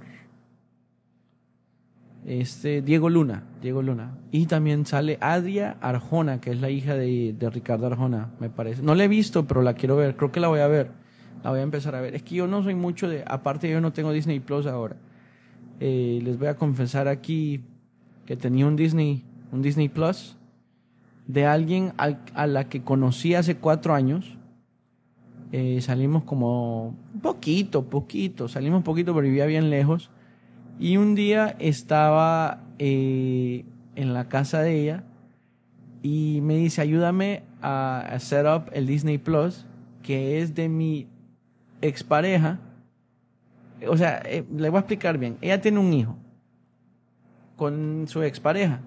este, 2.25 2.81
Diego 2.81 3.09
Luna, 3.09 3.43
Diego 3.61 3.81
Luna. 3.81 4.17
Y 4.31 4.45
también 4.45 4.85
sale 4.85 5.17
Adria 5.21 5.77
Arjona, 5.81 6.41
que 6.41 6.51
es 6.51 6.61
la 6.61 6.69
hija 6.69 6.95
de, 6.95 7.35
Ricardo 7.51 7.87
Arjona, 7.87 8.31
me 8.39 8.49
parece. 8.49 8.81
No 8.81 8.95
la 8.95 9.05
he 9.05 9.07
visto, 9.07 9.47
pero 9.47 9.61
la 9.61 9.73
quiero 9.73 9.95
ver, 9.95 10.15
creo 10.15 10.31
que 10.31 10.39
la 10.39 10.47
voy 10.47 10.59
a 10.59 10.67
ver. 10.67 10.91
La 11.43 11.51
voy 11.51 11.59
a 11.59 11.63
empezar 11.63 11.95
a 11.95 12.01
ver. 12.01 12.15
Es 12.15 12.23
que 12.23 12.35
yo 12.35 12.47
no 12.47 12.61
soy 12.63 12.75
mucho 12.75 13.07
de, 13.07 13.23
aparte 13.25 13.69
yo 13.69 13.79
no 13.79 13.93
tengo 13.93 14.11
Disney 14.11 14.39
Plus 14.39 14.65
ahora. 14.67 14.97
Eh, 15.79 16.19
les 16.23 16.37
voy 16.37 16.49
a 16.49 16.55
confesar 16.55 17.07
aquí 17.07 17.63
que 18.25 18.35
tenía 18.35 18.67
un 18.67 18.75
Disney, 18.75 19.23
un 19.51 19.61
Disney 19.61 19.89
Plus 19.89 20.37
de 21.27 21.45
alguien 21.45 21.93
a 21.97 22.47
la 22.47 22.69
que 22.69 22.81
conocí 22.81 23.35
hace 23.35 23.57
cuatro 23.57 23.93
años. 23.93 24.37
Eh, 25.51 25.79
salimos 25.81 26.23
como 26.23 26.95
poquito, 27.21 27.85
poquito, 27.85 28.47
salimos 28.47 28.83
poquito, 28.83 29.13
pero 29.13 29.25
vivía 29.25 29.45
bien 29.45 29.69
lejos 29.69 30.11
y 30.79 30.95
un 30.95 31.13
día 31.13 31.55
estaba 31.59 32.61
eh, 32.79 33.65
en 33.95 34.13
la 34.13 34.29
casa 34.29 34.61
de 34.61 34.81
ella 34.81 35.03
y 36.01 36.39
me 36.41 36.55
dice, 36.55 36.81
ayúdame 36.81 37.43
a, 37.61 38.15
set 38.19 38.45
up 38.45 38.71
el 38.71 38.87
Disney 38.87 39.17
Plus, 39.17 39.65
que 40.01 40.41
es 40.41 40.55
de 40.55 40.69
mi 40.69 41.07
expareja. 41.81 42.59
O 43.87 43.97
sea, 43.97 44.21
eh, 44.25 44.45
le 44.55 44.69
voy 44.69 44.77
a 44.77 44.79
explicar 44.79 45.17
bien. 45.17 45.37
Ella 45.41 45.59
tiene 45.59 45.79
un 45.79 45.93
hijo. 45.93 46.15
con 47.57 48.05
su 48.07 48.23
expareja. 48.23 48.79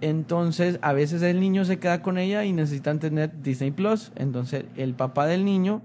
Entonces, 0.00 0.78
a 0.82 0.92
veces 0.92 1.22
el 1.22 1.40
niño 1.40 1.64
se 1.64 1.78
queda 1.78 2.00
con 2.00 2.16
ella 2.16 2.44
y 2.44 2.52
necesitan 2.52 2.98
tener 2.98 3.42
Disney 3.42 3.70
Plus. 3.70 4.12
Entonces, 4.16 4.64
el 4.76 4.94
papá 4.94 5.26
del 5.26 5.44
niño 5.44 5.82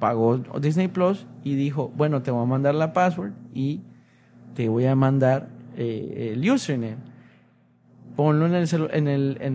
pagó 0.00 0.38
Disney 0.60 0.88
Plus 0.88 1.26
y 1.44 1.54
dijo, 1.54 1.92
bueno, 1.96 2.22
te 2.22 2.30
voy 2.30 2.42
a 2.42 2.46
mandar 2.46 2.74
la 2.74 2.92
password 2.92 3.32
y 3.54 3.80
te 4.54 4.68
voy 4.68 4.86
a 4.86 4.96
mandar 4.96 5.48
eh, 5.76 6.32
el 6.34 6.50
username. 6.50 6.96
Ponlo 8.16 8.46
en 8.46 8.54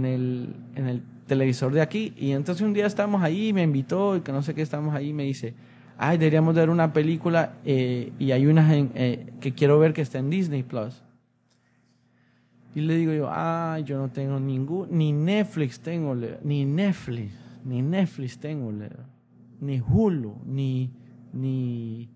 el, 0.06 1.04
televisor 1.28 1.74
de 1.74 1.82
aquí. 1.82 2.14
Y 2.18 2.32
entonces 2.32 2.66
un 2.66 2.74
día 2.74 2.86
estamos 2.86 3.22
ahí, 3.22 3.54
me 3.54 3.64
invitó 3.64 4.16
y 4.16 4.22
que 4.22 4.32
no 4.32 4.42
sé 4.42 4.56
qué, 4.56 4.62
estamos 4.62 4.96
ahí 4.96 5.14
me 5.14 5.24
dice, 5.24 5.54
ay, 5.98 6.18
deberíamos 6.18 6.56
ver 6.56 6.70
una 6.70 6.92
película 6.92 7.54
eh, 7.66 8.12
y 8.18 8.32
hay 8.32 8.48
una 8.48 8.68
eh, 8.74 9.28
que 9.40 9.54
quiero 9.54 9.78
ver 9.78 9.94
que 9.94 10.02
está 10.02 10.20
en 10.20 10.30
Disney 10.30 10.64
Plus. 10.64 11.04
Y 12.76 12.82
le 12.82 12.96
digo 12.96 13.14
yo, 13.14 13.28
ah, 13.30 13.80
yo 13.84 13.98
no 13.98 14.10
tengo 14.10 14.40
ningún, 14.40 14.90
ni 14.92 15.12
Netflix 15.12 15.80
tengo, 15.80 16.16
ni 16.16 16.66
Netflix, 16.66 17.34
ni 17.66 17.82
Netflix 17.82 18.38
tengo, 18.38 18.72
ni 19.60 19.80
Hulu, 19.80 20.36
ni, 20.46 20.92
ni, 21.34 22.10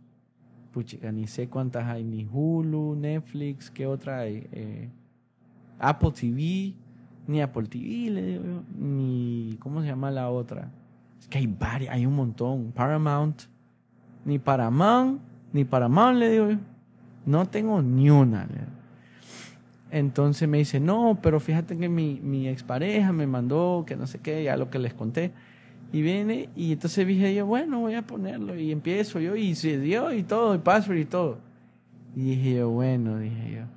puchica, 0.71 1.11
ni 1.11 1.25
sé 1.25 1.49
cuántas 1.49 1.85
hay, 1.85 2.03
ni 2.03 2.27
Hulu, 2.31 2.95
Netflix, 2.95 3.71
¿qué 3.71 3.87
otra 3.87 4.19
hay? 4.19 4.47
Eh, 4.51 4.89
Apple 5.79 6.11
TV, 6.11 6.75
ni 7.25 7.41
Apple 7.41 7.67
TV, 7.67 8.11
le 8.11 8.21
digo 8.23 8.43
yo, 8.43 8.63
ni, 8.77 9.57
¿cómo 9.59 9.81
se 9.81 9.87
llama 9.87 10.11
la 10.11 10.29
otra? 10.29 10.69
Es 11.19 11.27
que 11.27 11.39
hay 11.39 11.47
varias, 11.47 11.95
hay 11.95 12.05
un 12.05 12.15
montón, 12.15 12.71
Paramount, 12.71 13.41
ni 14.23 14.37
Paramount, 14.37 15.19
ni 15.51 15.65
Paramount, 15.65 16.19
le 16.19 16.29
digo 16.29 16.49
yo, 16.51 16.57
no 17.25 17.47
tengo 17.47 17.81
ni 17.81 18.11
una, 18.11 18.45
le 18.45 18.53
digo. 18.53 18.82
Entonces 19.93 20.49
me 20.49 20.57
dice, 20.57 20.79
no, 20.79 21.19
pero 21.21 21.39
fíjate 21.39 21.77
que 21.77 21.87
mi, 21.87 22.19
mi 22.19 22.47
expareja 22.47 23.11
me 23.11 23.27
mandó, 23.27 23.83
que 23.85 23.95
no 23.95 24.07
sé 24.07 24.17
qué, 24.17 24.43
ya 24.43 24.57
lo 24.57 24.71
que 24.71 24.79
les 24.79 24.95
conté. 24.95 25.31
Y 25.91 26.01
viene, 26.01 26.49
y 26.55 26.71
entonces 26.71 27.05
dije 27.05 27.35
yo, 27.35 27.45
bueno, 27.45 27.81
voy 27.81 27.93
a 27.93 28.01
ponerlo. 28.01 28.57
Y 28.57 28.71
empiezo 28.71 29.19
yo, 29.19 29.35
y 29.35 29.53
se 29.53 29.77
dio, 29.77 30.11
y 30.11 30.23
todo, 30.23 30.55
y 30.55 30.57
password 30.57 30.97
y 30.97 31.05
todo. 31.05 31.37
Y 32.15 32.21
dije 32.23 32.55
yo, 32.55 32.71
bueno, 32.71 33.19
dije 33.19 33.67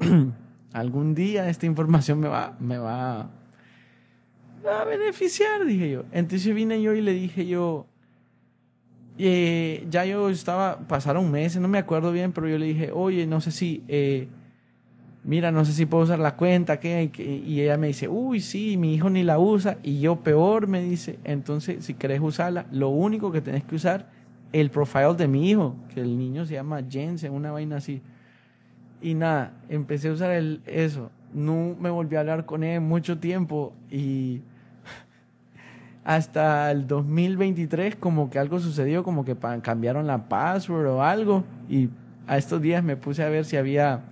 yo, 0.00 0.32
algún 0.72 1.16
día 1.16 1.48
esta 1.48 1.66
información 1.66 2.20
me 2.20 2.28
va, 2.28 2.56
me 2.60 2.78
va, 2.78 3.22
a 3.22 4.84
beneficiar, 4.88 5.64
dije 5.64 5.90
yo. 5.90 6.04
Entonces 6.12 6.54
vine 6.54 6.80
yo 6.80 6.94
y 6.94 7.00
le 7.00 7.12
dije 7.12 7.44
yo, 7.44 7.88
eh, 9.18 9.84
ya 9.90 10.04
yo 10.04 10.28
estaba, 10.28 10.78
pasaron 10.86 11.28
meses, 11.28 11.60
no 11.60 11.66
me 11.66 11.78
acuerdo 11.78 12.12
bien, 12.12 12.30
pero 12.30 12.48
yo 12.48 12.56
le 12.56 12.66
dije, 12.66 12.92
oye, 12.92 13.26
no 13.26 13.40
sé 13.40 13.50
si... 13.50 13.82
Eh, 13.88 14.28
mira, 15.26 15.50
no 15.50 15.64
sé 15.64 15.72
si 15.72 15.86
puedo 15.86 16.04
usar 16.04 16.20
la 16.20 16.36
cuenta, 16.36 16.78
¿qué? 16.78 17.10
Y 17.18 17.60
ella 17.60 17.76
me 17.76 17.88
dice, 17.88 18.08
uy, 18.08 18.40
sí, 18.40 18.76
mi 18.76 18.94
hijo 18.94 19.10
ni 19.10 19.24
la 19.24 19.38
usa, 19.38 19.76
y 19.82 20.00
yo 20.00 20.16
peor 20.16 20.68
me 20.68 20.80
dice, 20.80 21.18
entonces 21.24 21.84
si 21.84 21.94
querés 21.94 22.20
usarla, 22.20 22.66
lo 22.70 22.88
único 22.88 23.32
que 23.32 23.40
tenés 23.40 23.64
que 23.64 23.74
usar, 23.74 24.08
el 24.52 24.70
profile 24.70 25.14
de 25.14 25.26
mi 25.26 25.50
hijo, 25.50 25.74
que 25.92 26.00
el 26.00 26.16
niño 26.16 26.46
se 26.46 26.54
llama 26.54 26.80
Jensen, 26.88 27.32
una 27.32 27.50
vaina 27.50 27.76
así. 27.76 28.00
Y 29.02 29.14
nada, 29.14 29.52
empecé 29.68 30.08
a 30.08 30.12
usar 30.12 30.30
el, 30.30 30.62
eso. 30.64 31.10
No 31.34 31.76
me 31.78 31.90
volví 31.90 32.16
a 32.16 32.20
hablar 32.20 32.46
con 32.46 32.62
él 32.62 32.80
mucho 32.80 33.18
tiempo 33.18 33.74
y 33.90 34.40
hasta 36.04 36.70
el 36.70 36.86
2023 36.86 37.96
como 37.96 38.30
que 38.30 38.38
algo 38.38 38.60
sucedió, 38.60 39.02
como 39.02 39.24
que 39.24 39.36
cambiaron 39.60 40.06
la 40.06 40.28
password 40.28 40.86
o 40.86 41.02
algo 41.02 41.44
y 41.68 41.90
a 42.26 42.38
estos 42.38 42.62
días 42.62 42.82
me 42.82 42.96
puse 42.96 43.22
a 43.22 43.28
ver 43.28 43.44
si 43.44 43.56
había 43.56 44.02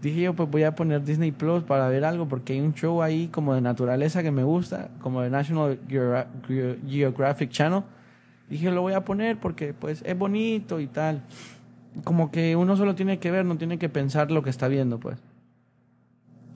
dije 0.00 0.22
yo, 0.22 0.34
pues 0.34 0.50
voy 0.50 0.62
a 0.62 0.74
poner 0.74 1.04
Disney 1.04 1.32
Plus 1.32 1.62
para 1.62 1.88
ver 1.88 2.04
algo, 2.04 2.26
porque 2.28 2.54
hay 2.54 2.60
un 2.60 2.74
show 2.74 3.02
ahí 3.02 3.28
como 3.28 3.54
de 3.54 3.60
naturaleza 3.60 4.22
que 4.22 4.30
me 4.30 4.42
gusta, 4.42 4.90
como 5.00 5.22
de 5.22 5.30
National 5.30 5.78
Geographic 5.88 7.50
Channel. 7.50 7.82
Dije, 8.48 8.70
lo 8.70 8.82
voy 8.82 8.94
a 8.94 9.04
poner 9.04 9.38
porque 9.38 9.74
pues 9.74 10.02
es 10.04 10.18
bonito 10.18 10.80
y 10.80 10.86
tal. 10.86 11.22
Como 12.04 12.30
que 12.30 12.56
uno 12.56 12.76
solo 12.76 12.94
tiene 12.94 13.18
que 13.18 13.30
ver, 13.30 13.44
no 13.44 13.56
tiene 13.58 13.78
que 13.78 13.88
pensar 13.88 14.30
lo 14.30 14.42
que 14.42 14.50
está 14.50 14.68
viendo, 14.68 14.98
pues. 14.98 15.18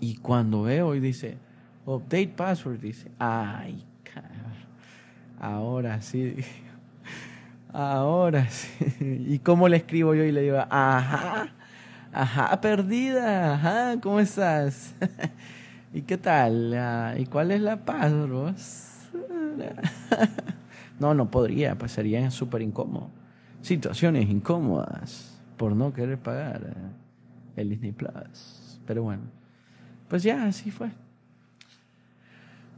Y 0.00 0.16
cuando 0.16 0.62
veo 0.62 0.94
y 0.94 1.00
dice, 1.00 1.38
update 1.86 2.34
password, 2.36 2.80
dice, 2.80 3.10
ay, 3.18 3.84
ahora 5.40 6.00
sí. 6.00 6.36
Ahora 7.76 8.48
sí. 8.50 8.68
¿Y 9.28 9.40
cómo 9.40 9.68
le 9.68 9.78
escribo 9.78 10.14
yo 10.14 10.22
y 10.22 10.30
le 10.30 10.42
digo, 10.42 10.58
ajá? 10.70 11.52
Ajá, 12.14 12.60
perdida. 12.60 13.54
Ajá, 13.54 14.00
¿cómo 14.00 14.20
estás? 14.20 14.94
¿Y 15.92 16.02
qué 16.02 16.16
tal? 16.16 16.72
Ah, 16.74 17.14
¿Y 17.18 17.26
cuál 17.26 17.50
es 17.50 17.60
la 17.60 17.84
paz, 17.84 18.12
no, 21.00 21.14
no 21.14 21.30
podría, 21.30 21.76
pues 21.76 21.92
sería 21.92 22.30
súper 22.30 22.62
incómodo. 22.62 23.10
Situaciones 23.62 24.28
incómodas 24.28 25.40
por 25.56 25.74
no 25.74 25.92
querer 25.92 26.18
pagar 26.18 26.62
eh, 26.64 27.60
el 27.60 27.70
Disney 27.70 27.92
Plus. 27.92 28.80
Pero 28.86 29.02
bueno, 29.02 29.22
pues 30.08 30.22
ya, 30.22 30.44
así 30.44 30.70
fue 30.70 30.90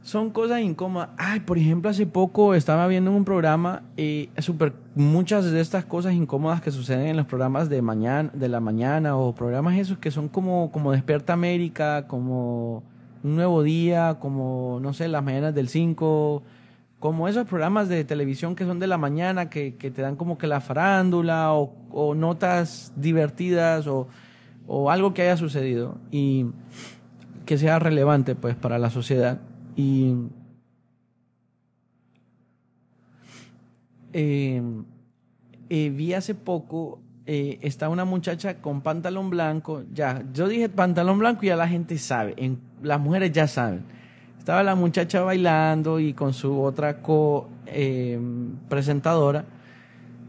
son 0.07 0.29
cosas 0.29 0.61
incómodas. 0.61 1.09
Ay, 1.17 1.41
por 1.41 1.57
ejemplo, 1.57 1.91
hace 1.91 2.05
poco 2.05 2.53
estaba 2.53 2.87
viendo 2.87 3.11
un 3.11 3.25
programa 3.25 3.83
y 3.97 4.29
eh, 4.37 4.41
super, 4.41 4.71
muchas 4.95 5.51
de 5.51 5.59
estas 5.59 5.83
cosas 5.83 6.13
incómodas 6.13 6.61
que 6.61 6.71
suceden 6.71 7.07
en 7.07 7.17
los 7.17 7.25
programas 7.25 7.67
de 7.67 7.81
mañana, 7.81 8.31
de 8.33 8.47
la 8.47 8.61
mañana 8.61 9.17
o 9.17 9.35
programas 9.35 9.77
esos 9.77 9.97
que 9.97 10.09
son 10.09 10.29
como, 10.29 10.71
como 10.71 10.93
Despierta 10.93 11.33
América, 11.33 12.07
como 12.07 12.83
Un 13.21 13.35
Nuevo 13.35 13.63
Día, 13.63 14.15
como, 14.21 14.79
no 14.81 14.93
sé, 14.93 15.09
las 15.09 15.21
mañanas 15.25 15.53
del 15.53 15.67
5, 15.67 16.41
como 17.01 17.27
esos 17.27 17.45
programas 17.45 17.89
de 17.89 18.05
televisión 18.05 18.55
que 18.55 18.63
son 18.63 18.79
de 18.79 18.87
la 18.87 18.97
mañana, 18.97 19.49
que, 19.49 19.75
que 19.75 19.91
te 19.91 20.03
dan 20.03 20.15
como 20.15 20.37
que 20.37 20.47
la 20.47 20.61
farándula 20.61 21.51
o, 21.51 21.75
o 21.91 22.15
notas 22.15 22.93
divertidas 22.95 23.87
o, 23.87 24.07
o 24.67 24.89
algo 24.89 25.13
que 25.13 25.23
haya 25.23 25.35
sucedido 25.35 25.97
y 26.11 26.45
que 27.45 27.57
sea 27.57 27.77
relevante 27.77 28.35
pues 28.35 28.55
para 28.55 28.79
la 28.79 28.89
sociedad. 28.89 29.41
Y 29.77 30.15
eh, 34.11 34.61
eh, 35.69 35.89
vi 35.91 36.13
hace 36.15 36.33
poco, 36.33 36.99
eh, 37.27 37.59
está 37.61 37.87
una 37.87 38.03
muchacha 38.03 38.55
con 38.55 38.81
pantalón 38.81 39.29
blanco, 39.29 39.83
ya, 39.93 40.23
yo 40.33 40.47
dije 40.47 40.67
pantalón 40.67 41.19
blanco 41.19 41.43
y 41.43 41.49
ya 41.49 41.55
la 41.55 41.67
gente 41.67 41.99
sabe, 41.99 42.33
en, 42.37 42.59
las 42.81 42.99
mujeres 42.99 43.31
ya 43.31 43.47
saben. 43.47 43.83
Estaba 44.39 44.63
la 44.63 44.73
muchacha 44.73 45.21
bailando 45.21 45.99
y 45.99 46.13
con 46.13 46.33
su 46.33 46.59
otra 46.59 47.01
co 47.01 47.47
presentadora 48.67 49.45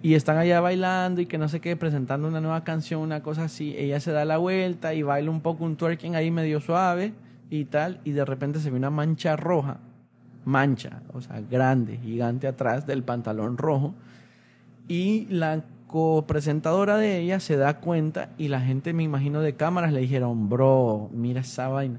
y 0.02 0.14
están 0.14 0.36
allá 0.36 0.60
bailando 0.60 1.22
y 1.22 1.26
que 1.26 1.38
no 1.38 1.48
sé 1.48 1.60
qué, 1.60 1.74
presentando 1.76 2.28
una 2.28 2.42
nueva 2.42 2.64
canción, 2.64 3.00
una 3.00 3.22
cosa 3.22 3.44
así. 3.44 3.74
Ella 3.78 3.98
se 4.00 4.12
da 4.12 4.26
la 4.26 4.36
vuelta 4.36 4.92
y 4.92 5.02
baila 5.02 5.30
un 5.30 5.40
poco 5.40 5.64
un 5.64 5.76
twerking 5.76 6.16
ahí 6.16 6.30
medio 6.30 6.60
suave 6.60 7.14
y 7.50 7.64
tal, 7.66 8.00
y 8.04 8.12
de 8.12 8.24
repente 8.24 8.60
se 8.60 8.70
ve 8.70 8.76
una 8.76 8.90
mancha 8.90 9.36
roja, 9.36 9.78
mancha, 10.44 11.02
o 11.12 11.20
sea, 11.20 11.40
grande, 11.40 11.98
gigante 11.98 12.46
atrás 12.46 12.86
del 12.86 13.02
pantalón 13.02 13.56
rojo, 13.56 13.94
y 14.86 15.26
la 15.30 15.64
copresentadora 15.86 16.96
de 16.96 17.18
ella 17.18 17.40
se 17.40 17.56
da 17.56 17.80
cuenta 17.80 18.30
y 18.38 18.48
la 18.48 18.60
gente, 18.60 18.92
me 18.92 19.02
imagino, 19.02 19.40
de 19.40 19.54
cámaras 19.54 19.92
le 19.92 20.00
dijeron, 20.00 20.48
bro, 20.48 21.10
mira 21.12 21.40
esa 21.40 21.68
vaina. 21.68 21.98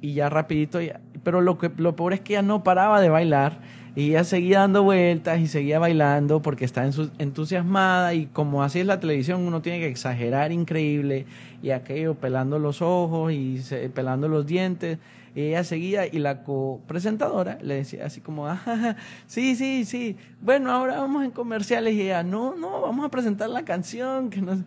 Y 0.00 0.14
ya 0.14 0.28
rapidito, 0.28 0.78
pero 1.22 1.40
lo, 1.40 1.58
que, 1.58 1.70
lo 1.76 1.96
peor 1.96 2.12
es 2.12 2.20
que 2.20 2.34
ella 2.34 2.42
no 2.42 2.62
paraba 2.62 3.00
de 3.00 3.08
bailar 3.08 3.60
y 3.96 4.10
ella 4.10 4.24
seguía 4.24 4.60
dando 4.60 4.82
vueltas 4.82 5.38
y 5.38 5.46
seguía 5.46 5.78
bailando 5.78 6.42
porque 6.42 6.64
está 6.64 6.88
entusiasmada 7.18 8.12
y 8.14 8.26
como 8.26 8.64
así 8.64 8.80
es 8.80 8.86
la 8.86 8.98
televisión, 8.98 9.42
uno 9.42 9.62
tiene 9.62 9.78
que 9.78 9.86
exagerar 9.86 10.50
increíble 10.50 11.26
y 11.62 11.70
aquello 11.70 12.14
pelando 12.14 12.58
los 12.58 12.82
ojos 12.82 13.32
y 13.32 13.62
pelando 13.94 14.26
los 14.28 14.46
dientes. 14.46 14.98
Y 15.36 15.42
ella 15.42 15.64
seguía 15.64 16.06
y 16.06 16.18
la 16.18 16.42
copresentadora 16.42 17.58
le 17.60 17.76
decía 17.76 18.06
así 18.06 18.20
como, 18.20 18.46
ah, 18.48 18.96
sí, 19.26 19.54
sí, 19.54 19.84
sí, 19.84 20.16
bueno, 20.40 20.70
ahora 20.72 20.98
vamos 21.00 21.24
en 21.24 21.30
comerciales 21.30 21.94
y 21.94 22.02
ella, 22.02 22.22
no, 22.22 22.54
no, 22.56 22.80
vamos 22.80 23.04
a 23.04 23.08
presentar 23.10 23.48
la 23.50 23.64
canción, 23.64 24.30
que 24.30 24.40
no 24.40 24.64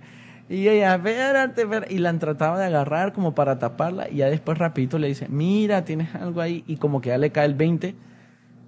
Y 0.50 0.68
ella, 0.68 0.96
espérate, 0.96 1.62
espérate, 1.62 1.94
y 1.94 2.00
la 2.00 2.18
trataba 2.18 2.60
de 2.60 2.66
agarrar 2.66 3.14
como 3.14 3.36
para 3.36 3.60
taparla 3.60 4.10
y 4.10 4.18
ya 4.18 4.30
después 4.30 4.58
rapidito 4.58 5.00
le 5.00 5.08
dice, 5.08 5.28
mira, 5.30 5.84
tienes 5.84 6.16
algo 6.16 6.40
ahí 6.40 6.64
y 6.68 6.78
como 6.78 7.02
que 7.02 7.10
ya 7.10 7.18
le 7.18 7.32
cae 7.32 7.46
el 7.46 7.56
20 7.56 8.08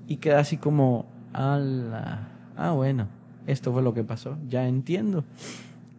y 0.10 0.18
queda 0.18 0.40
así 0.40 0.58
como, 0.58 1.06
ala, 1.34 2.30
ah, 2.58 2.72
bueno, 2.72 3.08
esto 3.46 3.72
fue 3.72 3.84
lo 3.84 3.94
que 3.94 4.04
pasó, 4.04 4.38
ya 4.48 4.68
entiendo. 4.68 5.24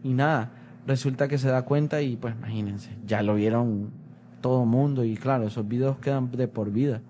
Y 0.03 0.15
nada, 0.15 0.51
resulta 0.85 1.29
que 1.29 1.39
se 1.39 1.49
da 1.49 1.63
cuenta 1.63 2.03
y 2.03 2.17
pues 2.17 2.35
imagínense, 2.35 2.91
ya 3.07 3.23
lo 3.23 3.37
vieron 3.37 3.91
todo 4.41 4.67
mundo 4.67 5.05
y 5.05 5.17
claro, 5.17 5.47
esos 5.47 5.67
videos 5.69 5.99
quedan 5.99 6.33
de 6.33 6.49
por 6.49 6.73
vida. 6.73 7.03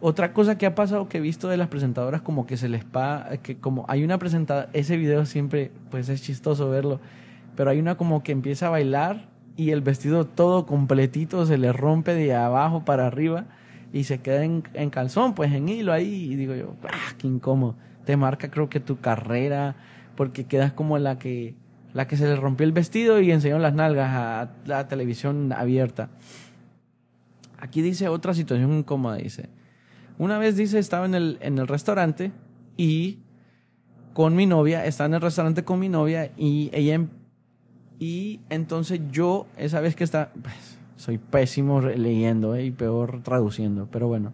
Otra 0.00 0.32
cosa 0.32 0.56
que 0.56 0.66
ha 0.66 0.76
pasado 0.76 1.08
que 1.08 1.18
he 1.18 1.20
visto 1.20 1.48
de 1.48 1.56
las 1.56 1.66
presentadoras 1.66 2.22
como 2.22 2.46
que 2.46 2.56
se 2.56 2.68
les 2.68 2.84
pa 2.84 3.28
que 3.42 3.56
como 3.58 3.84
hay 3.88 4.04
una 4.04 4.18
presentadora, 4.18 4.68
ese 4.72 4.96
video 4.96 5.26
siempre 5.26 5.72
pues 5.90 6.08
es 6.08 6.22
chistoso 6.22 6.70
verlo, 6.70 7.00
pero 7.56 7.70
hay 7.70 7.80
una 7.80 7.96
como 7.96 8.22
que 8.22 8.30
empieza 8.30 8.68
a 8.68 8.70
bailar 8.70 9.28
y 9.56 9.70
el 9.70 9.80
vestido 9.80 10.24
todo 10.24 10.66
completito 10.66 11.46
se 11.46 11.58
le 11.58 11.72
rompe 11.72 12.14
de 12.14 12.32
abajo 12.32 12.84
para 12.84 13.08
arriba 13.08 13.46
y 13.92 14.04
se 14.04 14.20
queda 14.20 14.44
en, 14.44 14.62
en 14.74 14.90
calzón, 14.90 15.34
pues 15.34 15.52
en 15.52 15.68
hilo 15.68 15.92
ahí. 15.92 16.32
Y 16.32 16.36
digo 16.36 16.54
yo, 16.54 16.76
¡ah, 16.84 17.14
qué 17.18 17.26
incómodo! 17.26 17.76
Te 18.04 18.16
marca 18.16 18.50
creo 18.50 18.68
que 18.68 18.80
tu 18.80 19.00
carrera, 19.00 19.76
porque 20.16 20.44
quedas 20.44 20.72
como 20.72 20.98
la 20.98 21.18
que, 21.18 21.54
la 21.92 22.06
que 22.06 22.16
se 22.16 22.24
le 22.24 22.36
rompió 22.36 22.66
el 22.66 22.72
vestido 22.72 23.20
y 23.20 23.30
enseñó 23.30 23.58
las 23.58 23.74
nalgas 23.74 24.10
a 24.10 24.52
la 24.66 24.88
televisión 24.88 25.52
abierta. 25.52 26.08
Aquí 27.58 27.82
dice 27.82 28.08
otra 28.08 28.34
situación 28.34 28.72
incómoda, 28.72 29.16
dice. 29.16 29.48
Una 30.18 30.38
vez 30.38 30.56
dice, 30.56 30.78
estaba 30.78 31.06
en 31.06 31.14
el, 31.14 31.38
en 31.40 31.58
el 31.58 31.68
restaurante 31.68 32.32
y 32.76 33.18
con 34.12 34.34
mi 34.34 34.46
novia, 34.46 34.84
estaba 34.84 35.06
en 35.06 35.14
el 35.14 35.20
restaurante 35.20 35.64
con 35.64 35.78
mi 35.78 35.88
novia 35.88 36.32
y 36.36 36.70
ella... 36.72 36.94
Em, 36.94 37.08
y 37.98 38.40
entonces 38.50 39.00
yo, 39.12 39.46
esa 39.56 39.80
vez 39.80 39.94
que 39.94 40.02
está... 40.02 40.32
Pues, 40.42 40.78
soy 41.02 41.18
pésimo 41.18 41.80
leyendo 41.80 42.54
eh, 42.54 42.66
y 42.66 42.70
peor 42.70 43.22
traduciendo, 43.24 43.88
pero 43.90 44.06
bueno. 44.06 44.32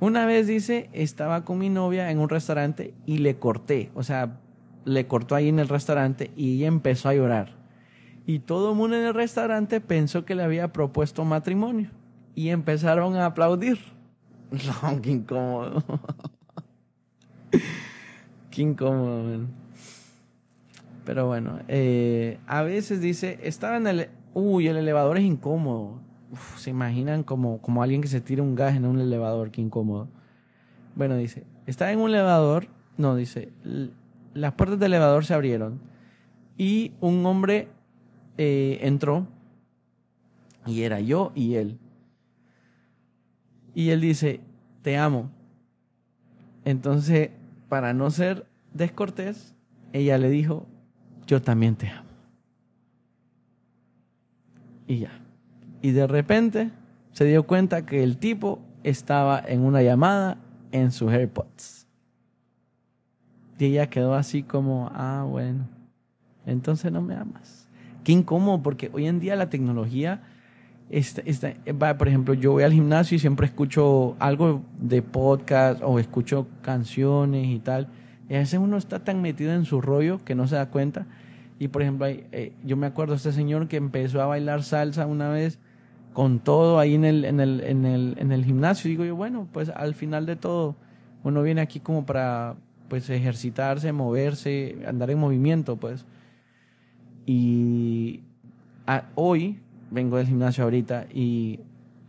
Una 0.00 0.26
vez 0.26 0.48
dice, 0.48 0.90
estaba 0.92 1.44
con 1.44 1.58
mi 1.58 1.68
novia 1.68 2.10
en 2.10 2.18
un 2.18 2.28
restaurante 2.28 2.92
y 3.06 3.18
le 3.18 3.38
corté, 3.38 3.92
o 3.94 4.02
sea, 4.02 4.40
le 4.84 5.06
cortó 5.06 5.36
ahí 5.36 5.48
en 5.48 5.60
el 5.60 5.68
restaurante 5.68 6.32
y 6.36 6.64
empezó 6.64 7.08
a 7.08 7.14
llorar. 7.14 7.54
Y 8.26 8.40
todo 8.40 8.72
el 8.72 8.76
mundo 8.76 8.96
en 8.96 9.04
el 9.04 9.14
restaurante 9.14 9.80
pensó 9.80 10.24
que 10.24 10.34
le 10.34 10.42
había 10.42 10.72
propuesto 10.72 11.24
matrimonio 11.24 11.90
y 12.34 12.48
empezaron 12.48 13.14
a 13.16 13.26
aplaudir. 13.26 13.78
No, 14.82 15.02
qué 15.02 15.10
incómodo. 15.10 15.84
qué 18.50 18.62
incómodo, 18.62 19.46
Pero 21.04 21.26
bueno, 21.26 21.60
eh, 21.68 22.38
a 22.46 22.62
veces 22.62 23.00
dice, 23.00 23.38
estaba 23.42 23.76
en 23.76 23.86
el... 23.86 24.08
Uy, 24.38 24.68
el 24.68 24.76
elevador 24.76 25.16
es 25.16 25.24
incómodo. 25.24 25.98
se 26.58 26.68
imaginan 26.68 27.22
como, 27.22 27.62
como 27.62 27.82
alguien 27.82 28.02
que 28.02 28.08
se 28.08 28.20
tira 28.20 28.42
un 28.42 28.54
gas 28.54 28.76
en 28.76 28.84
un 28.84 29.00
elevador, 29.00 29.50
qué 29.50 29.62
incómodo. 29.62 30.08
Bueno, 30.94 31.16
dice, 31.16 31.44
estaba 31.64 31.90
en 31.90 32.00
un 32.00 32.10
elevador, 32.10 32.68
no, 32.98 33.16
dice, 33.16 33.48
las 34.34 34.52
puertas 34.52 34.78
del 34.78 34.92
elevador 34.92 35.24
se 35.24 35.32
abrieron 35.32 35.80
y 36.58 36.92
un 37.00 37.24
hombre 37.24 37.68
eh, 38.36 38.78
entró 38.82 39.26
y 40.66 40.82
era 40.82 41.00
yo 41.00 41.32
y 41.34 41.54
él. 41.54 41.78
Y 43.74 43.88
él 43.88 44.02
dice, 44.02 44.40
te 44.82 44.98
amo. 44.98 45.30
Entonces, 46.66 47.30
para 47.70 47.94
no 47.94 48.10
ser 48.10 48.44
descortés, 48.74 49.54
ella 49.94 50.18
le 50.18 50.28
dijo, 50.28 50.66
yo 51.26 51.40
también 51.40 51.74
te 51.74 51.88
amo. 51.88 52.05
Y 54.86 54.98
ya. 55.00 55.20
Y 55.82 55.90
de 55.90 56.06
repente 56.06 56.70
se 57.12 57.24
dio 57.24 57.44
cuenta 57.44 57.86
que 57.86 58.02
el 58.02 58.18
tipo 58.18 58.60
estaba 58.82 59.42
en 59.46 59.62
una 59.62 59.82
llamada 59.82 60.38
en 60.72 60.90
sus 60.90 61.12
AirPods. 61.12 61.86
Y 63.58 63.66
ella 63.66 63.88
quedó 63.88 64.14
así 64.14 64.42
como, 64.42 64.90
ah, 64.94 65.24
bueno, 65.28 65.66
entonces 66.44 66.92
no 66.92 67.00
me 67.00 67.14
amas. 67.14 67.68
Qué 68.04 68.12
incómodo, 68.12 68.62
porque 68.62 68.90
hoy 68.92 69.06
en 69.06 69.18
día 69.18 69.34
la 69.34 69.50
tecnología 69.50 70.22
por 71.98 72.08
ejemplo, 72.08 72.34
yo 72.34 72.52
voy 72.52 72.62
al 72.62 72.72
gimnasio 72.72 73.16
y 73.16 73.18
siempre 73.18 73.46
escucho 73.46 74.16
algo 74.18 74.62
de 74.78 75.02
podcast 75.02 75.82
o 75.82 75.98
escucho 75.98 76.46
canciones 76.62 77.48
y 77.48 77.58
tal. 77.58 77.88
Y 78.28 78.34
a 78.34 78.38
veces 78.38 78.60
uno 78.60 78.76
está 78.76 79.02
tan 79.02 79.20
metido 79.20 79.52
en 79.52 79.64
su 79.64 79.80
rollo 79.80 80.24
que 80.24 80.34
no 80.34 80.46
se 80.46 80.56
da 80.56 80.70
cuenta. 80.70 81.06
Y 81.58 81.68
por 81.68 81.82
ejemplo, 81.82 82.06
eh, 82.06 82.52
yo 82.64 82.76
me 82.76 82.86
acuerdo 82.86 83.12
de 83.12 83.18
este 83.18 83.32
señor 83.32 83.68
que 83.68 83.76
empezó 83.76 84.20
a 84.20 84.26
bailar 84.26 84.62
salsa 84.62 85.06
una 85.06 85.28
vez 85.30 85.58
con 86.12 86.38
todo 86.38 86.78
ahí 86.78 86.94
en 86.94 87.04
el, 87.04 87.24
en 87.24 87.40
el, 87.40 87.60
en 87.60 87.84
el, 87.84 88.16
en 88.18 88.32
el 88.32 88.44
gimnasio. 88.44 88.88
Y 88.88 88.92
digo 88.92 89.04
yo, 89.04 89.16
bueno, 89.16 89.48
pues 89.52 89.70
al 89.70 89.94
final 89.94 90.26
de 90.26 90.36
todo, 90.36 90.76
uno 91.22 91.42
viene 91.42 91.60
aquí 91.60 91.80
como 91.80 92.06
para 92.06 92.56
pues 92.88 93.10
ejercitarse, 93.10 93.92
moverse, 93.92 94.78
andar 94.86 95.10
en 95.10 95.18
movimiento, 95.18 95.76
pues. 95.76 96.06
Y 97.26 98.22
hoy 99.14 99.60
vengo 99.90 100.16
del 100.16 100.26
gimnasio 100.26 100.64
ahorita 100.64 101.06
y 101.12 101.60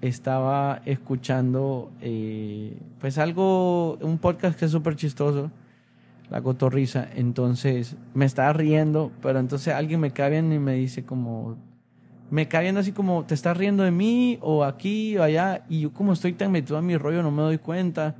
estaba 0.01 0.81
escuchando 0.85 1.91
eh, 2.01 2.77
pues 2.99 3.17
algo, 3.17 3.97
un 3.97 4.19
podcast 4.19 4.57
que 4.57 4.65
es 4.65 4.71
súper 4.71 4.95
chistoso, 4.95 5.51
La 6.29 6.41
Cotorrisa, 6.41 7.07
entonces 7.15 7.95
me 8.13 8.25
estaba 8.25 8.51
riendo, 8.53 9.11
pero 9.21 9.39
entonces 9.39 9.73
alguien 9.73 9.99
me 9.99 10.11
cae 10.11 10.31
bien 10.31 10.51
y 10.51 10.59
me 10.59 10.73
dice 10.73 11.05
como, 11.05 11.57
me 12.29 12.47
cae 12.47 12.63
viendo 12.63 12.81
así 12.81 12.91
como, 12.91 13.23
¿te 13.25 13.33
estás 13.33 13.55
riendo 13.55 13.83
de 13.83 13.91
mí 13.91 14.37
o 14.41 14.63
aquí 14.65 15.17
o 15.17 15.23
allá? 15.23 15.63
Y 15.69 15.81
yo 15.81 15.93
como 15.93 16.13
estoy 16.13 16.33
tan 16.33 16.51
metido 16.51 16.77
en 16.79 16.85
mi 16.85 16.97
rollo 16.97 17.23
no 17.23 17.31
me 17.31 17.43
doy 17.43 17.57
cuenta. 17.57 18.15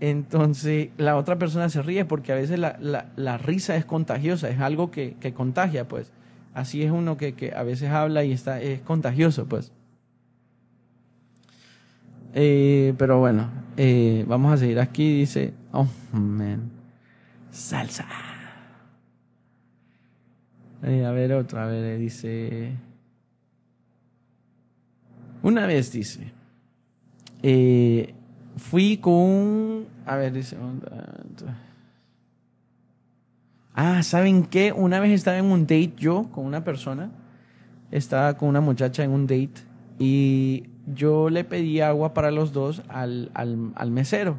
Entonces 0.00 0.90
la 0.96 1.16
otra 1.16 1.38
persona 1.38 1.68
se 1.68 1.82
ríe 1.82 2.04
porque 2.04 2.32
a 2.32 2.36
veces 2.36 2.58
la, 2.58 2.76
la, 2.80 3.06
la 3.16 3.38
risa 3.38 3.76
es 3.76 3.84
contagiosa, 3.84 4.48
es 4.48 4.60
algo 4.60 4.90
que, 4.90 5.16
que 5.20 5.34
contagia 5.34 5.88
pues 5.88 6.12
así 6.54 6.82
es 6.82 6.90
uno 6.90 7.16
que, 7.16 7.34
que, 7.34 7.52
a 7.54 7.62
veces 7.64 7.90
habla 7.90 8.24
y 8.24 8.32
está, 8.32 8.62
es 8.62 8.80
contagioso, 8.80 9.46
pues. 9.46 9.72
Eh, 12.32 12.94
pero 12.96 13.18
bueno, 13.18 13.50
eh, 13.76 14.24
vamos 14.26 14.54
a 14.54 14.56
seguir 14.56 14.80
aquí. 14.80 15.18
Dice, 15.18 15.52
oh, 15.72 15.86
man, 16.12 16.70
salsa. 17.54 18.06
Eh, 20.82 21.04
a 21.04 21.10
ver, 21.12 21.32
otra, 21.32 21.64
a 21.64 21.66
ver, 21.66 21.98
dice. 21.98 22.72
Una 25.42 25.66
vez 25.66 25.92
dice, 25.92 26.32
fui 28.56 28.96
con, 28.96 29.86
a 30.06 30.16
ver, 30.16 30.32
dice, 30.32 30.56
Ah, 33.74 34.02
¿saben 34.04 34.44
qué? 34.44 34.72
Una 34.72 35.00
vez 35.00 35.10
estaba 35.10 35.36
en 35.36 35.46
un 35.46 35.62
date 35.62 35.94
yo 35.96 36.30
con 36.30 36.46
una 36.46 36.62
persona. 36.62 37.10
Estaba 37.90 38.36
con 38.36 38.48
una 38.48 38.60
muchacha 38.60 39.02
en 39.02 39.10
un 39.10 39.26
date 39.26 39.62
y 39.98 40.64
yo 40.86 41.28
le 41.28 41.44
pedí 41.44 41.80
agua 41.80 42.14
para 42.14 42.30
los 42.30 42.52
dos 42.52 42.82
al, 42.88 43.30
al, 43.34 43.90
mesero. 43.90 44.38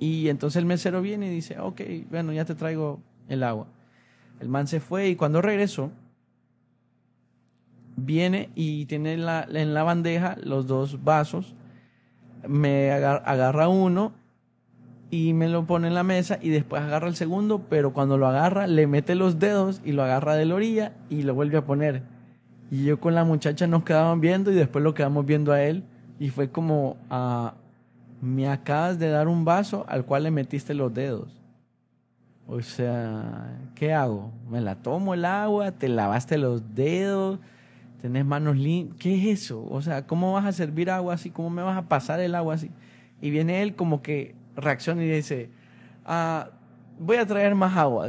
Y 0.00 0.28
entonces 0.28 0.60
el 0.60 0.66
mesero 0.66 1.02
viene 1.02 1.26
y 1.26 1.30
dice, 1.30 1.58
ok, 1.58 1.80
bueno, 2.10 2.32
ya 2.32 2.44
te 2.44 2.54
traigo 2.54 3.00
el 3.28 3.42
agua. 3.42 3.66
El 4.40 4.48
man 4.48 4.66
se 4.66 4.80
fue 4.80 5.08
y 5.08 5.16
cuando 5.16 5.40
regresó, 5.40 5.90
viene 7.96 8.50
y 8.54 8.86
tiene 8.86 9.14
en 9.14 9.26
la, 9.26 9.46
en 9.48 9.74
la 9.74 9.82
bandeja 9.82 10.36
los 10.42 10.66
dos 10.66 11.04
vasos. 11.04 11.54
Me 12.46 12.92
agarra 12.92 13.68
uno 13.68 14.12
y 15.10 15.32
me 15.32 15.48
lo 15.48 15.66
pone 15.66 15.88
en 15.88 15.94
la 15.94 16.02
mesa 16.02 16.38
y 16.42 16.50
después 16.50 16.82
agarra 16.82 17.08
el 17.08 17.14
segundo, 17.14 17.62
pero 17.70 17.92
cuando 17.92 18.18
lo 18.18 18.26
agarra 18.26 18.66
le 18.66 18.86
mete 18.86 19.14
los 19.14 19.38
dedos 19.38 19.80
y 19.84 19.92
lo 19.92 20.02
agarra 20.02 20.34
de 20.34 20.44
la 20.44 20.56
orilla 20.56 20.92
y 21.08 21.22
lo 21.22 21.34
vuelve 21.34 21.56
a 21.56 21.64
poner. 21.64 22.02
Y 22.70 22.84
yo 22.84 22.98
con 22.98 23.14
la 23.14 23.24
muchacha 23.24 23.66
nos 23.66 23.84
quedaban 23.84 24.20
viendo 24.20 24.50
y 24.50 24.54
después 24.54 24.82
lo 24.82 24.94
quedamos 24.94 25.24
viendo 25.24 25.52
a 25.52 25.62
él 25.62 25.84
y 26.18 26.30
fue 26.30 26.50
como, 26.50 26.96
ah, 27.10 27.54
me 28.24 28.48
acabas 28.48 28.98
de 28.98 29.08
dar 29.08 29.28
un 29.28 29.44
vaso 29.44 29.84
al 29.88 30.04
cual 30.04 30.24
le 30.24 30.30
metiste 30.30 30.74
los 30.74 30.92
dedos. 30.92 31.28
O 32.46 32.60
sea, 32.60 33.58
¿qué 33.74 33.92
hago? 33.92 34.32
¿Me 34.50 34.60
la 34.60 34.76
tomo 34.76 35.14
el 35.14 35.24
agua? 35.24 35.72
¿Te 35.72 35.88
lavaste 35.88 36.36
los 36.36 36.74
dedos? 36.74 37.38
¿Tenés 38.02 38.24
manos 38.24 38.56
limpias? 38.56 38.98
¿Qué 38.98 39.14
es 39.14 39.42
eso? 39.42 39.66
O 39.70 39.80
sea, 39.80 40.06
¿cómo 40.06 40.32
vas 40.32 40.44
a 40.44 40.52
servir 40.52 40.90
agua 40.90 41.14
así? 41.14 41.30
¿Cómo 41.30 41.48
me 41.48 41.62
vas 41.62 41.76
a 41.76 41.88
pasar 41.88 42.20
el 42.20 42.34
agua 42.34 42.54
así? 42.54 42.70
Y 43.20 43.30
viene 43.30 43.62
él 43.62 43.74
como 43.74 44.02
que 44.02 44.34
reacciona 44.56 45.02
y 45.02 45.08
dice, 45.08 45.48
ah, 46.04 46.50
voy 46.98 47.16
a 47.16 47.26
traer 47.26 47.54
más 47.54 47.76
agua. 47.76 48.08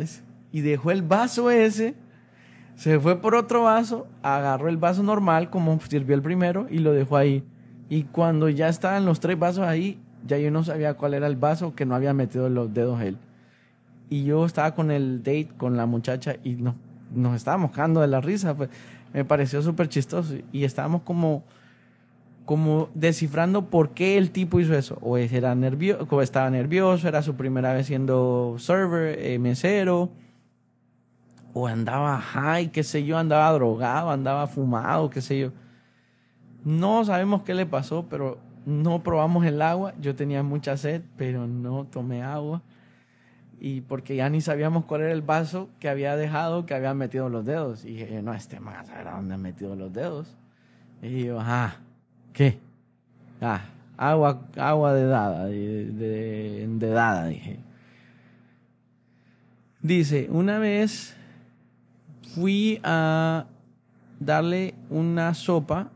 Y 0.51 0.61
dejó 0.61 0.91
el 0.91 1.01
vaso 1.01 1.49
ese, 1.49 1.95
se 2.75 2.99
fue 2.99 3.21
por 3.21 3.35
otro 3.35 3.63
vaso, 3.63 4.07
agarró 4.21 4.67
el 4.67 4.77
vaso 4.77 5.01
normal 5.01 5.49
como 5.49 5.79
sirvió 5.79 6.15
el 6.15 6.21
primero 6.21 6.67
y 6.69 6.79
lo 6.79 6.91
dejó 6.91 7.15
ahí. 7.15 7.43
Y 7.87 8.03
cuando 8.03 8.49
ya 8.49 8.67
estaban 8.67 9.05
los 9.05 9.19
tres 9.19 9.39
vasos 9.39 9.65
ahí, 9.65 9.99
ya 10.25 10.37
yo 10.37 10.51
no 10.51 10.63
sabía 10.63 10.95
cuál 10.95 11.13
era 11.13 11.27
el 11.27 11.35
vaso 11.35 11.75
que 11.75 11.85
no 11.85 11.95
había 11.95 12.13
metido 12.13 12.49
los 12.49 12.73
dedos 12.73 13.01
él. 13.01 13.17
Y 14.09 14.23
yo 14.23 14.45
estaba 14.45 14.75
con 14.75 14.91
el 14.91 15.19
date 15.19 15.49
con 15.57 15.77
la 15.77 15.85
muchacha 15.85 16.35
y 16.43 16.53
nos, 16.53 16.75
nos 17.13 17.35
estábamos 17.35 17.71
cagando 17.71 18.01
de 18.01 18.07
la 18.07 18.21
risa. 18.21 18.55
Pues 18.55 18.69
me 19.13 19.25
pareció 19.25 19.61
súper 19.61 19.89
chistoso. 19.89 20.35
Y 20.51 20.63
estábamos 20.63 21.01
como 21.01 21.43
como 22.45 22.89
descifrando 22.93 23.69
por 23.71 23.89
qué 23.89 24.17
el 24.17 24.31
tipo 24.31 24.59
hizo 24.59 24.75
eso. 24.75 24.97
O 25.01 25.17
era 25.17 25.55
nervioso, 25.55 26.07
o 26.09 26.21
estaba 26.21 26.49
nervioso, 26.49 27.07
era 27.07 27.21
su 27.21 27.35
primera 27.35 27.73
vez 27.73 27.87
siendo 27.87 28.55
server, 28.59 29.19
eh, 29.19 29.39
mesero, 29.39 30.11
o 31.53 31.67
andaba 31.67 32.19
high, 32.19 32.71
qué 32.71 32.83
sé 32.83 33.03
yo, 33.03 33.17
andaba 33.17 33.51
drogado, 33.53 34.11
andaba 34.11 34.47
fumado, 34.47 35.09
qué 35.09 35.21
sé 35.21 35.39
yo. 35.39 35.51
No 36.63 37.03
sabemos 37.05 37.43
qué 37.43 37.53
le 37.53 37.65
pasó, 37.65 38.05
pero 38.09 38.37
no 38.65 39.01
probamos 39.01 39.45
el 39.45 39.61
agua. 39.61 39.93
Yo 39.99 40.15
tenía 40.15 40.43
mucha 40.43 40.77
sed, 40.77 41.01
pero 41.17 41.47
no 41.47 41.85
tomé 41.85 42.23
agua. 42.23 42.61
Y 43.59 43.81
porque 43.81 44.15
ya 44.15 44.29
ni 44.29 44.41
sabíamos 44.41 44.85
cuál 44.85 45.01
era 45.01 45.11
el 45.13 45.21
vaso 45.21 45.69
que 45.79 45.87
había 45.87 46.15
dejado, 46.15 46.65
que 46.65 46.73
había 46.73 46.93
metido 46.93 47.29
los 47.29 47.45
dedos. 47.45 47.85
Y 47.85 47.93
dije, 47.93 48.21
no, 48.21 48.33
este 48.33 48.59
más, 48.59 48.89
a 48.89 49.03
dónde 49.03 49.35
ha 49.35 49.37
metido 49.37 49.75
los 49.75 49.93
dedos. 49.93 50.35
Y 51.01 51.25
yo, 51.25 51.39
ajá, 51.39 51.77
¿qué? 52.33 52.59
Ah, 53.41 53.61
agua, 53.97 54.41
agua 54.57 54.93
de 54.93 55.05
dada, 55.05 55.45
de, 55.45 55.85
de, 55.91 56.67
de 56.67 56.89
dada, 56.89 57.27
dije. 57.27 57.59
Dice, 59.81 60.27
una 60.31 60.57
vez 60.57 61.15
fui 62.33 62.79
a 62.83 63.45
darle 64.19 64.73
una 64.89 65.33
sopa 65.33 65.91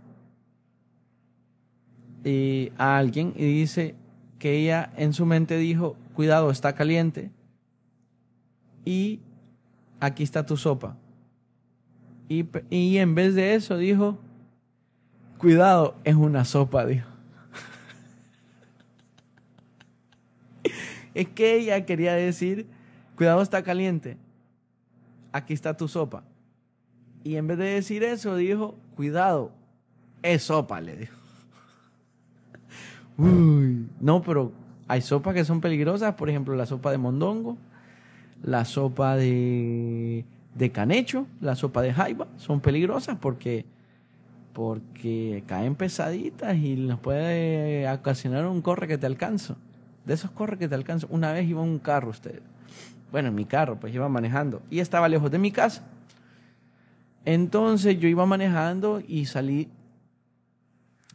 eh, 2.24 2.72
a 2.78 2.98
alguien 2.98 3.34
y 3.36 3.46
dice 3.46 3.96
que 4.40 4.58
ella 4.58 4.92
en 4.98 5.14
su 5.14 5.26
mente 5.26 5.58
dijo, 5.58 5.96
cuidado, 6.14 6.52
está 6.52 6.74
caliente 6.74 7.32
y 8.86 9.20
aquí 10.00 10.24
está 10.24 10.46
tu 10.46 10.58
sopa. 10.58 10.98
Y, 12.28 12.46
y 12.70 12.98
en 12.98 13.16
vez 13.16 13.36
de 13.36 13.56
eso 13.56 13.78
dijo, 13.78 14.20
cuidado, 15.38 15.96
es 16.04 16.16
una 16.16 16.46
sopa, 16.46 16.86
dijo. 16.86 17.08
es 21.14 21.28
que 21.30 21.56
ella 21.56 21.86
quería 21.86 22.14
decir, 22.14 22.68
cuidado, 23.16 23.42
está 23.42 23.64
caliente, 23.64 24.18
aquí 25.32 25.54
está 25.54 25.76
tu 25.76 25.88
sopa. 25.88 26.24
Y 27.24 27.36
en 27.36 27.48
vez 27.48 27.58
de 27.58 27.66
decir 27.66 28.04
eso, 28.04 28.36
dijo, 28.36 28.78
cuidado, 28.96 29.52
es 30.22 30.44
sopa, 30.44 30.80
le 30.82 30.96
dijo. 30.96 31.19
Uy, 33.20 33.90
no, 34.00 34.22
pero 34.22 34.54
hay 34.88 35.02
sopas 35.02 35.34
que 35.34 35.44
son 35.44 35.60
peligrosas, 35.60 36.16
por 36.16 36.30
ejemplo, 36.30 36.56
la 36.56 36.66
sopa 36.66 36.90
de 36.90 36.98
mondongo, 36.98 37.58
la 38.42 38.64
sopa 38.64 39.18
de, 39.18 40.24
de 40.56 40.72
canecho, 40.72 41.28
la 41.42 41.58
sopa 41.58 41.82
de 41.82 41.94
jaiba, 41.94 42.28
son 42.38 42.62
peligrosas 42.62 43.18
porque, 43.20 43.66
porque 44.54 45.44
caen 45.48 45.76
pesaditas 45.76 46.56
y 46.56 46.78
nos 46.78 47.02
puede 47.02 47.92
ocasionar 47.92 48.48
un 48.48 48.62
corre 48.62 48.88
que 48.88 48.98
te 48.98 49.06
alcanzo. 49.06 49.58
De 50.06 50.14
esos 50.14 50.32
corre 50.32 50.58
que 50.58 50.70
te 50.70 50.76
alcanzo. 50.76 51.08
Una 51.10 51.34
vez 51.34 51.46
iba 51.46 51.62
en 51.62 51.70
un 51.70 51.80
carro 51.80 52.12
usted, 52.12 52.42
bueno, 53.12 53.28
en 53.28 53.36
mi 53.36 53.44
carro, 53.44 53.78
pues 53.82 53.94
iba 53.94 54.08
manejando 54.08 54.62
y 54.70 54.80
estaba 54.80 55.10
lejos 55.10 55.30
de 55.30 55.40
mi 55.40 55.52
casa. 55.52 55.84
Entonces 57.26 58.00
yo 58.00 58.08
iba 58.08 58.26
manejando 58.26 59.02
y 59.06 59.26
salí 59.26 59.68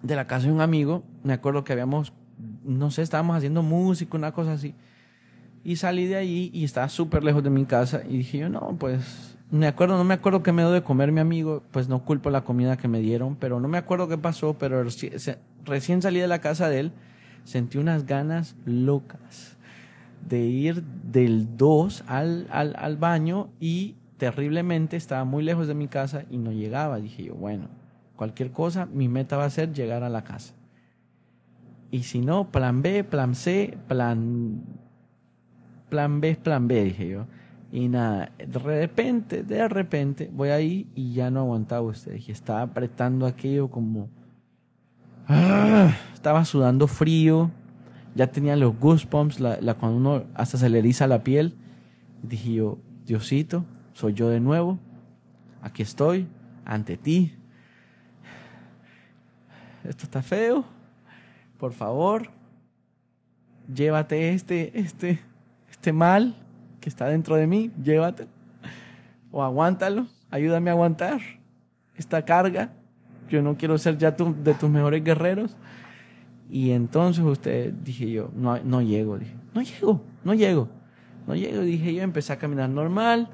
de 0.05 0.15
la 0.15 0.27
casa 0.27 0.47
de 0.47 0.53
un 0.53 0.61
amigo. 0.61 1.03
Me 1.25 1.33
acuerdo 1.33 1.65
que 1.65 1.73
habíamos, 1.73 2.13
no 2.63 2.91
sé, 2.91 3.03
estábamos 3.03 3.37
haciendo 3.37 3.63
música, 3.63 4.17
una 4.17 4.33
cosa 4.33 4.53
así. 4.53 4.75
Y 5.65 5.77
salí 5.77 6.07
de 6.07 6.17
ahí 6.17 6.51
y 6.53 6.65
estaba 6.65 6.89
súper 6.89 7.25
lejos 7.25 7.43
de 7.43 7.51
mi 7.51 7.65
casa. 7.65 8.03
Y 8.09 8.19
dije 8.19 8.39
yo, 8.39 8.49
no, 8.51 8.77
pues, 8.79 9.37
me 9.51 9.67
acuerdo, 9.67 9.97
no 9.97 10.05
me 10.05 10.15
acuerdo 10.15 10.43
qué 10.43 10.53
me 10.53 10.63
dio 10.63 10.71
de 10.71 10.83
comer 10.83 11.11
mi 11.11 11.21
amigo. 11.21 11.63
Pues 11.71 11.89
no 11.89 12.05
culpo 12.05 12.29
la 12.29 12.45
comida 12.45 12.77
que 12.77 12.87
me 12.87 13.01
dieron, 13.01 13.37
pero 13.37 13.61
no 13.61 13.67
me 13.67 13.79
acuerdo 13.79 14.07
qué 14.07 14.19
pasó. 14.19 14.55
Pero 14.59 14.85
recién 15.65 16.03
salí 16.03 16.21
de 16.21 16.29
la 16.29 16.41
casa 16.41 16.69
de 16.69 16.81
él, 16.81 16.93
sentí 17.45 17.79
unas 17.79 18.05
ganas 18.05 18.57
locas 18.67 19.57
de 20.29 20.41
ir 20.41 20.83
del 20.83 21.57
2 21.57 22.05
al, 22.07 22.47
al, 22.51 22.75
al 22.79 22.97
baño 22.97 23.51
y 23.61 23.97
terriblemente 24.17 24.97
estaba 24.97 25.25
muy 25.25 25.45
lejos 25.45 25.67
de 25.67 25.75
mi 25.75 25.89
casa 25.89 26.25
y 26.31 26.37
no 26.37 26.53
llegaba. 26.53 26.99
Dije 26.99 27.25
yo, 27.25 27.35
bueno, 27.35 27.69
cualquier 28.17 28.51
cosa, 28.51 28.87
mi 28.87 29.09
meta 29.09 29.37
va 29.37 29.45
a 29.45 29.51
ser 29.51 29.73
llegar 29.73 30.03
a 30.03 30.09
la 30.09 30.25
casa. 30.25 30.55
Y 31.91 32.03
si 32.03 32.21
no, 32.21 32.51
plan 32.51 32.83
B, 32.83 33.05
plan 33.05 33.35
C, 33.35 33.79
plan, 33.89 34.63
plan 35.89 36.21
B 36.21 36.37
plan 36.37 36.67
B, 36.67 36.85
dije 36.85 37.09
yo. 37.09 37.27
Y 37.71 37.89
nada, 37.89 38.31
de 38.39 38.59
repente, 38.59 39.43
de 39.43 39.69
repente, 39.69 40.31
voy 40.33 40.49
ahí 40.49 40.89
y 40.95 41.13
ya 41.13 41.31
no 41.31 41.41
aguantaba 41.41 41.83
usted. 41.83 42.13
Dije, 42.15 42.33
estaba 42.33 42.63
apretando 42.63 43.27
aquello 43.27 43.69
como... 43.69 44.09
¡Ah! 45.27 45.95
Estaba 46.13 46.45
sudando 46.45 46.87
frío, 46.87 47.51
ya 48.15 48.29
tenía 48.29 48.57
los 48.57 48.79
goosebumps, 48.79 49.41
la, 49.41 49.75
cuando 49.75 49.99
uno 49.99 50.25
hasta 50.35 50.57
se 50.57 50.69
le 50.69 50.79
eriza 50.79 51.07
la 51.07 51.23
piel. 51.23 51.55
Dije 52.23 52.55
yo, 52.55 52.79
Diosito, 53.07 53.65
soy 53.93 54.15
yo 54.15 54.29
de 54.29 54.41
nuevo, 54.41 54.79
aquí 55.63 55.83
estoy, 55.83 56.27
ante 56.65 56.97
ti. 56.97 57.35
Esto 59.85 60.05
está 60.05 60.23
feo, 60.23 60.65
por 61.59 61.73
favor, 61.73 62.31
llévate 63.73 64.31
este, 64.33 64.79
este, 64.79 65.21
este 65.71 65.93
mal 65.93 66.35
que 66.81 66.89
está 66.89 67.09
dentro 67.09 67.37
de 67.37 67.47
mí, 67.47 67.71
llévate, 67.83 68.27
o 69.31 69.43
aguántalo, 69.43 70.07
ayúdame 70.31 70.71
a 70.71 70.73
aguantar 70.73 71.21
esta 71.97 72.25
carga. 72.25 72.73
Yo 73.29 73.43
no 73.43 73.57
quiero 73.57 73.79
ser 73.79 73.97
ya 73.99 74.17
tu, 74.17 74.35
de 74.43 74.55
tus 74.55 74.69
mejores 74.69 75.03
guerreros. 75.03 75.57
Y 76.51 76.71
entonces 76.71 77.25
usted, 77.25 77.73
dije 77.73 78.11
yo, 78.11 78.31
no, 78.35 78.59
no 78.59 78.83
llego, 78.83 79.19
dije, 79.19 79.35
no 79.55 79.63
llego, 79.63 80.03
no 80.25 80.35
llego, 80.35 80.69
no 81.27 81.35
llego. 81.35 81.61
Dije 81.63 81.95
yo, 81.95 82.03
empecé 82.03 82.33
a 82.33 82.39
caminar 82.39 82.69
normal, 82.69 83.29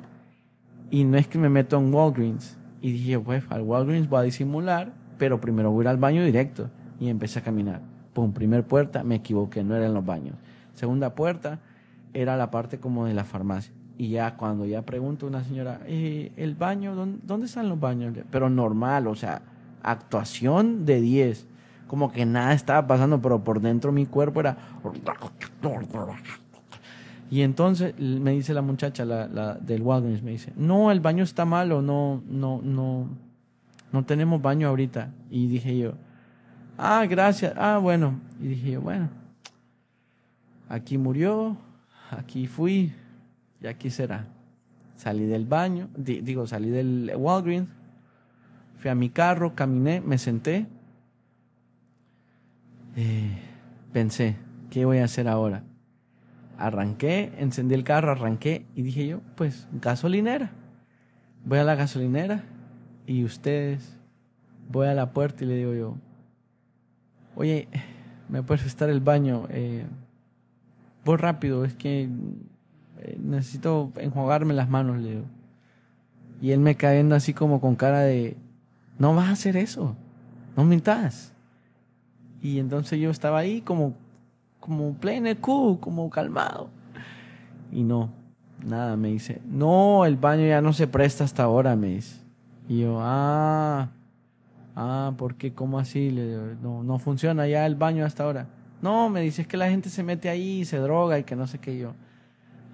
y 0.91 1.05
no 1.05 1.17
es 1.17 1.29
que 1.29 1.39
me 1.39 1.49
meto 1.49 1.79
en 1.79 1.93
Walgreens. 1.93 2.57
Y 2.81 2.93
dije, 2.93 3.19
pues 3.19 3.45
al 3.51 3.63
Walgreens 3.63 4.09
voy 4.09 4.21
a 4.21 4.23
disimular, 4.23 4.93
pero 5.21 5.39
primero 5.39 5.71
voy 5.71 5.83
a 5.83 5.85
ir 5.85 5.89
al 5.89 5.99
baño 5.99 6.25
directo. 6.25 6.71
Y 6.99 7.09
empecé 7.11 7.39
a 7.39 7.43
caminar. 7.43 7.83
Pum, 8.15 8.33
primer 8.33 8.65
puerta, 8.65 9.05
me 9.05 9.17
equivoqué, 9.17 9.63
no 9.63 9.77
era 9.77 9.85
en 9.87 9.93
los 9.93 10.05
baños. 10.05 10.35
Segunda 10.75 11.15
puerta, 11.15 11.61
era 12.15 12.39
la 12.39 12.51
parte 12.51 12.79
como 12.79 13.05
de 13.05 13.13
la 13.13 13.25
farmacia. 13.25 13.73
Y 13.99 14.09
ya 14.09 14.37
cuando 14.37 14.65
ya 14.65 14.81
pregunto 14.83 15.27
a 15.27 15.29
una 15.29 15.45
señora, 15.45 15.81
eh, 15.87 16.33
¿el 16.37 16.55
baño? 16.55 16.95
¿dónde, 16.95 17.19
¿Dónde 17.23 17.47
están 17.47 17.69
los 17.69 17.79
baños? 17.79 18.17
Pero 18.31 18.49
normal, 18.49 19.07
o 19.09 19.15
sea, 19.15 19.43
actuación 19.83 20.87
de 20.87 21.03
10. 21.03 21.47
Como 21.87 22.11
que 22.13 22.25
nada 22.25 22.55
estaba 22.55 22.87
pasando, 22.87 23.21
pero 23.21 23.45
por 23.45 23.61
dentro 23.61 23.93
mi 23.93 24.07
cuerpo 24.07 24.41
era... 24.41 24.57
Y 27.31 27.43
entonces 27.43 27.95
me 27.99 28.33
dice 28.33 28.55
la 28.55 28.63
muchacha 28.63 29.05
la, 29.05 29.29
la 29.29 29.55
del 29.55 29.83
Walgreens, 29.83 30.23
me 30.23 30.31
dice, 30.31 30.53
no, 30.57 30.91
el 30.91 31.01
baño 31.01 31.23
está 31.23 31.45
malo, 31.45 31.83
no, 31.83 32.23
no, 32.27 32.61
no, 32.63 33.07
no 33.93 34.05
tenemos 34.05 34.41
baño 34.41 34.69
ahorita. 34.69 35.11
Y 35.31 35.47
dije 35.47 35.77
yo, 35.79 35.95
ah, 36.79 37.05
gracias, 37.09 37.55
ah, 37.57 37.79
bueno. 37.79 38.21
Y 38.41 38.49
dije 38.49 38.73
yo, 38.73 38.81
bueno, 38.81 39.09
aquí 40.69 40.99
murió, 40.99 41.57
aquí 42.11 42.47
fui 42.47 42.93
y 43.61 43.67
aquí 43.67 43.91
será. 43.91 44.27
Salí 44.97 45.25
del 45.25 45.47
baño, 45.47 45.89
digo, 45.97 46.47
salí 46.47 46.69
del 46.69 47.13
Walgreens, 47.17 47.71
fui 48.77 48.91
a 48.91 48.95
mi 48.95 49.09
carro, 49.09 49.55
caminé, 49.55 50.03
me 50.03 50.19
senté, 50.19 50.67
eh, 52.97 53.39
pensé, 53.95 54.37
¿qué 54.69 54.85
voy 54.85 54.99
a 54.99 55.05
hacer 55.05 55.27
ahora? 55.27 55.63
Arranqué, 56.59 57.33
encendí 57.39 57.75
el 57.75 57.85
carro, 57.85 58.13
arranqué 58.13 58.67
y 58.75 58.83
dije 58.83 59.07
yo, 59.07 59.21
pues 59.37 59.67
gasolinera. 59.73 60.51
Voy 61.47 61.59
a 61.59 61.65
la 61.65 61.75
gasolinera 61.75 62.45
y 63.07 63.25
ustedes, 63.25 63.97
voy 64.71 64.87
a 64.87 64.95
la 64.95 65.13
puerta 65.13 65.45
y 65.45 65.49
le 65.49 65.57
digo 65.57 65.75
yo, 65.75 65.97
oye, 67.35 67.69
¿me 68.29 68.43
puedes 68.43 68.65
estar 68.67 68.89
el 68.89 69.01
baño? 69.01 69.47
Eh, 69.51 69.85
voy 71.05 71.17
rápido, 71.17 71.65
es 71.65 71.75
que 71.75 72.09
eh, 72.99 73.19
necesito 73.23 73.93
enjuagarme 73.97 74.55
las 74.55 74.69
manos, 74.69 75.01
le 75.01 75.11
digo. 75.11 75.25
Y 76.41 76.53
él 76.53 76.61
me 76.61 76.77
cayendo 76.77 77.15
así 77.15 77.35
como 77.35 77.61
con 77.61 77.77
cara 77.77 78.01
de, 78.01 78.37
no 78.99 79.15
vas 79.15 79.29
a 79.29 79.33
hacer 79.33 79.57
eso, 79.57 79.97
no 80.57 80.65
mintas. 80.65 81.33
Y 82.43 82.59
entonces 82.59 82.99
yo 82.99 83.11
estaba 83.11 83.39
ahí 83.39 83.61
como 83.61 83.95
como 84.61 84.93
pleno 84.95 85.31
cool, 85.41 85.81
como 85.81 86.09
calmado. 86.11 86.69
Y 87.73 87.83
no, 87.83 88.11
nada, 88.65 88.97
me 88.97 89.09
dice, 89.09 89.41
no, 89.47 90.05
el 90.05 90.17
baño 90.17 90.47
ya 90.47 90.61
no 90.61 90.73
se 90.73 90.87
presta 90.87 91.25
hasta 91.25 91.43
ahora, 91.43 91.75
me 91.75 91.89
dice. 91.89 92.21
Y 92.71 92.83
yo, 92.83 92.99
ah, 93.01 93.89
ah, 94.77 95.13
¿por 95.19 95.35
qué? 95.35 95.53
¿Cómo 95.53 95.81
así? 95.81 96.17
No, 96.63 96.85
no 96.85 97.01
funciona 97.01 97.49
ya 97.49 97.67
el 97.67 97.75
baño 97.75 98.05
hasta 98.05 98.23
ahora. 98.23 98.47
No, 98.81 99.09
me 99.09 99.23
dice, 99.23 99.43
es 99.43 99.49
que 99.49 99.57
la 99.57 99.69
gente 99.69 99.91
se 99.91 100.05
mete 100.05 100.29
ahí 100.29 100.61
y 100.61 100.65
se 100.65 100.77
droga 100.79 101.19
y 101.19 101.25
que 101.25 101.35
no 101.35 101.49
sé 101.49 101.59
qué 101.59 101.77
yo. 101.77 101.95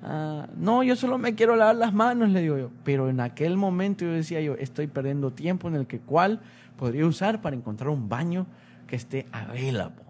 Ah, 0.02 0.48
no, 0.54 0.82
yo 0.82 0.96
solo 0.96 1.16
me 1.16 1.34
quiero 1.34 1.56
lavar 1.56 1.76
las 1.76 1.94
manos, 1.94 2.28
le 2.28 2.42
digo 2.42 2.58
yo. 2.58 2.70
Pero 2.84 3.08
en 3.08 3.20
aquel 3.20 3.56
momento 3.56 4.04
yo 4.04 4.12
decía 4.12 4.42
yo, 4.42 4.52
estoy 4.56 4.86
perdiendo 4.86 5.32
tiempo 5.32 5.66
en 5.66 5.76
el 5.76 5.86
que 5.86 5.98
cual 5.98 6.40
podría 6.76 7.06
usar 7.06 7.40
para 7.40 7.56
encontrar 7.56 7.88
un 7.88 8.10
baño 8.10 8.46
que 8.86 8.96
esté 8.96 9.24
available 9.32 10.04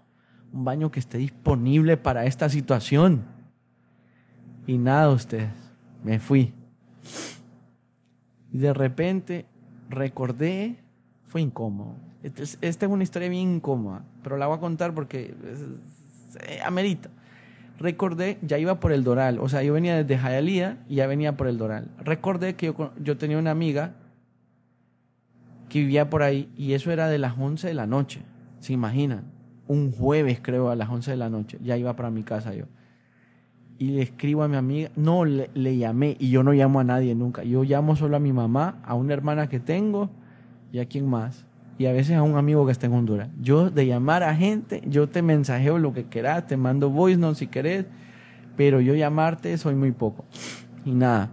un 0.53 0.65
baño 0.65 0.91
que 0.91 1.01
esté 1.01 1.19
disponible 1.19 1.97
para 1.97 2.25
esta 2.25 2.49
situación. 2.49 3.25
Y 4.67 4.79
nada, 4.79 5.11
ustedes, 5.11 5.51
me 6.03 6.19
fui. 6.19 6.55
Y 8.51 8.59
de 8.59 8.73
repente 8.73 9.47
recordé, 9.89 10.77
fue 11.25 11.41
incómodo. 11.41 11.95
Esta 12.23 12.87
es 12.87 12.93
una 12.93 13.03
historia 13.03 13.29
bien 13.29 13.57
incómoda, 13.57 14.05
pero 14.23 14.37
la 14.37 14.47
voy 14.47 14.57
a 14.57 14.61
contar 14.61 14.95
porque 14.95 15.35
amerita. 16.65 17.09
recordé, 17.79 18.39
ya 18.43 18.59
iba 18.59 18.81
por 18.81 18.93
el 18.93 19.05
Doral, 19.05 19.39
o 19.39 19.49
sea, 19.49 19.63
yo 19.63 19.73
venía 19.73 19.97
desde 19.97 20.19
Jayalía 20.21 20.79
y 20.89 20.97
ya 20.97 21.07
venía 21.07 21.37
por 21.37 21.47
el 21.47 21.59
Doral. 21.59 21.89
Recordé 21.99 22.57
que 22.57 22.67
yo, 22.67 22.93
yo 23.01 23.17
tenía 23.17 23.39
una 23.39 23.51
amiga 23.51 23.93
que 25.69 25.81
vivía 25.81 26.09
por 26.11 26.23
ahí 26.23 26.51
y 26.57 26.73
eso 26.73 26.91
era 26.91 27.09
de 27.09 27.19
las 27.19 27.39
11 27.39 27.69
de 27.69 27.75
la 27.75 27.87
noche, 27.87 28.23
¿se 28.61 28.73
imaginan? 28.73 29.25
Un 29.69 29.93
jueves 29.93 30.41
creo 30.41 30.71
a 30.71 30.77
las 30.77 30.89
11 30.89 31.13
de 31.13 31.17
la 31.17 31.29
noche, 31.29 31.59
ya 31.63 31.77
iba 31.77 31.95
para 31.97 32.11
mi 32.11 32.23
casa 32.23 32.55
yo. 32.55 32.65
Y 33.79 33.91
le 33.91 34.03
escribo 34.03 34.43
a 34.43 34.49
mi 34.49 34.57
amiga, 34.57 34.91
no, 34.97 35.25
le, 35.25 35.77
llamé 35.77 36.17
y 36.19 36.31
yo 36.31 36.43
no 36.43 36.53
llamo 36.53 36.81
a 36.81 36.85
nadie 36.85 37.15
nunca, 37.15 37.43
yo 37.45 37.63
llamo 37.63 37.95
solo 37.95 38.17
a 38.17 38.21
mi 38.21 38.33
mamá, 38.33 38.79
a 38.85 38.95
una 38.95 39.13
hermana 39.13 39.49
que 39.49 39.61
tengo 39.61 40.09
y 40.73 40.79
a 40.79 40.87
quién 40.87 41.09
más 41.09 41.45
y 41.79 41.87
a 41.87 41.93
veces 41.93 42.17
a 42.17 42.23
un 42.23 42.37
amigo 42.37 42.65
que 42.65 42.73
está 42.73 42.87
en 42.87 42.95
Honduras. 42.95 43.29
Yo 43.41 43.71
de 43.71 43.87
llamar 43.87 44.23
a 44.23 44.35
gente, 44.35 44.83
yo 44.87 45.09
te 45.09 45.21
mensajeo 45.21 45.79
lo 45.79 45.93
que 45.93 46.05
quieras, 46.05 46.47
te 46.47 46.57
mando 46.57 46.89
voice 46.89 47.19
notes 47.19 47.39
si 47.39 47.47
querés, 47.49 47.85
pero 48.57 48.81
yo 48.81 48.95
llamarte 48.95 49.57
soy 49.59 49.75
muy 49.75 49.93
poco. 49.93 50.25
Y 50.85 50.93
nada. 50.93 51.31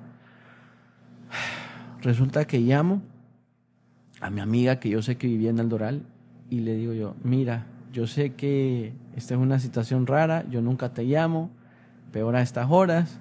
Resulta 2.01 2.45
que 2.45 2.59
llamo 2.59 3.01
a 4.19 4.29
mi 4.29 4.41
amiga 4.41 4.79
que 4.79 4.89
yo 4.89 5.01
sé 5.01 5.15
que 5.17 5.27
vivía 5.27 5.49
en 5.49 5.59
el 5.59 5.69
Doral 5.69 6.03
y 6.49 6.59
le 6.59 6.75
digo 6.75 6.93
yo, 6.93 7.15
mira, 7.23 7.65
yo 7.93 8.07
sé 8.07 8.33
que 8.33 8.93
esta 9.15 9.35
es 9.35 9.39
una 9.39 9.59
situación 9.59 10.07
rara, 10.07 10.45
yo 10.49 10.61
nunca 10.61 10.93
te 10.93 11.03
llamo, 11.03 11.51
peor 12.13 12.37
a 12.37 12.41
estas 12.41 12.71
horas, 12.71 13.19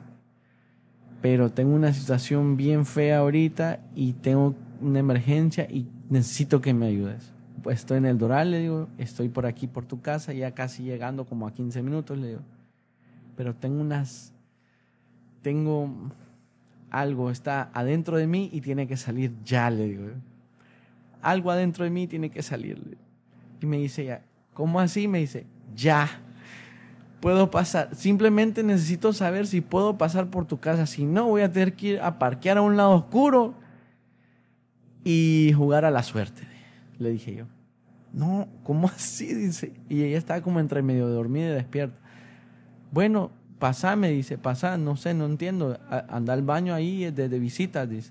pero 1.21 1.51
tengo 1.51 1.75
una 1.75 1.93
situación 1.93 2.57
bien 2.57 2.87
fea 2.87 3.19
ahorita 3.19 3.81
y 3.97 4.13
tengo 4.13 4.55
una 4.81 5.01
emergencia 5.01 5.67
y 5.69 5.89
necesito 6.11 6.61
que 6.61 6.75
me 6.75 6.87
ayudes. 6.87 7.33
Pues 7.63 7.81
estoy 7.81 7.99
en 7.99 8.07
el 8.07 8.19
Doral, 8.19 8.51
le 8.51 8.61
digo, 8.61 8.89
estoy 8.99 9.29
por 9.29 9.47
aquí 9.47 9.67
por 9.67 9.87
tu 9.87 10.01
casa, 10.01 10.33
ya 10.33 10.53
casi 10.53 10.83
llegando 10.83 11.25
como 11.25 11.47
a 11.47 11.53
15 11.53 11.83
minutos, 11.83 12.19
le 12.19 12.29
digo. 12.29 12.41
Pero 13.37 13.55
tengo 13.55 13.81
unas, 13.81 14.33
tengo 15.43 15.89
algo, 16.91 17.31
está 17.31 17.71
adentro 17.73 18.17
de 18.17 18.27
mí 18.27 18.51
y 18.53 18.61
tiene 18.61 18.87
que 18.87 18.97
salir 18.97 19.33
ya, 19.45 19.71
le 19.71 19.85
digo. 19.85 20.09
Algo 21.23 21.51
adentro 21.51 21.85
de 21.85 21.91
mí 21.91 22.07
tiene 22.09 22.31
que 22.31 22.43
salir. 22.43 22.99
Y 23.61 23.67
me 23.67 23.79
dice 23.79 24.05
ya, 24.05 24.23
¿cómo 24.53 24.81
así? 24.81 25.07
Me 25.07 25.19
dice, 25.19 25.47
ya. 25.75 26.21
Puedo 27.23 27.53
pasar, 27.53 27.95
simplemente 27.95 28.65
necesito 28.65 29.13
saber 29.13 29.47
si 29.47 29.61
puedo 29.61 29.97
pasar 29.97 30.29
por 30.29 30.45
tu 30.45 30.59
casa. 30.59 30.87
Si 30.87 31.05
no, 31.05 31.29
voy 31.29 31.43
a 31.43 31.53
tener 31.53 31.75
que 31.75 31.87
ir 31.87 32.01
a 32.01 32.19
parquear 32.19 32.59
a 32.59 32.63
un 32.63 32.77
lado 32.77 32.91
oscuro 32.91 33.55
y 35.05 35.53
jugar 35.55 35.85
a 35.85 35.93
la 35.93 36.03
suerte, 36.03 36.43
le 36.99 37.11
dije 37.11 37.37
yo. 37.37 37.45
No, 38.13 38.49
¿cómo 38.65 38.89
así? 38.89 39.33
Dice. 39.35 39.73
Y 39.89 40.03
ella 40.03 40.19
estaba 40.19 40.41
como 40.41 40.59
entre 40.59 40.83
medio 40.83 41.07
dormida 41.07 41.51
y 41.51 41.53
despierta. 41.53 41.97
Bueno, 42.91 43.31
pasame, 43.61 44.09
dice, 44.09 44.37
pasá, 44.37 44.77
no 44.77 44.97
sé, 44.97 45.15
no 45.15 45.27
entiendo. 45.27 45.79
Anda 46.09 46.33
al 46.33 46.43
baño 46.43 46.75
ahí 46.75 47.09
de, 47.13 47.29
de 47.29 47.39
visitas, 47.39 47.89
dice. 47.89 48.11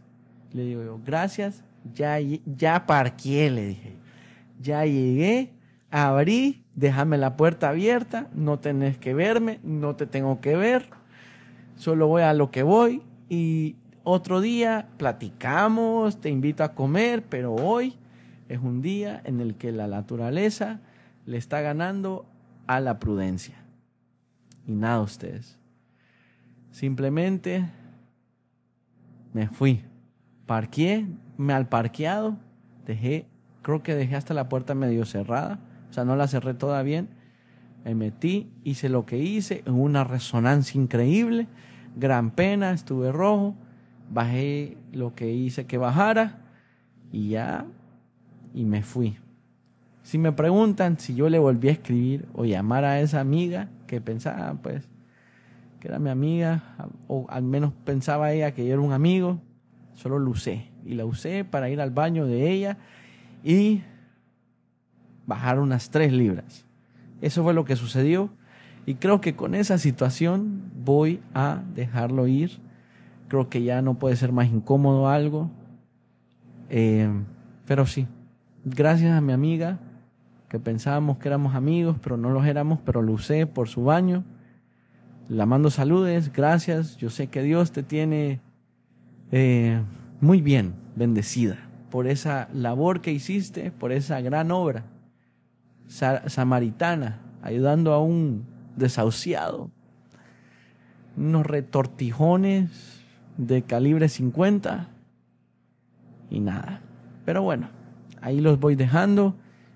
Le 0.54 0.64
digo 0.64 0.86
yo, 0.86 1.02
gracias, 1.06 1.66
ya, 1.94 2.18
ya 2.46 2.86
parqué, 2.86 3.52
le 3.52 3.68
dije. 3.68 3.94
Ya 4.62 4.86
llegué, 4.86 5.52
abrí, 5.92 6.64
déjame 6.74 7.18
la 7.18 7.36
puerta 7.38 7.70
abierta, 7.70 8.28
no 8.34 8.60
tenés 8.60 8.98
que 8.98 9.14
verme, 9.14 9.60
no 9.64 9.96
te 9.96 10.08
tengo 10.08 10.42
que 10.42 10.56
ver, 10.56 10.90
solo 11.76 12.08
voy 12.08 12.24
a 12.24 12.34
lo 12.34 12.50
que 12.50 12.64
voy 12.64 13.04
y 13.30 13.76
otro 14.04 14.42
día 14.42 14.90
platicamos, 14.98 16.20
te 16.22 16.30
invito 16.30 16.64
a 16.64 16.74
comer, 16.74 17.24
pero 17.24 17.54
hoy 17.54 17.98
es 18.50 18.60
un 18.60 18.82
día 18.82 19.22
en 19.26 19.42
el 19.42 19.56
que 19.56 19.72
la 19.72 19.88
naturaleza 19.88 20.80
le 21.26 21.38
está 21.38 21.62
ganando 21.62 22.26
a 22.68 22.80
la 22.80 23.00
prudencia. 23.00 23.56
Y 24.66 24.74
nada, 24.74 25.02
ustedes. 25.02 25.58
Simplemente 26.72 27.70
me 29.34 29.48
fui. 29.48 29.84
Parqué, 30.46 31.06
me 31.38 31.54
al 31.54 31.70
parqueado, 31.70 32.38
dejé, 32.86 33.28
creo 33.62 33.84
que 33.84 33.96
dejé 33.96 34.16
hasta 34.16 34.34
la 34.34 34.50
puerta 34.50 34.74
medio 34.76 35.06
cerrada, 35.06 35.60
o 35.92 35.94
sea, 35.94 36.06
no 36.06 36.16
la 36.16 36.28
cerré 36.28 36.56
toda 36.56 36.82
bien. 36.82 37.10
Me 37.86 37.94
metí, 37.94 38.52
hice 38.64 38.90
lo 38.90 39.06
que 39.06 39.20
hice, 39.20 39.64
una 39.68 40.04
resonancia 40.04 40.82
increíble, 40.82 41.48
gran 41.96 42.32
pena, 42.32 42.72
estuve 42.72 43.12
rojo 43.12 43.56
bajé 44.12 44.78
lo 44.92 45.16
que 45.16 45.32
hice 45.32 45.66
que 45.66 45.78
bajara 45.78 46.38
y 47.12 47.30
ya, 47.30 47.66
y 48.54 48.66
me 48.66 48.84
fui. 48.84 49.18
Si 50.04 50.18
me 50.18 50.32
preguntan 50.32 51.00
si 51.00 51.16
yo 51.16 51.30
le 51.30 51.40
volví 51.40 51.70
a 51.70 51.72
escribir 51.72 52.28
o 52.34 52.46
llamar 52.46 52.84
a 52.84 53.00
esa 53.00 53.20
amiga 53.20 53.70
que 53.88 54.02
pensaba, 54.02 54.54
pues, 54.62 54.88
que 55.80 55.88
era 55.88 56.00
mi 56.00 56.10
amiga, 56.10 56.64
o 57.08 57.26
al 57.30 57.44
menos 57.44 57.74
pensaba 57.86 58.32
ella 58.32 58.54
que 58.54 58.66
yo 58.66 58.74
era 58.74 58.82
un 58.82 58.94
amigo, 58.94 59.40
solo 59.94 60.20
lo 60.20 60.32
usé. 60.32 60.70
Y 60.86 60.96
la 60.96 61.06
usé 61.06 61.46
para 61.46 61.70
ir 61.70 61.80
al 61.80 61.92
baño 61.92 62.26
de 62.26 62.52
ella 62.52 62.78
y 63.44 63.82
bajar 65.32 65.60
unas 65.60 65.90
tres 65.90 66.12
libras. 66.12 66.66
Eso 67.22 67.44
fue 67.44 67.54
lo 67.54 67.66
que 67.66 67.76
sucedió. 67.76 68.30
Y 68.86 68.96
creo 68.96 69.22
que 69.22 69.36
con 69.36 69.56
esa 69.56 69.78
situación 69.78 70.64
voy 70.84 71.22
a 71.34 71.62
dejarlo 71.74 72.28
ir 72.28 72.60
creo 73.32 73.48
que 73.48 73.64
ya 73.64 73.82
no 73.82 73.94
puede 73.94 74.18
ser 74.18 74.34
más 74.34 74.50
incómodo 74.50 75.08
algo. 75.08 75.50
Eh, 76.70 77.10
pero 77.66 77.86
sí, 77.86 78.06
gracias 78.66 79.14
a 79.14 79.22
mi 79.22 79.32
amiga, 79.32 79.80
que 80.50 80.60
pensábamos 80.60 81.18
que 81.18 81.30
éramos 81.30 81.56
amigos, 81.56 81.96
pero 82.04 82.18
no 82.18 82.30
los 82.32 82.46
éramos, 82.46 82.80
pero 82.84 83.02
lo 83.02 83.14
usé 83.14 83.48
por 83.48 83.70
su 83.70 83.86
baño. 83.86 84.26
La 85.30 85.46
mando 85.46 85.70
saludes, 85.70 86.34
gracias. 86.34 86.98
Yo 86.98 87.10
sé 87.10 87.28
que 87.28 87.42
Dios 87.42 87.72
te 87.72 87.84
tiene 87.84 88.42
eh, 89.32 89.82
muy 90.20 90.42
bien, 90.42 90.74
bendecida, 90.98 91.56
por 91.90 92.08
esa 92.08 92.50
labor 92.54 93.00
que 93.00 93.14
hiciste, 93.14 93.72
por 93.72 93.94
esa 93.94 94.20
gran 94.20 94.52
obra 94.52 94.84
samaritana, 95.88 97.20
ayudando 97.42 97.94
a 97.94 98.02
un 98.02 98.46
desahuciado. 98.76 99.70
Unos 101.18 101.46
retortijones 101.46 103.02
de 103.38 103.64
calibre 103.64 104.08
50 104.10 104.88
y 106.30 106.40
nada. 106.40 106.82
Pero 107.26 107.44
bueno, 107.44 107.70
ahí 108.22 108.40
los 108.42 108.60
voy 108.60 108.76
dejando. 108.76 109.36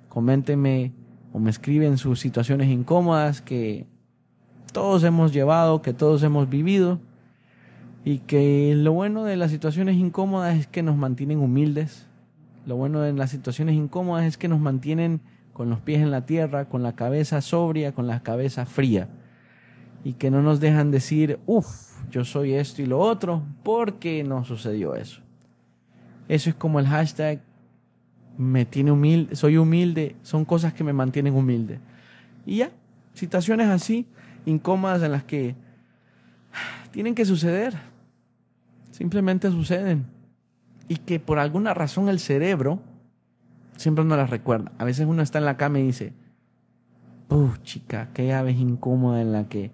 Coméntenme 0.09 0.93
o 1.33 1.39
me 1.39 1.49
escriben 1.49 1.97
sus 1.97 2.19
situaciones 2.19 2.69
incómodas 2.69 3.41
que 3.41 3.85
todos 4.71 5.03
hemos 5.03 5.33
llevado, 5.33 5.81
que 5.81 5.93
todos 5.93 6.23
hemos 6.23 6.49
vivido. 6.49 6.99
Y 8.05 8.19
que 8.19 8.73
lo 8.75 8.93
bueno 8.93 9.23
de 9.23 9.35
las 9.35 9.51
situaciones 9.51 9.95
incómodas 9.95 10.55
es 10.57 10.67
que 10.67 10.83
nos 10.83 10.95
mantienen 10.95 11.39
humildes. 11.39 12.07
Lo 12.65 12.75
bueno 12.75 13.01
de 13.01 13.13
las 13.13 13.31
situaciones 13.31 13.75
incómodas 13.75 14.25
es 14.25 14.37
que 14.37 14.47
nos 14.47 14.59
mantienen 14.59 15.21
con 15.55 15.69
los 15.69 15.79
pies 15.79 16.01
en 16.01 16.11
la 16.11 16.25
tierra, 16.25 16.65
con 16.65 16.83
la 16.83 16.95
cabeza 16.95 17.39
sobria, 17.39 17.93
con 17.93 18.07
la 18.07 18.21
cabeza 18.23 18.65
fría. 18.65 19.07
Y 20.03 20.13
que 20.13 20.29
no 20.29 20.41
nos 20.41 20.59
dejan 20.59 20.91
decir, 20.91 21.39
uff, 21.45 21.65
yo 22.11 22.25
soy 22.25 22.55
esto 22.55 22.81
y 22.81 22.85
lo 22.85 22.99
otro, 22.99 23.41
porque 23.63 24.21
no 24.25 24.43
sucedió 24.43 24.95
eso. 24.95 25.21
Eso 26.27 26.49
es 26.49 26.57
como 26.57 26.81
el 26.81 26.87
hashtag 26.87 27.39
me 28.37 28.65
tiene 28.65 28.91
humilde, 28.91 29.37
soy 29.37 29.55
humilde, 29.55 30.17
son 30.23 30.43
cosas 30.43 30.73
que 30.73 30.83
me 30.83 30.91
mantienen 30.91 31.33
humilde. 31.33 31.79
Y 32.45 32.57
ya, 32.57 32.71
situaciones 33.13 33.69
así, 33.69 34.05
incómodas 34.45 35.01
en 35.03 35.13
las 35.13 35.23
que 35.23 35.55
tienen 36.91 37.15
que 37.15 37.23
suceder. 37.23 37.75
Simplemente 38.91 39.49
suceden. 39.49 40.05
Y 40.89 40.97
que 40.97 41.21
por 41.21 41.39
alguna 41.39 41.73
razón 41.73 42.09
el 42.09 42.19
cerebro 42.19 42.81
siempre 43.75 44.05
no 44.05 44.15
las 44.17 44.29
recuerda. 44.29 44.71
A 44.77 44.85
veces 44.85 45.05
uno 45.07 45.21
está 45.21 45.39
en 45.39 45.45
la 45.45 45.57
cama 45.57 45.79
y 45.79 45.83
dice, 45.83 46.13
Puh, 47.27 47.57
chica, 47.63 48.09
qué 48.13 48.39
vez 48.41 48.57
incómoda 48.57 49.21
en 49.21 49.31
la 49.31 49.47
que 49.49 49.71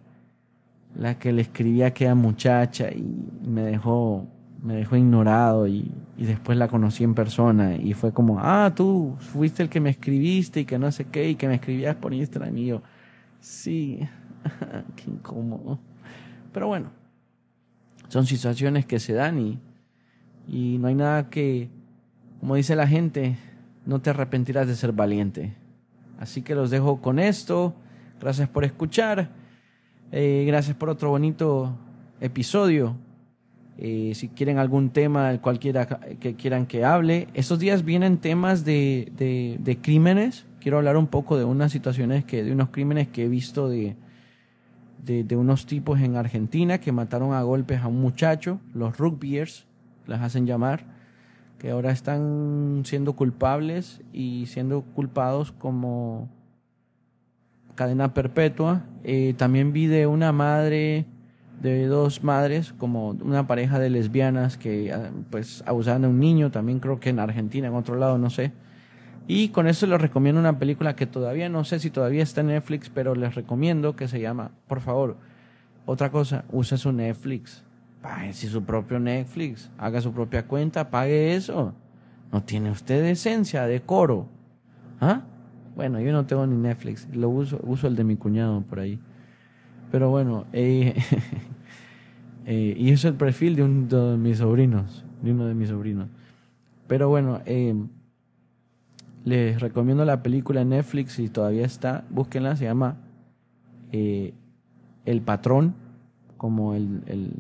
la 0.96 1.18
que 1.18 1.32
le 1.32 1.42
escribí 1.42 1.84
a 1.84 1.88
aquella 1.88 2.16
muchacha 2.16 2.92
y 2.92 3.30
me 3.46 3.62
dejó, 3.62 4.28
me 4.62 4.76
dejó 4.76 4.98
ignorado 4.98 5.68
y, 5.68 5.92
y, 6.18 6.26
después 6.26 6.58
la 6.58 6.68
conocí 6.68 7.04
en 7.04 7.16
persona 7.16 7.76
y 7.76 7.94
fue 7.94 8.12
como, 8.12 8.40
ah, 8.40 8.74
tú 8.76 9.16
fuiste 9.20 9.64
el 9.64 9.70
que 9.70 9.80
me 9.80 9.90
escribiste 9.90 10.62
y 10.62 10.66
que 10.66 10.78
no 10.78 10.92
sé 10.92 11.06
qué 11.06 11.30
y 11.30 11.36
que 11.36 11.48
me 11.48 11.56
escribías 11.56 11.96
por 11.96 12.14
Instagram 12.14 12.58
y 12.58 12.66
yo, 12.68 12.82
sí, 13.40 14.00
qué 14.96 15.10
incómodo. 15.10 15.80
Pero 16.54 16.68
bueno, 16.68 16.90
son 18.10 18.26
situaciones 18.26 18.86
que 18.86 19.00
se 19.00 19.14
dan 19.14 19.40
y, 19.40 19.60
y 20.48 20.78
no 20.78 20.88
hay 20.88 20.96
nada 20.96 21.30
que, 21.30 21.70
como 22.40 22.56
dice 22.56 22.76
la 22.76 22.88
gente, 22.88 23.38
no 23.86 24.02
te 24.02 24.10
arrepentirás 24.12 24.68
de 24.68 24.76
ser 24.76 24.92
valiente. 24.92 25.54
Así 26.20 26.42
que 26.42 26.56
los 26.56 26.70
dejo 26.70 27.02
con 27.02 27.20
esto. 27.20 27.74
Gracias 28.20 28.48
por 28.48 28.64
escuchar. 28.64 29.30
Eh, 30.12 30.44
gracias 30.46 30.76
por 30.76 30.90
otro 30.90 31.10
bonito 31.10 31.76
episodio. 32.20 32.96
Eh, 33.78 34.12
si 34.14 34.28
quieren 34.28 34.60
algún 34.60 34.92
tema 34.92 35.42
cualquiera 35.42 35.88
que 36.20 36.36
quieran 36.36 36.68
que 36.68 36.86
hable. 36.86 37.28
Estos 37.34 37.58
días 37.58 37.84
vienen 37.84 38.20
temas 38.20 38.64
de, 38.64 39.12
de, 39.18 39.78
crímenes. 39.82 40.46
Quiero 40.60 40.78
hablar 40.78 40.98
un 40.98 41.08
poco 41.08 41.38
de 41.38 41.46
unas 41.46 41.72
situaciones 41.72 42.24
que, 42.24 42.44
de 42.44 42.52
unos 42.52 42.70
crímenes 42.70 43.08
que 43.08 43.26
he 43.26 43.28
visto 43.28 43.68
de, 43.68 43.96
de, 45.04 45.24
de, 45.24 45.36
unos 45.36 45.66
tipos 45.66 46.00
en 46.00 46.16
Argentina 46.16 46.78
que 46.80 46.92
mataron 46.92 47.34
a 47.34 47.42
golpes 47.42 47.82
a 47.82 47.88
un 47.88 48.00
muchacho, 48.00 48.60
los 48.76 48.98
rugbyers, 49.00 49.66
las 50.06 50.22
hacen 50.22 50.46
llamar, 50.46 50.86
que 51.62 51.70
ahora 51.70 51.92
están 51.92 52.82
siendo 52.86 53.14
culpables 53.14 54.02
y 54.12 54.48
siendo 54.48 54.82
culpados 54.82 55.52
como 55.52 56.28
cadena 57.76 58.16
perpetua. 58.16 58.82
Eh, 59.04 59.36
también 59.38 59.72
vi 59.72 59.86
de 59.86 60.08
una 60.08 60.32
madre, 60.32 61.06
de 61.62 61.86
dos 61.86 62.24
madres, 62.24 62.74
como 62.74 63.10
una 63.10 63.46
pareja 63.46 63.78
de 63.78 63.92
lesbianas 63.92 64.58
que 64.58 64.92
ah, 64.92 65.12
pues 65.30 65.64
abusaban 65.68 66.02
de 66.02 66.08
un 66.08 66.20
niño, 66.20 66.50
también 66.50 66.80
creo 66.80 67.00
que 67.00 67.10
en 67.10 67.20
Argentina, 67.20 67.68
en 67.68 67.76
otro 67.76 67.96
lado, 67.96 68.18
no 68.18 68.32
sé. 68.32 68.54
Y 69.28 69.50
con 69.50 69.68
eso 69.68 69.86
les 69.86 70.02
recomiendo 70.02 70.42
una 70.42 70.58
película 70.58 70.96
que 70.96 71.06
todavía 71.06 71.48
no 71.48 71.64
sé 71.64 71.78
si 71.78 71.92
todavía 71.92 72.24
está 72.24 72.42
en 72.42 72.48
Netflix, 72.48 72.90
pero 72.90 73.14
les 73.14 73.36
recomiendo 73.36 73.96
que 73.96 74.08
se 74.08 74.20
llama, 74.20 74.50
por 74.68 74.82
favor, 74.82 75.16
otra 75.86 76.10
cosa, 76.10 76.44
use 76.52 76.76
su 76.78 76.92
Netflix. 76.92 77.64
Pague 78.02 78.34
su 78.34 78.64
propio 78.64 79.00
Netflix, 79.00 79.70
haga 79.78 80.02
su 80.02 80.12
propia 80.12 80.48
cuenta, 80.48 80.90
pague 80.90 81.36
eso. 81.36 81.74
No 82.32 82.44
tiene 82.44 82.72
usted 82.72 83.04
esencia, 83.06 83.68
decoro. 83.68 84.28
¿Ah? 85.00 85.22
Bueno, 85.76 86.00
yo 86.00 86.12
no 86.12 86.26
tengo 86.26 86.46
ni 86.48 86.56
Netflix, 86.58 87.08
lo 87.14 87.30
uso, 87.30 87.60
uso 87.64 87.88
el 87.88 87.96
de 87.96 88.04
mi 88.04 88.16
cuñado 88.16 88.62
por 88.62 88.80
ahí. 88.80 89.00
Pero 89.92 90.10
bueno, 90.10 90.46
eh, 90.54 90.96
eh, 92.46 92.76
y 92.78 92.92
es 92.92 93.06
el 93.06 93.16
perfil 93.16 93.56
de 93.56 93.64
uno 93.64 94.12
de 94.12 94.18
mis 94.18 94.38
sobrinos, 94.38 95.06
de 95.22 95.32
uno 95.32 95.46
de 95.46 95.54
mis 95.54 95.70
sobrinos. 95.70 96.08
Pero 96.88 97.10
bueno, 97.10 97.42
eh, 97.46 97.76
les 99.26 99.60
recomiendo 99.60 100.06
la 100.06 100.24
película 100.24 100.64
Netflix, 100.64 101.14
si 101.14 101.30
todavía 101.30 101.66
está, 101.66 102.06
búsquenla, 102.10 102.56
se 102.56 102.66
llama 102.66 102.98
El 103.92 105.22
Patrón, 105.24 105.76
como 106.38 106.74
el, 106.74 107.04
el, 107.06 107.34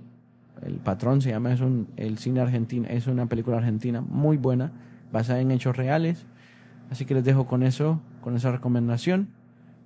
el, 0.66 0.76
Patrón 0.76 1.22
se 1.22 1.30
llama, 1.30 1.54
es 1.54 1.62
un, 1.62 1.88
el 1.98 2.18
cine 2.18 2.42
argentino, 2.42 2.88
es 2.90 3.08
una 3.08 3.26
película 3.28 3.58
argentina 3.58 4.02
muy 4.02 4.38
buena, 4.38 4.72
basada 5.12 5.40
en 5.40 5.52
hechos 5.52 5.76
reales. 5.76 6.26
Así 6.90 7.06
que 7.06 7.14
les 7.14 7.24
dejo 7.24 7.46
con 7.46 7.64
eso, 7.64 8.02
con 8.22 8.36
esa 8.36 8.52
recomendación. 8.52 9.30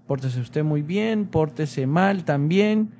Pórtese 0.07 0.39
usted 0.39 0.63
muy 0.63 0.81
bien, 0.81 1.25
pórtese 1.25 1.87
mal 1.87 2.25
también, 2.25 2.91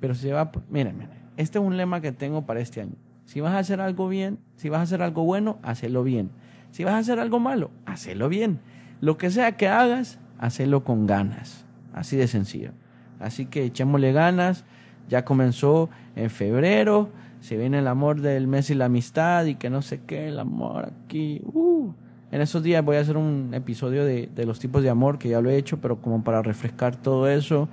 pero 0.00 0.14
si 0.14 0.28
va, 0.28 0.50
miren, 0.70 0.98
miren, 0.98 1.16
este 1.36 1.58
es 1.58 1.64
un 1.64 1.76
lema 1.76 2.00
que 2.00 2.12
tengo 2.12 2.46
para 2.46 2.60
este 2.60 2.80
año. 2.80 2.96
Si 3.26 3.40
vas 3.40 3.52
a 3.52 3.58
hacer 3.58 3.80
algo 3.80 4.08
bien, 4.08 4.38
si 4.56 4.68
vas 4.68 4.80
a 4.80 4.82
hacer 4.82 5.02
algo 5.02 5.24
bueno, 5.24 5.58
hacelo 5.62 6.02
bien. 6.02 6.30
Si 6.70 6.84
vas 6.84 6.94
a 6.94 6.98
hacer 6.98 7.18
algo 7.18 7.40
malo, 7.40 7.70
hacelo 7.84 8.28
bien. 8.28 8.60
Lo 9.00 9.18
que 9.18 9.30
sea 9.30 9.56
que 9.56 9.68
hagas, 9.68 10.18
hacelo 10.38 10.84
con 10.84 11.06
ganas. 11.06 11.64
Así 11.92 12.16
de 12.16 12.28
sencillo. 12.28 12.72
Así 13.18 13.46
que 13.46 13.64
echémosle 13.64 14.12
ganas. 14.12 14.64
Ya 15.08 15.24
comenzó 15.24 15.88
en 16.14 16.30
febrero. 16.30 17.10
Se 17.40 17.56
viene 17.56 17.78
el 17.78 17.86
amor 17.86 18.20
del 18.20 18.46
mes 18.46 18.70
y 18.70 18.74
la 18.74 18.86
amistad 18.86 19.44
y 19.44 19.54
que 19.54 19.70
no 19.70 19.82
sé 19.82 20.00
qué, 20.06 20.28
el 20.28 20.38
amor 20.38 20.92
aquí. 21.04 21.42
Uh. 21.44 21.92
En 22.32 22.40
esos 22.40 22.62
días 22.62 22.84
voy 22.84 22.96
a 22.96 23.00
hacer 23.00 23.16
un 23.16 23.50
episodio 23.54 24.04
de, 24.04 24.28
de, 24.34 24.46
los 24.46 24.58
tipos 24.58 24.82
de 24.82 24.90
amor, 24.90 25.18
que 25.18 25.28
ya 25.28 25.40
lo 25.40 25.48
he 25.48 25.56
hecho, 25.56 25.80
pero 25.80 26.00
como 26.00 26.24
para 26.24 26.42
refrescar 26.42 26.96
todo 26.96 27.28
eso. 27.28 27.68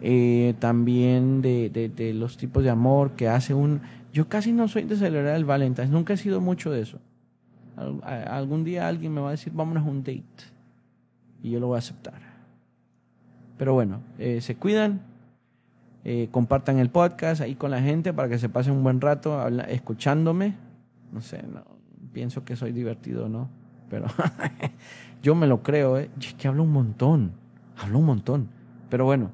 Eh, 0.00 0.54
también 0.58 1.42
de, 1.42 1.70
de, 1.70 2.14
los 2.14 2.36
tipos 2.36 2.62
de 2.62 2.70
amor 2.70 3.12
que 3.12 3.28
hace 3.28 3.54
un... 3.54 3.80
Yo 4.12 4.28
casi 4.28 4.52
no 4.52 4.68
soy 4.68 4.84
de 4.84 4.96
celebrar 4.96 5.36
el 5.36 5.44
Valentine's, 5.44 5.90
nunca 5.90 6.14
he 6.14 6.16
sido 6.16 6.40
mucho 6.40 6.70
de 6.70 6.82
eso. 6.82 6.98
Al, 7.76 8.00
algún 8.28 8.64
día 8.64 8.88
alguien 8.88 9.12
me 9.12 9.20
va 9.20 9.28
a 9.28 9.32
decir, 9.32 9.52
vámonos 9.52 9.86
a 9.86 9.90
un 9.90 10.02
date. 10.02 10.24
Y 11.42 11.50
yo 11.50 11.60
lo 11.60 11.68
voy 11.68 11.76
a 11.76 11.78
aceptar. 11.78 12.20
Pero 13.56 13.74
bueno, 13.74 14.00
eh, 14.18 14.40
se 14.40 14.56
cuidan, 14.56 15.02
eh, 16.04 16.28
compartan 16.30 16.78
el 16.78 16.90
podcast 16.90 17.40
ahí 17.40 17.54
con 17.54 17.70
la 17.70 17.80
gente 17.80 18.12
para 18.12 18.28
que 18.28 18.38
se 18.38 18.48
pasen 18.48 18.74
un 18.74 18.82
buen 18.82 19.00
rato 19.00 19.46
escuchándome. 19.68 20.54
No 21.12 21.20
sé, 21.20 21.42
no, 21.42 21.64
pienso 22.12 22.44
que 22.44 22.56
soy 22.56 22.72
divertido, 22.72 23.28
¿no? 23.28 23.48
Pero 23.90 24.06
yo 25.22 25.34
me 25.34 25.46
lo 25.46 25.62
creo, 25.62 25.98
¿eh? 25.98 26.10
que 26.36 26.48
hablo 26.48 26.62
un 26.62 26.72
montón, 26.72 27.32
hablo 27.76 27.98
un 27.98 28.06
montón. 28.06 28.48
Pero 28.88 29.04
bueno, 29.04 29.30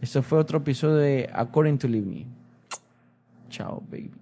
esto 0.00 0.22
fue 0.22 0.38
otro 0.38 0.58
episodio 0.58 0.96
de 0.96 1.30
According 1.32 1.78
to 1.78 1.88
Live 1.88 2.06
Me. 2.06 2.26
Chao, 3.48 3.82
baby. 3.90 4.12